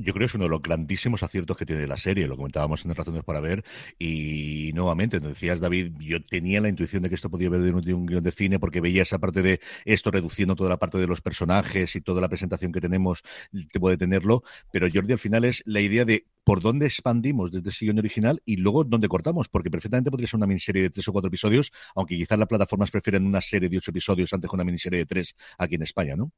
yo 0.02 0.14
creo 0.14 0.20
que 0.20 0.26
es 0.26 0.36
uno 0.36 0.46
de 0.46 0.50
los 0.50 0.62
grandísimos 0.62 1.24
aciertos 1.24 1.58
que 1.58 1.66
tiene 1.66 1.88
la 1.88 1.98
serie, 1.98 2.28
lo 2.28 2.38
comentábamos 2.38 2.86
en 2.86 2.94
Razones 2.96 3.24
para 3.24 3.40
Ver, 3.40 3.64
y 3.98 4.72
nuevamente, 4.74 5.20
decías 5.20 5.60
David, 5.60 5.94
yo 6.00 6.24
tenía 6.24 6.62
la 6.62 6.70
intuición 6.70 7.04
de 7.04 7.10
que 7.10 7.16
esto 7.16 7.30
podía 7.30 7.50
ver 7.50 7.62
de 7.62 7.72
un, 7.72 7.82
de 7.82 7.94
un 7.94 8.06
guion 8.06 8.24
de 8.24 8.32
cine 8.32 8.60
porque 8.60 8.82
veía 8.82 9.04
esa 9.04 9.20
parte 9.20 9.42
de 9.42 9.60
esto 9.86 10.12
reduciendo 10.12 10.56
toda 10.56 10.70
la 10.70 10.78
parte 10.78 10.98
de 10.98 11.08
los 11.08 11.22
personajes 11.22 11.96
y 11.96 12.02
toda 12.02 12.22
la 12.22 12.30
presentación 12.30 12.72
que 12.72 12.82
tenemos, 12.82 13.24
te 13.72 13.80
puede 13.80 13.98
tenerlo, 13.98 14.44
pero 14.72 14.88
Jordi 14.92 15.14
al 15.14 15.20
final 15.20 15.46
es 15.46 15.64
la 15.66 15.82
idea 15.82 16.06
de 16.06 16.26
por 16.44 16.62
dónde 16.62 16.88
expandimos 16.88 17.52
desde 17.52 17.70
ese 17.70 17.86
guion 17.86 18.00
original 18.00 18.42
y 18.46 18.56
luego 18.58 18.84
dónde 18.84 19.08
cortamos, 19.08 19.50
porque 19.50 19.70
perfectamente 19.70 20.10
podría 20.10 20.28
ser 20.28 20.38
una 20.38 20.48
miniserie 20.48 20.82
de 20.82 20.90
tres 20.90 21.08
o 21.08 21.12
cuatro 21.12 21.28
episodios, 21.28 21.72
aunque 21.96 22.18
quizás 22.18 22.40
las 22.40 22.48
plataformas 22.48 22.90
prefieren 22.90 23.26
una 23.26 23.42
serie 23.42 23.70
de 23.70 23.78
ocho 23.78 23.92
episodios 23.92 24.34
antes 24.34 24.50
que 24.50 24.56
una 24.56 24.64
miniserie 24.64 25.00
de 25.00 25.06
tres 25.06 25.36
aquí 25.58 25.76
en 25.76 25.84
España, 25.84 26.16
¿no? 26.16 26.32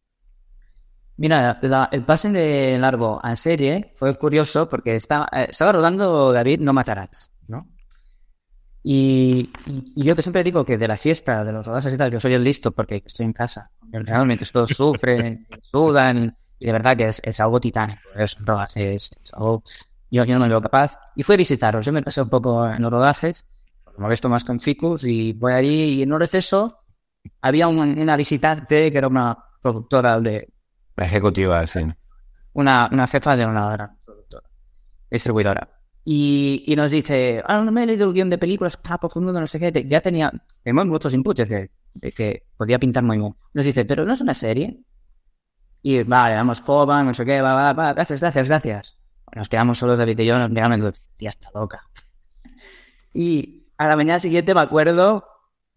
Mira, 1.17 1.59
la, 1.61 1.89
el 1.91 2.03
pase 2.03 2.29
de 2.29 2.79
largo 2.79 3.19
a 3.23 3.35
serie 3.35 3.91
fue 3.95 4.15
curioso 4.15 4.69
porque 4.69 4.95
estaba, 4.95 5.27
eh, 5.31 5.47
estaba 5.49 5.73
rodando 5.73 6.31
David 6.31 6.61
No 6.61 6.73
Matarás, 6.73 7.33
¿no? 7.47 7.67
Y, 8.83 9.51
y, 9.67 9.93
y, 9.95 10.03
yo 10.03 10.15
que 10.15 10.23
siempre 10.23 10.43
digo 10.43 10.65
que 10.65 10.77
de 10.77 10.87
la 10.87 10.97
fiesta, 10.97 11.43
de 11.43 11.51
los 11.51 11.67
rodajes 11.67 11.93
y 11.93 11.97
tal, 11.97 12.11
yo 12.11 12.19
soy 12.19 12.33
el 12.33 12.43
listo 12.43 12.71
porque 12.71 13.03
estoy 13.05 13.25
en 13.25 13.33
casa. 13.33 13.71
Realmente 13.91 14.45
todos 14.51 14.69
sufren, 14.75 15.45
sudan, 15.61 16.35
y 16.57 16.65
de 16.65 16.71
verdad 16.71 16.97
que 16.97 17.05
es, 17.05 17.21
es 17.23 17.39
algo 17.39 17.59
titánico. 17.59 18.01
Es 18.15 18.35
rodajes, 18.39 19.11
es 19.23 19.33
algo, 19.33 19.63
yo, 20.09 20.23
yo 20.25 20.33
no 20.33 20.39
me 20.39 20.49
veo 20.49 20.61
capaz. 20.61 20.97
Y 21.15 21.23
fui 21.23 21.35
a 21.35 21.37
visitaros, 21.37 21.85
yo 21.85 21.91
me 21.91 22.01
pasé 22.01 22.21
un 22.21 22.29
poco 22.29 22.67
en 22.67 22.81
los 22.81 22.91
rodajes, 22.91 23.45
me 23.97 24.03
molesto 24.03 24.29
más 24.29 24.43
con 24.43 24.59
Ficus, 24.59 25.03
y 25.03 25.33
voy 25.33 25.53
allí, 25.53 25.83
y 25.93 26.01
en 26.03 26.13
un 26.13 26.19
receso 26.19 26.79
había 27.41 27.67
un, 27.67 27.77
una 27.79 28.17
visitante 28.17 28.91
que 28.91 28.97
era 28.97 29.07
una 29.07 29.37
productora 29.61 30.19
de 30.19 30.49
ejecutiva, 30.97 31.65
sí. 31.67 31.81
Una, 32.53 32.89
una 32.91 33.07
jefa 33.07 33.35
de 33.35 33.45
una 33.45 33.69
gran 33.71 33.97
distribuidora. 35.09 35.69
Y, 36.03 36.63
y, 36.65 36.75
nos 36.75 36.89
dice, 36.89 37.43
ah, 37.45 37.61
no 37.61 37.71
me 37.71 37.83
he 37.83 37.85
leído 37.85 38.07
el 38.07 38.13
guion 38.13 38.29
de 38.29 38.37
películas, 38.37 38.73
está 38.75 38.97
profundo, 38.97 39.31
no 39.31 39.45
sé 39.45 39.59
qué. 39.59 39.85
Ya 39.87 40.01
tenía, 40.01 40.31
tenemos 40.63 40.87
muchos 40.87 41.13
inputs 41.13 41.43
que, 41.45 41.69
que 42.11 42.47
podía 42.57 42.79
pintar 42.79 43.03
muy 43.03 43.17
bien. 43.17 43.35
Nos 43.53 43.65
dice, 43.65 43.85
pero 43.85 44.05
no 44.05 44.13
es 44.13 44.21
una 44.21 44.33
serie. 44.33 44.83
Y 45.83 46.03
vale, 46.03 46.35
vamos 46.35 46.61
joven, 46.61 47.05
no 47.05 47.13
sé 47.13 47.25
qué, 47.25 47.41
va, 47.41 47.53
va, 47.53 47.73
va, 47.73 47.93
gracias, 47.93 48.19
gracias, 48.19 48.47
gracias. 48.47 48.97
Nos 49.35 49.47
quedamos 49.49 49.77
solos 49.77 49.97
David 49.97 50.19
y 50.19 50.25
yo, 50.25 50.37
nos 50.37 50.49
miramos 50.49 50.77
y 50.77 50.81
digo, 50.81 50.91
tía, 51.17 51.29
está 51.29 51.49
loca. 51.53 51.81
Y 53.13 53.67
a 53.77 53.87
la 53.87 53.95
mañana 53.95 54.19
siguiente 54.19 54.53
me 54.53 54.61
acuerdo 54.61 55.25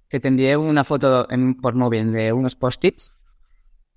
que 0.08 0.20
te 0.20 0.28
envié 0.28 0.56
una 0.56 0.84
foto 0.84 1.30
en, 1.30 1.54
por 1.56 1.74
móvil 1.74 2.12
de 2.12 2.32
unos 2.32 2.54
post-its 2.54 3.13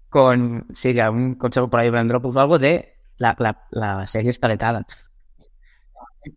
con, 0.10 0.66
sí, 0.72 0.98
un 1.00 1.36
consejo 1.36 1.70
por 1.70 1.80
ahí 1.80 1.88
en 1.88 2.08
Dropbox 2.08 2.36
o 2.36 2.40
algo 2.40 2.60
de 2.60 2.96
la, 3.18 3.36
la, 3.40 3.68
la 3.72 4.08
serie 4.08 4.30
escaletada. 4.30 4.86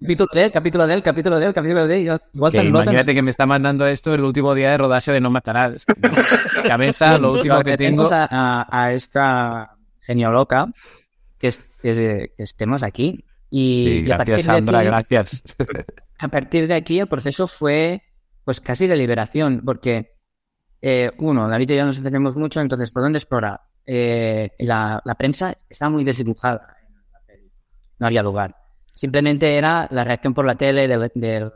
Capítulo 0.00 0.28
del, 0.32 0.52
capítulo 0.52 0.86
del, 0.86 1.02
capítulo 1.02 1.38
del, 1.38 1.52
capítulo 1.52 1.86
del. 1.86 2.04
Yo, 2.04 2.18
igual 2.32 2.52
que 2.52 2.62
imagínate 2.62 3.14
que 3.14 3.22
me 3.22 3.30
está 3.30 3.46
mandando 3.46 3.86
esto 3.86 4.14
el 4.14 4.22
último 4.22 4.54
día 4.54 4.70
de 4.70 4.78
rodaje 4.78 5.12
de 5.12 5.20
No 5.20 5.30
Matarás. 5.30 5.84
Cabeza, 6.66 7.18
lo 7.18 7.32
último 7.32 7.60
que 7.62 7.76
tengo. 7.76 8.08
A, 8.12 8.28
a, 8.30 8.66
a 8.84 8.92
esta 8.92 9.76
genio 10.00 10.30
loca 10.30 10.68
que, 11.38 11.48
es, 11.48 11.58
que, 11.82 12.32
que 12.36 12.42
estemos 12.42 12.82
aquí. 12.82 13.24
Y, 13.50 13.84
sí, 13.84 13.92
y 13.92 14.02
gracias, 14.02 14.42
Sandra, 14.42 14.78
aquí, 14.78 15.14
gracias. 15.14 15.42
A 16.18 16.28
partir 16.28 16.68
de 16.68 16.74
aquí 16.74 17.00
el 17.00 17.08
proceso 17.08 17.48
fue 17.48 18.02
pues 18.44 18.60
casi 18.60 18.86
de 18.86 18.96
liberación, 18.96 19.62
porque 19.64 20.12
eh, 20.82 21.10
uno, 21.18 21.48
David 21.48 21.70
y 21.70 21.76
yo 21.76 21.84
nos 21.84 21.98
entendemos 21.98 22.36
mucho, 22.36 22.60
entonces, 22.60 22.90
¿por 22.90 23.02
dónde 23.02 23.18
explorar? 23.18 23.60
Eh, 23.86 24.50
la, 24.60 25.02
prensa 25.18 25.54
estaba 25.68 25.90
muy 25.90 26.04
desdibujada. 26.04 26.76
No 27.98 28.06
había 28.06 28.22
lugar. 28.22 28.56
Simplemente 28.94 29.56
era 29.56 29.88
la 29.90 30.04
reacción 30.04 30.32
por 30.32 30.44
la 30.44 30.54
tele 30.54 30.88
del, 30.88 31.00
del, 31.00 31.12
del 31.14 31.52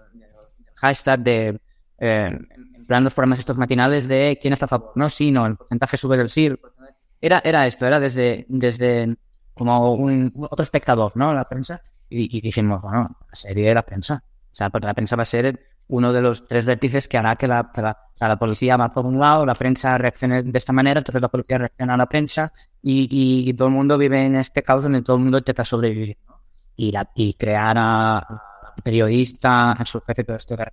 hashtag 0.74 1.20
de 1.20 1.60
eh, 1.98 2.38
en 2.74 2.86
plan 2.86 3.04
los 3.04 3.14
programas 3.14 3.38
estos 3.38 3.56
matinales 3.56 4.08
de 4.08 4.38
quién 4.40 4.52
está 4.52 4.66
a 4.66 4.68
favor. 4.68 4.92
No, 4.94 5.08
sí, 5.08 5.30
no, 5.30 5.46
el 5.46 5.56
porcentaje 5.56 5.96
sube 5.96 6.16
del 6.16 6.28
sí. 6.28 6.52
Era, 7.20 7.40
era 7.44 7.66
esto, 7.66 7.86
era 7.86 7.98
desde, 7.98 8.44
desde 8.48 9.16
como 9.54 9.94
un, 9.94 10.32
otro 10.50 10.62
espectador, 10.62 11.12
¿no? 11.14 11.32
La 11.32 11.48
prensa. 11.48 11.82
Y, 12.10 12.36
y 12.36 12.40
dijimos, 12.42 12.82
bueno, 12.82 13.16
la 13.26 13.34
serie 13.34 13.68
de 13.68 13.74
la 13.74 13.82
prensa. 13.82 14.22
O 14.26 14.54
sea, 14.54 14.68
porque 14.68 14.86
la 14.86 14.94
prensa 14.94 15.16
va 15.16 15.22
a 15.22 15.26
ser 15.26 15.58
uno 15.88 16.12
de 16.12 16.20
los 16.22 16.44
tres 16.46 16.64
vértices 16.64 17.08
que 17.08 17.18
hará 17.18 17.36
que 17.36 17.46
la, 17.48 17.70
que 17.74 17.82
la, 17.82 17.90
o 17.92 18.16
sea, 18.16 18.28
la 18.28 18.38
policía 18.38 18.76
va 18.76 18.90
por 18.90 19.04
un 19.06 19.18
lado, 19.20 19.44
la 19.44 19.54
prensa 19.54 19.98
reaccione 19.98 20.42
de 20.42 20.58
esta 20.58 20.72
manera, 20.72 21.00
entonces 21.00 21.20
la 21.20 21.28
policía 21.28 21.58
reacciona 21.58 21.94
a 21.94 21.96
la 21.96 22.06
prensa 22.06 22.52
y, 22.82 23.02
y- 23.10 23.48
y 23.50 23.54
todo 23.54 23.68
el 23.68 23.74
mundo 23.74 23.98
vive 23.98 24.24
en 24.24 24.36
este 24.36 24.62
caos 24.62 24.84
donde 24.84 25.02
todo 25.02 25.16
el 25.16 25.22
mundo 25.22 25.38
intenta 25.38 25.64
sobrevivir. 25.64 26.18
¿no? 26.28 26.40
Y, 26.76 26.90
la, 26.92 27.08
y 27.14 27.34
crear 27.34 27.76
a, 27.78 28.26
periodista, 28.82 29.72
a 29.72 29.84
su 29.84 30.00
jefe, 30.00 30.24
todo 30.24 30.36
esto 30.36 30.56
de 30.56 30.64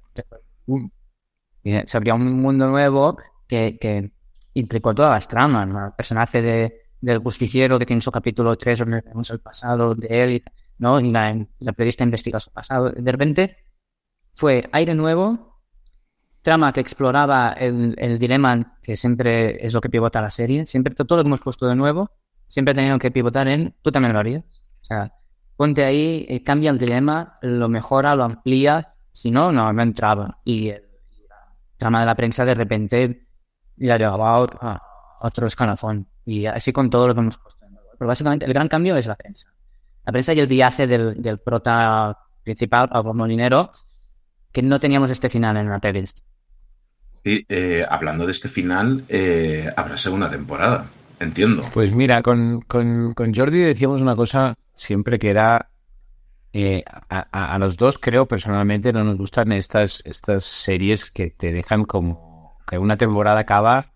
se 1.85 1.97
abría 1.97 2.13
un 2.15 2.41
mundo 2.41 2.67
nuevo 2.67 3.17
que, 3.47 3.77
que 3.79 4.11
implicó 4.53 4.93
todas 4.95 5.11
las 5.11 5.27
tramas. 5.27 5.67
¿no? 5.67 5.87
El 5.87 5.93
personaje 5.93 6.41
de, 6.41 6.81
del 6.99 7.19
justiciero 7.19 7.77
que 7.79 7.85
tiene 7.85 8.01
su 8.01 8.11
capítulo 8.11 8.55
3 8.55 8.79
donde 8.79 9.01
vemos 9.01 9.29
el 9.29 9.39
pasado 9.39 9.93
de 9.95 10.23
él, 10.23 10.43
¿no? 10.79 10.99
Y 10.99 11.11
la, 11.11 11.35
la 11.59 11.73
periodista 11.73 12.03
investiga 12.03 12.39
su 12.39 12.51
pasado. 12.51 12.89
De 12.91 13.11
repente 13.11 13.57
fue 14.33 14.63
aire 14.71 14.95
nuevo, 14.95 15.59
trama 16.41 16.73
que 16.73 16.79
exploraba 16.79 17.51
el, 17.51 18.17
dilema 18.19 18.77
que 18.81 18.97
siempre 18.97 19.65
es 19.65 19.73
lo 19.73 19.81
que 19.81 19.89
pivota 19.89 20.21
la 20.21 20.29
serie. 20.29 20.65
Siempre 20.65 20.93
todo 20.95 21.17
lo 21.17 21.23
que 21.23 21.27
hemos 21.27 21.41
puesto 21.41 21.67
de 21.67 21.75
nuevo, 21.75 22.11
siempre 22.47 22.71
ha 22.71 22.75
tenido 22.75 22.97
que 22.97 23.11
pivotar 23.11 23.47
en 23.47 23.75
tú 23.81 23.91
también 23.91 24.13
lo 24.13 24.19
harías. 24.19 24.43
O 24.81 24.85
sea, 24.85 25.13
ponte 25.55 25.83
ahí, 25.83 26.25
eh, 26.29 26.43
cambia 26.43 26.71
el 26.71 26.77
dilema, 26.77 27.37
lo 27.41 27.69
mejora, 27.69 28.15
lo 28.15 28.23
amplía. 28.23 28.95
Si 29.11 29.29
no, 29.29 29.51
no, 29.51 29.71
no 29.71 29.81
entraba. 29.81 30.39
Y 30.45 30.69
el 30.69 30.87
la 31.29 31.55
trama 31.77 31.99
de 31.99 32.05
la 32.05 32.15
prensa 32.15 32.45
de 32.45 32.53
repente 32.53 33.27
ya 33.75 33.97
llevaba 33.97 34.47
a 34.59 34.91
a 35.21 35.27
otro 35.27 35.47
escalafón. 35.47 36.07
Y 36.25 36.45
así 36.45 36.73
con 36.73 36.89
todo 36.89 37.07
lo 37.07 37.13
que 37.13 37.21
hemos 37.21 37.37
puesto. 37.37 37.65
de 37.65 37.71
nuevo. 37.71 37.89
Pero 37.97 38.07
básicamente 38.07 38.45
el 38.45 38.53
gran 38.53 38.67
cambio 38.67 38.95
es 38.97 39.05
la 39.05 39.15
prensa. 39.15 39.53
La 40.03 40.11
prensa 40.11 40.33
y 40.33 40.39
el 40.39 40.47
viaje 40.47 40.87
del, 40.87 41.21
del 41.21 41.39
prota 41.39 42.17
principal, 42.43 42.89
Pablo 42.89 43.13
Molinero, 43.13 43.71
que 44.51 44.61
no 44.61 44.79
teníamos 44.79 45.09
este 45.11 45.29
final 45.29 45.57
en 45.57 45.69
la 45.69 45.79
peli. 45.79 46.03
Y 47.23 47.45
eh, 47.49 47.85
hablando 47.89 48.25
de 48.25 48.31
este 48.31 48.49
final, 48.49 49.03
eh, 49.09 49.69
habrá 49.75 49.97
segunda 49.97 50.29
temporada. 50.29 50.89
Entiendo. 51.19 51.61
Pues 51.73 51.93
mira, 51.93 52.23
con, 52.23 52.61
con, 52.61 53.13
con 53.13 53.31
Jordi 53.33 53.59
decíamos 53.59 54.01
una 54.01 54.15
cosa 54.15 54.55
siempre 54.73 55.19
que 55.19 55.29
era 55.29 55.69
eh, 56.51 56.83
a, 57.09 57.27
a- 57.31 57.53
a 57.53 57.59
los 57.59 57.77
dos 57.77 57.99
creo 57.99 58.25
personalmente 58.27 58.91
no 58.91 59.03
nos 59.03 59.17
gustan 59.17 59.51
estas, 59.51 60.01
estas 60.03 60.43
series 60.43 61.11
que 61.11 61.29
te 61.29 61.51
dejan 61.53 61.85
como 61.85 62.57
que 62.67 62.79
una 62.79 62.97
temporada 62.97 63.41
acaba 63.41 63.93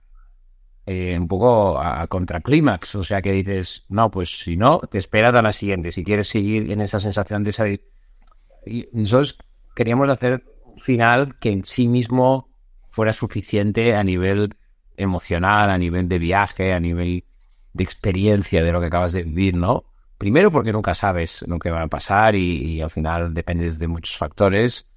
eh, 0.86 1.18
un 1.20 1.28
poco 1.28 1.80
a, 1.80 2.04
a 2.04 2.08
contraclímax, 2.08 2.94
o 2.94 3.04
sea 3.04 3.24
que 3.24 3.32
dices, 3.32 3.86
no, 3.90 4.12
pues 4.12 4.30
si 4.42 4.56
no, 4.56 4.80
te 4.82 5.00
esperas 5.00 5.34
a 5.34 5.42
la 5.42 5.52
siguiente, 5.52 5.92
si 5.92 6.04
quieres 6.04 6.28
seguir 6.28 6.72
en 6.72 6.80
esa 6.82 7.00
sensación 7.00 7.44
de 7.44 7.50
esa... 7.50 7.68
Y 7.68 8.88
nosotros 8.94 9.38
queríamos 9.76 10.10
hacer 10.10 10.44
un 10.64 10.80
final 10.80 11.38
que 11.40 11.52
en 11.52 11.64
sí 11.64 11.88
mismo 11.88 12.50
fuera 12.88 13.14
suficiente 13.14 13.96
a 13.96 14.04
nivel 14.04 14.56
emocional, 14.98 15.70
a 15.70 15.78
nivel 15.78 16.08
de 16.08 16.18
viaje, 16.18 16.74
a 16.74 16.80
nivel 16.80 17.26
de 17.74 17.84
experiencia 17.84 18.64
de 18.64 18.72
lo 18.72 18.80
que 18.80 18.88
acabas 18.88 19.12
de 19.12 19.24
vivir, 19.24 19.56
¿no? 19.56 19.84
Primero 20.18 20.50
porque 20.50 20.72
nunca 20.72 20.94
sabes 20.94 21.44
lo 21.46 21.60
que 21.60 21.70
va 21.70 21.84
a 21.84 21.88
pasar 21.88 22.36
y, 22.36 22.82
al 22.82 22.90
final 22.90 23.34
dependes 23.34 23.80
de 23.80 23.90
muchos 23.90 24.18
factores 24.18 24.88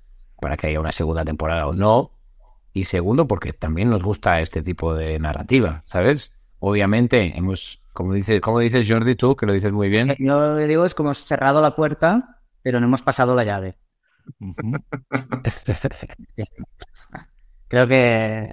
para 0.40 0.56
que 0.56 0.68
haya 0.68 0.80
una 0.80 0.92
segunda 0.92 1.24
temporada 1.24 1.66
o 1.66 1.72
no. 1.72 2.12
Y 2.72 2.84
segundo 2.84 3.26
porque 3.26 3.52
también 3.52 3.90
nos 3.90 4.04
gusta 4.04 4.40
este 4.40 4.62
tipo 4.62 4.94
de 4.94 5.18
narrativa, 5.18 5.82
¿sabes? 5.86 6.32
Obviamente 6.60 7.36
hemos, 7.36 7.82
como 7.92 8.12
dices, 8.12 8.40
como 8.40 8.60
dices 8.60 8.88
Jordi 8.88 9.16
tú, 9.16 9.34
que 9.34 9.46
lo 9.46 9.52
dices 9.52 9.72
muy 9.72 9.88
bien, 9.88 10.14
Yo 10.18 10.54
le 10.54 10.68
digo, 10.68 10.84
es 10.84 10.94
como 10.94 11.08
hemos 11.08 11.24
cerrado 11.24 11.60
la 11.60 11.74
puerta, 11.74 12.40
pero 12.62 12.78
no 12.78 12.86
hemos 12.86 13.02
pasado 13.02 13.34
la 13.34 13.42
llave. 13.42 13.74
Creo 17.68 17.86
que, 17.86 18.48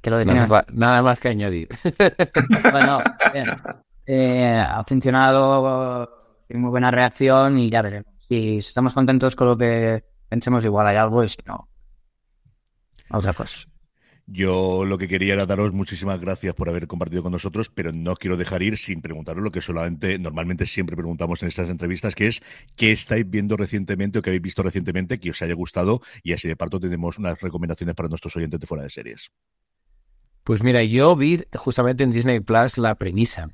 que 0.00 0.10
lo 0.10 0.18
definimos. 0.18 0.50
nada 0.72 1.02
más 1.02 1.20
que 1.20 1.28
añadir. 1.28 1.68
Bueno, 2.72 3.02
bien. 3.32 3.46
Eh, 4.06 4.58
ha 4.58 4.82
funcionado, 4.84 6.08
tiene 6.46 6.62
muy 6.62 6.70
buena 6.70 6.90
reacción 6.90 7.58
y 7.58 7.70
ya 7.70 7.82
veremos. 7.82 8.12
Si 8.18 8.58
estamos 8.58 8.92
contentos 8.92 9.36
con 9.36 9.48
lo 9.48 9.56
que 9.56 10.04
pensemos, 10.28 10.64
igual 10.64 10.86
hay 10.86 10.96
algo 10.96 11.24
y 11.24 11.28
si 11.28 11.38
no, 11.46 11.68
otra 13.10 13.32
cosa. 13.32 13.66
Yo 14.32 14.84
lo 14.84 14.96
que 14.96 15.08
quería 15.08 15.34
era 15.34 15.44
daros 15.44 15.72
muchísimas 15.72 16.20
gracias 16.20 16.54
por 16.54 16.68
haber 16.68 16.86
compartido 16.86 17.24
con 17.24 17.32
nosotros, 17.32 17.68
pero 17.68 17.90
no 17.90 18.14
quiero 18.14 18.36
dejar 18.36 18.62
ir 18.62 18.78
sin 18.78 19.02
preguntaros 19.02 19.42
lo 19.42 19.50
que 19.50 19.60
solamente 19.60 20.20
normalmente 20.20 20.66
siempre 20.66 20.94
preguntamos 20.94 21.42
en 21.42 21.48
estas 21.48 21.68
entrevistas, 21.68 22.14
que 22.14 22.28
es 22.28 22.40
qué 22.76 22.92
estáis 22.92 23.28
viendo 23.28 23.56
recientemente 23.56 24.20
o 24.20 24.22
qué 24.22 24.30
habéis 24.30 24.42
visto 24.42 24.62
recientemente 24.62 25.18
que 25.18 25.30
os 25.30 25.42
haya 25.42 25.54
gustado 25.54 26.00
y 26.22 26.32
así 26.32 26.46
de 26.46 26.54
parto 26.54 26.78
tenemos 26.78 27.18
unas 27.18 27.40
recomendaciones 27.40 27.96
para 27.96 28.08
nuestros 28.08 28.36
oyentes 28.36 28.60
de 28.60 28.68
fuera 28.68 28.84
de 28.84 28.90
series. 28.90 29.32
Pues 30.44 30.62
mira, 30.62 30.84
yo 30.84 31.16
vi 31.16 31.42
justamente 31.56 32.04
en 32.04 32.12
Disney 32.12 32.38
Plus 32.38 32.78
la 32.78 32.94
premisa, 32.94 33.48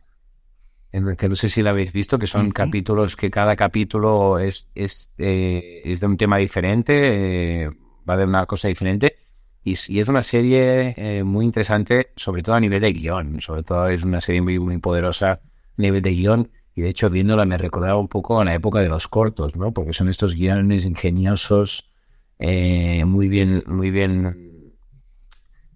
en 0.93 1.09
el 1.09 1.16
que 1.16 1.31
no 1.31 1.37
sé 1.37 1.49
si 1.49 1.62
la 1.62 1.70
habéis 1.70 1.91
visto, 1.91 2.18
que 2.18 2.27
son 2.27 2.51
capítulos 2.51 3.16
que 3.16 3.31
cada 3.31 3.57
capítulo 3.57 4.39
es, 4.39 4.68
es, 4.74 5.14
eh, 5.16 5.81
es 5.87 6.01
de 6.01 6.07
un 6.07 6.18
tema 6.18 6.37
diferente, 6.37 7.64
eh, 7.64 7.70
va 8.07 8.18
de 8.18 8.24
una 8.24 8.45
cosa 8.45 8.68
diferente, 8.68 9.26
y, 9.67 9.99
es 9.99 10.09
una 10.09 10.23
serie 10.23 10.95
eh, 10.97 11.25
muy 11.25 11.45
interesante, 11.45 12.12
sobre 12.14 12.43
todo 12.43 12.55
a 12.55 12.61
nivel 12.61 12.81
de 12.81 12.93
guion, 12.93 13.41
sobre 13.41 13.64
todo 13.64 13.89
es 13.89 14.05
una 14.05 14.21
serie 14.21 14.41
muy, 14.41 14.61
muy 14.61 14.79
poderosa 14.79 15.33
a 15.33 15.41
nivel 15.77 16.03
de 16.03 16.11
guion, 16.11 16.51
y 16.77 16.83
de 16.83 16.89
hecho 16.89 17.11
viéndola 17.11 17.45
me 17.47 17.59
recordaba 17.59 17.99
un 17.99 18.07
poco 18.07 18.41
a 18.41 18.45
la 18.45 18.55
época 18.55 18.79
de 18.79 18.89
los 18.89 19.09
cortos, 19.09 19.57
¿no? 19.57 19.73
Porque 19.73 19.93
son 19.93 20.09
estos 20.09 20.37
guiones 20.37 20.85
ingeniosos, 20.85 21.91
eh, 22.39 23.05
muy 23.05 23.27
bien, 23.27 23.64
muy 23.67 23.91
bien 23.91 24.73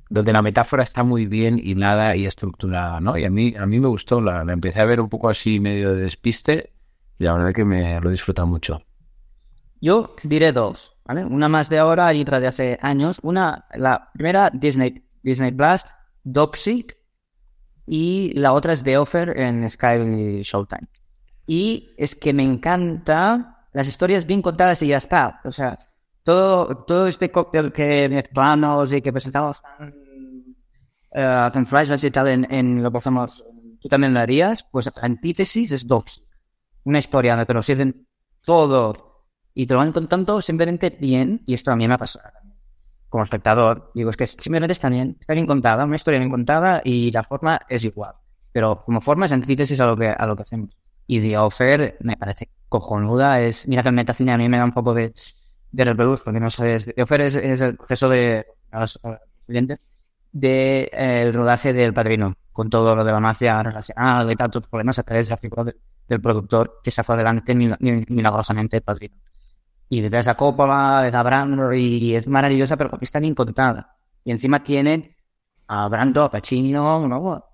donde 0.08 0.32
la 0.32 0.42
metáfora 0.42 0.84
está 0.84 1.02
muy 1.02 1.26
bien 1.26 1.60
hilada 1.62 2.14
y 2.14 2.26
estructurada, 2.26 3.00
¿no? 3.00 3.18
Y 3.18 3.24
a 3.24 3.30
mí, 3.30 3.54
a 3.56 3.66
mí 3.66 3.80
me 3.80 3.88
gustó, 3.88 4.20
la, 4.20 4.44
la 4.44 4.52
empecé 4.52 4.80
a 4.80 4.84
ver 4.84 5.00
un 5.00 5.08
poco 5.08 5.28
así 5.28 5.58
medio 5.58 5.94
de 5.94 6.02
despiste 6.02 6.70
y 7.18 7.24
la 7.24 7.34
verdad 7.34 7.52
que 7.52 7.64
me 7.64 8.00
lo 8.00 8.08
he 8.08 8.12
disfrutado 8.12 8.46
mucho. 8.46 8.82
Yo 9.80 10.14
diré 10.22 10.52
dos, 10.52 10.92
¿vale? 11.06 11.24
Una 11.24 11.48
más 11.48 11.68
de 11.68 11.78
ahora 11.78 12.12
y 12.12 12.20
otra 12.22 12.38
de 12.38 12.48
hace 12.48 12.78
años. 12.82 13.18
Una, 13.22 13.66
la 13.74 14.10
primera, 14.12 14.50
Disney, 14.52 15.02
Disney 15.22 15.52
Plus, 15.52 15.84
Dopsic, 16.22 16.96
y 17.86 18.32
la 18.38 18.52
otra 18.52 18.72
es 18.72 18.84
The 18.84 18.98
Offer 18.98 19.36
en 19.36 19.68
Sky 19.68 20.42
Showtime. 20.42 20.88
Y 21.46 21.92
es 21.96 22.14
que 22.14 22.32
me 22.32 22.44
encanta 22.44 23.66
las 23.72 23.88
historias 23.88 24.26
bien 24.26 24.42
contadas 24.42 24.82
y 24.82 24.88
ya 24.88 24.98
está. 24.98 25.40
O 25.44 25.50
sea, 25.50 25.78
todo, 26.22 26.84
todo 26.84 27.06
este 27.06 27.32
cóctel 27.32 27.72
que 27.72 28.08
mezclamos 28.08 28.92
y 28.92 29.02
que 29.02 29.12
presentamos 29.12 29.62
eh, 31.12 31.50
con 31.52 31.66
flashbacks 31.66 32.04
y 32.04 32.10
tal 32.10 32.46
en, 32.48 32.82
lo 32.82 32.92
que 32.92 32.98
hacemos, 32.98 33.44
tú 33.80 33.88
también 33.88 34.14
lo 34.14 34.20
harías, 34.20 34.62
pues 34.70 34.90
antítesis 35.02 35.72
es 35.72 35.86
Dopsic. 35.86 36.22
Una 36.84 36.98
historia 36.98 37.32
donde 37.32 37.46
te 37.46 37.54
lo 37.54 37.62
sirven 37.62 38.06
todo 38.44 39.09
y 39.60 39.66
te 39.66 39.74
lo 39.74 39.78
van 39.78 39.92
contando 39.92 40.40
simplemente 40.40 40.90
bien, 40.90 41.42
y 41.46 41.54
esto 41.54 41.70
a 41.70 41.76
mí 41.76 41.86
me 41.86 41.94
ha 41.94 41.98
pasado. 41.98 42.30
Como 43.08 43.24
espectador, 43.24 43.90
digo, 43.94 44.10
es 44.10 44.16
que 44.16 44.26
simplemente 44.26 44.72
está 44.72 44.88
bien, 44.88 45.16
está 45.20 45.34
bien 45.34 45.46
contada, 45.46 45.84
una 45.84 45.96
historia 45.96 46.18
bien 46.18 46.30
contada 46.30 46.80
y 46.84 47.10
la 47.10 47.22
forma 47.24 47.60
es 47.68 47.84
igual. 47.84 48.14
Pero 48.52 48.82
como 48.84 49.00
forma 49.00 49.26
es 49.26 49.32
antítesis 49.32 49.80
a 49.80 49.86
lo 49.86 49.96
que, 49.96 50.08
a 50.08 50.26
lo 50.26 50.34
que 50.36 50.42
hacemos. 50.42 50.76
Y 51.06 51.20
The 51.20 51.36
Offer 51.38 51.96
me 52.00 52.16
parece 52.16 52.48
cojonuda, 52.68 53.40
es, 53.42 53.66
mira 53.68 53.82
que 53.82 53.88
el 53.88 53.94
metacine 53.96 54.32
a 54.32 54.38
mí 54.38 54.48
me 54.48 54.58
da 54.58 54.64
un 54.64 54.72
poco 54.72 54.94
de, 54.94 55.12
de 55.72 55.84
repelús, 55.84 56.20
porque 56.20 56.40
no 56.40 56.48
sé, 56.50 56.78
The 56.78 57.02
Offer 57.02 57.20
es, 57.22 57.34
es 57.36 57.60
el 57.60 57.76
proceso 57.76 58.08
de, 58.08 58.46
a 58.70 58.80
los, 58.80 58.98
de 60.32 60.90
eh, 60.92 61.22
el 61.22 61.34
rodaje 61.34 61.72
del 61.72 61.92
padrino, 61.92 62.34
con 62.52 62.70
todo 62.70 62.94
lo 62.94 63.04
de 63.04 63.12
la 63.12 63.20
mafia 63.20 63.62
relacionada 63.62 64.32
y 64.32 64.36
tantos 64.36 64.68
problemas 64.68 64.98
a 64.98 65.02
través 65.02 65.26
de 65.26 65.30
la 65.32 65.36
figura 65.36 65.64
de- 65.64 65.76
del 66.08 66.20
productor 66.20 66.80
que 66.82 66.90
sacó 66.90 67.12
adelante 67.12 67.54
mil- 67.54 67.76
mil- 67.80 68.06
milagrosamente 68.08 68.76
el 68.78 68.82
padrino. 68.82 69.16
Y 69.92 70.02
detrás 70.02 70.28
a 70.28 70.36
Coppola, 70.36 71.02
de 71.02 71.16
a 71.16 71.22
Brando, 71.24 71.72
y 71.72 72.14
es 72.14 72.28
maravillosa, 72.28 72.76
pero 72.76 72.90
porque 72.90 73.04
está 73.04 73.18
bien 73.18 73.34
contada. 73.34 73.96
Y 74.24 74.30
encima 74.30 74.62
tienen 74.62 75.16
a 75.66 75.88
Brando, 75.88 76.22
a 76.22 76.30
Pacino, 76.30 77.08
¿no? 77.08 77.44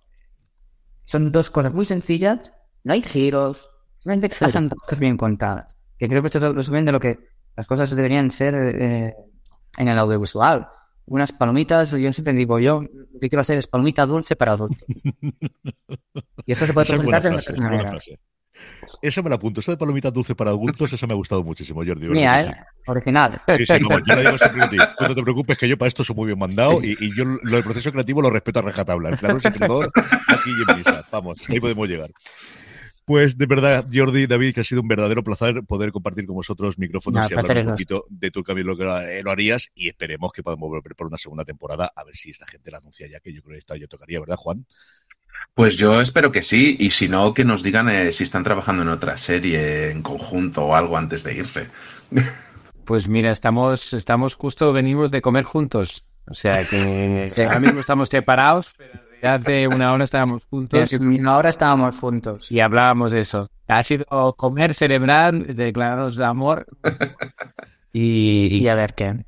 Son 1.06 1.32
dos 1.32 1.48
cosas 1.48 1.72
muy 1.72 1.86
sencillas, 1.86 2.52
no 2.84 2.92
hay 2.92 3.00
giros, 3.00 3.70
simplemente 3.98 4.36
pasan 4.38 4.68
cosas 4.68 4.98
bien 4.98 5.16
contadas. 5.16 5.78
Que 5.98 6.10
creo 6.10 6.20
que 6.20 6.26
esto 6.26 6.46
es 6.46 6.54
resumen 6.54 6.84
de 6.84 6.92
lo 6.92 7.00
que 7.00 7.18
las 7.56 7.66
cosas 7.66 7.90
deberían 7.96 8.30
ser 8.30 8.54
eh, 8.54 9.14
en 9.78 9.88
el 9.88 9.98
audiovisual. 9.98 10.68
Unas 11.06 11.32
palomitas, 11.32 11.92
yo 11.92 12.12
siempre 12.12 12.34
digo, 12.34 12.58
yo 12.58 12.82
lo 12.82 13.18
que 13.18 13.30
quiero 13.30 13.40
hacer 13.40 13.56
es 13.56 13.66
palomita 13.66 14.04
dulce 14.04 14.36
para 14.36 14.52
adultos. 14.52 14.86
Y 16.48 16.52
esto 16.52 16.64
se 16.64 16.72
puede 16.72 16.84
Esa 16.84 16.96
es 16.96 17.02
buena 17.02 17.20
presentar 17.20 17.22
de 17.22 17.30
muchas 17.30 17.58
maneras. 17.58 18.04
Esa 19.02 19.22
me 19.22 19.28
la 19.28 19.36
apunto. 19.36 19.60
Esa 19.60 19.72
de 19.72 19.78
palomitas 19.78 20.12
dulce 20.12 20.34
para 20.34 20.50
adultos, 20.50 20.92
esa 20.92 21.06
me 21.06 21.12
ha 21.12 21.16
gustado 21.16 21.42
muchísimo, 21.42 21.84
Jordi. 21.84 22.08
¿verdad 22.08 22.14
Mía, 22.14 22.42
¿eh? 22.42 22.56
Original. 22.86 23.42
Sí, 23.56 23.66
sí, 23.66 23.72
no, 23.80 23.98
yo 23.98 24.14
la 24.14 24.20
digo 24.20 24.38
siempre 24.38 24.62
a 24.62 24.68
ti. 24.68 24.76
No 25.00 25.14
te 25.14 25.22
preocupes 25.22 25.58
que 25.58 25.68
yo 25.68 25.76
para 25.76 25.88
esto 25.88 26.04
soy 26.04 26.16
muy 26.16 26.26
bien 26.26 26.38
mandado 26.38 26.82
y, 26.82 26.96
y 26.98 27.14
yo 27.14 27.24
lo 27.24 27.56
del 27.56 27.64
proceso 27.64 27.92
creativo 27.92 28.22
lo 28.22 28.30
respeto 28.30 28.60
a 28.60 28.62
rajatabla. 28.62 29.10
El 29.10 29.18
claro 29.18 29.40
secretor, 29.40 29.90
aquí 29.94 30.50
y 30.50 30.70
en 30.70 30.78
misa. 30.78 31.04
Vamos, 31.10 31.40
hasta 31.40 31.52
ahí 31.52 31.60
podemos 31.60 31.88
llegar. 31.88 32.10
Pues 33.06 33.38
de 33.38 33.46
verdad, 33.46 33.86
Jordi, 33.92 34.26
David, 34.26 34.52
que 34.52 34.62
ha 34.62 34.64
sido 34.64 34.82
un 34.82 34.88
verdadero 34.88 35.22
placer 35.22 35.62
poder 35.62 35.92
compartir 35.92 36.26
con 36.26 36.34
vosotros 36.34 36.76
micrófonos 36.76 37.22
No, 37.22 37.36
y 37.36 37.38
hablar 37.38 37.58
un 37.58 37.70
poquito 37.70 38.04
de 38.10 38.32
tu 38.32 38.42
camino 38.42 38.72
lo 38.72 38.76
que 38.76 39.22
lo 39.22 39.30
harías 39.30 39.70
y 39.76 39.88
esperemos 39.88 40.32
que 40.32 40.42
podamos 40.42 40.68
volver 40.68 40.96
por 40.96 41.06
una 41.06 41.16
segunda 41.16 41.44
temporada 41.44 41.92
a 41.94 42.02
ver 42.02 42.16
si 42.16 42.30
esta 42.30 42.48
gente 42.48 42.68
la 42.72 42.78
anuncia 42.78 43.06
ya, 43.08 43.20
que 43.20 43.32
yo 43.32 43.42
creo 43.42 43.52
que 43.52 43.60
esta 43.60 43.76
ya 43.76 43.86
tocaría, 43.86 44.18
¿verdad, 44.18 44.34
Juan? 44.34 44.66
Pues 45.54 45.76
yo 45.76 46.00
espero 46.00 46.32
que 46.32 46.42
sí, 46.42 46.76
y 46.78 46.90
si 46.90 47.08
no, 47.08 47.32
que 47.32 47.44
nos 47.44 47.62
digan 47.62 47.88
eh, 47.88 48.12
si 48.12 48.24
están 48.24 48.44
trabajando 48.44 48.82
en 48.82 48.90
otra 48.90 49.16
serie 49.16 49.90
en 49.90 50.02
conjunto 50.02 50.66
o 50.66 50.74
algo 50.74 50.96
antes 50.98 51.24
de 51.24 51.34
irse. 51.34 51.68
Pues 52.84 53.08
mira, 53.08 53.32
estamos, 53.32 53.92
estamos 53.94 54.34
justo, 54.34 54.72
venimos 54.72 55.10
de 55.10 55.20
comer 55.20 55.44
juntos. 55.44 56.04
O 56.28 56.34
sea 56.34 56.64
que 56.64 57.28
ahora 57.38 57.60
mismo 57.60 57.80
estamos 57.80 58.08
separados, 58.08 58.74
pero 58.76 59.00
hace 59.22 59.68
una 59.68 59.92
hora 59.92 60.04
estábamos 60.04 60.44
juntos. 60.44 60.92
Una 60.92 61.36
hora 61.36 61.48
estábamos 61.48 61.96
juntos. 61.98 62.50
Y 62.50 62.60
hablábamos 62.60 63.12
de 63.12 63.20
eso. 63.20 63.50
Ha 63.68 63.82
sido 63.82 64.34
comer, 64.36 64.74
celebrar, 64.74 65.34
declararnos 65.34 66.16
de 66.16 66.24
amor. 66.24 66.66
y, 67.92 68.58
y 68.58 68.68
a 68.68 68.74
ver 68.74 68.94
qué. 68.94 69.25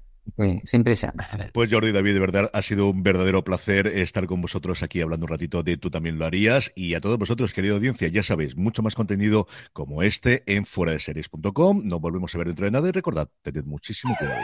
Sí, 0.64 0.78
prisa. 0.80 1.12
Pues 1.52 1.70
Jordi 1.70 1.92
David, 1.92 2.14
de 2.14 2.20
verdad 2.20 2.50
ha 2.52 2.62
sido 2.62 2.90
un 2.90 3.02
verdadero 3.02 3.44
placer 3.44 3.86
estar 3.86 4.26
con 4.26 4.40
vosotros 4.40 4.82
aquí 4.82 5.00
hablando 5.00 5.26
un 5.26 5.30
ratito 5.30 5.62
de 5.62 5.76
Tú 5.76 5.90
también 5.90 6.18
lo 6.18 6.24
harías 6.24 6.72
y 6.74 6.94
a 6.94 7.00
todos 7.00 7.18
vosotros, 7.18 7.52
querida 7.52 7.74
audiencia, 7.74 8.08
ya 8.08 8.22
sabéis, 8.22 8.56
mucho 8.56 8.82
más 8.82 8.94
contenido 8.94 9.46
como 9.72 10.02
este 10.02 10.42
en 10.46 10.66
fuera 10.66 10.92
de 10.92 11.00
series.com. 11.00 11.82
Nos 11.84 12.00
volvemos 12.00 12.34
a 12.34 12.38
ver 12.38 12.48
dentro 12.48 12.64
de 12.64 12.70
nada 12.70 12.88
y 12.88 12.92
recordad, 12.92 13.28
tened 13.42 13.64
muchísimo 13.64 14.14
cuidado 14.18 14.42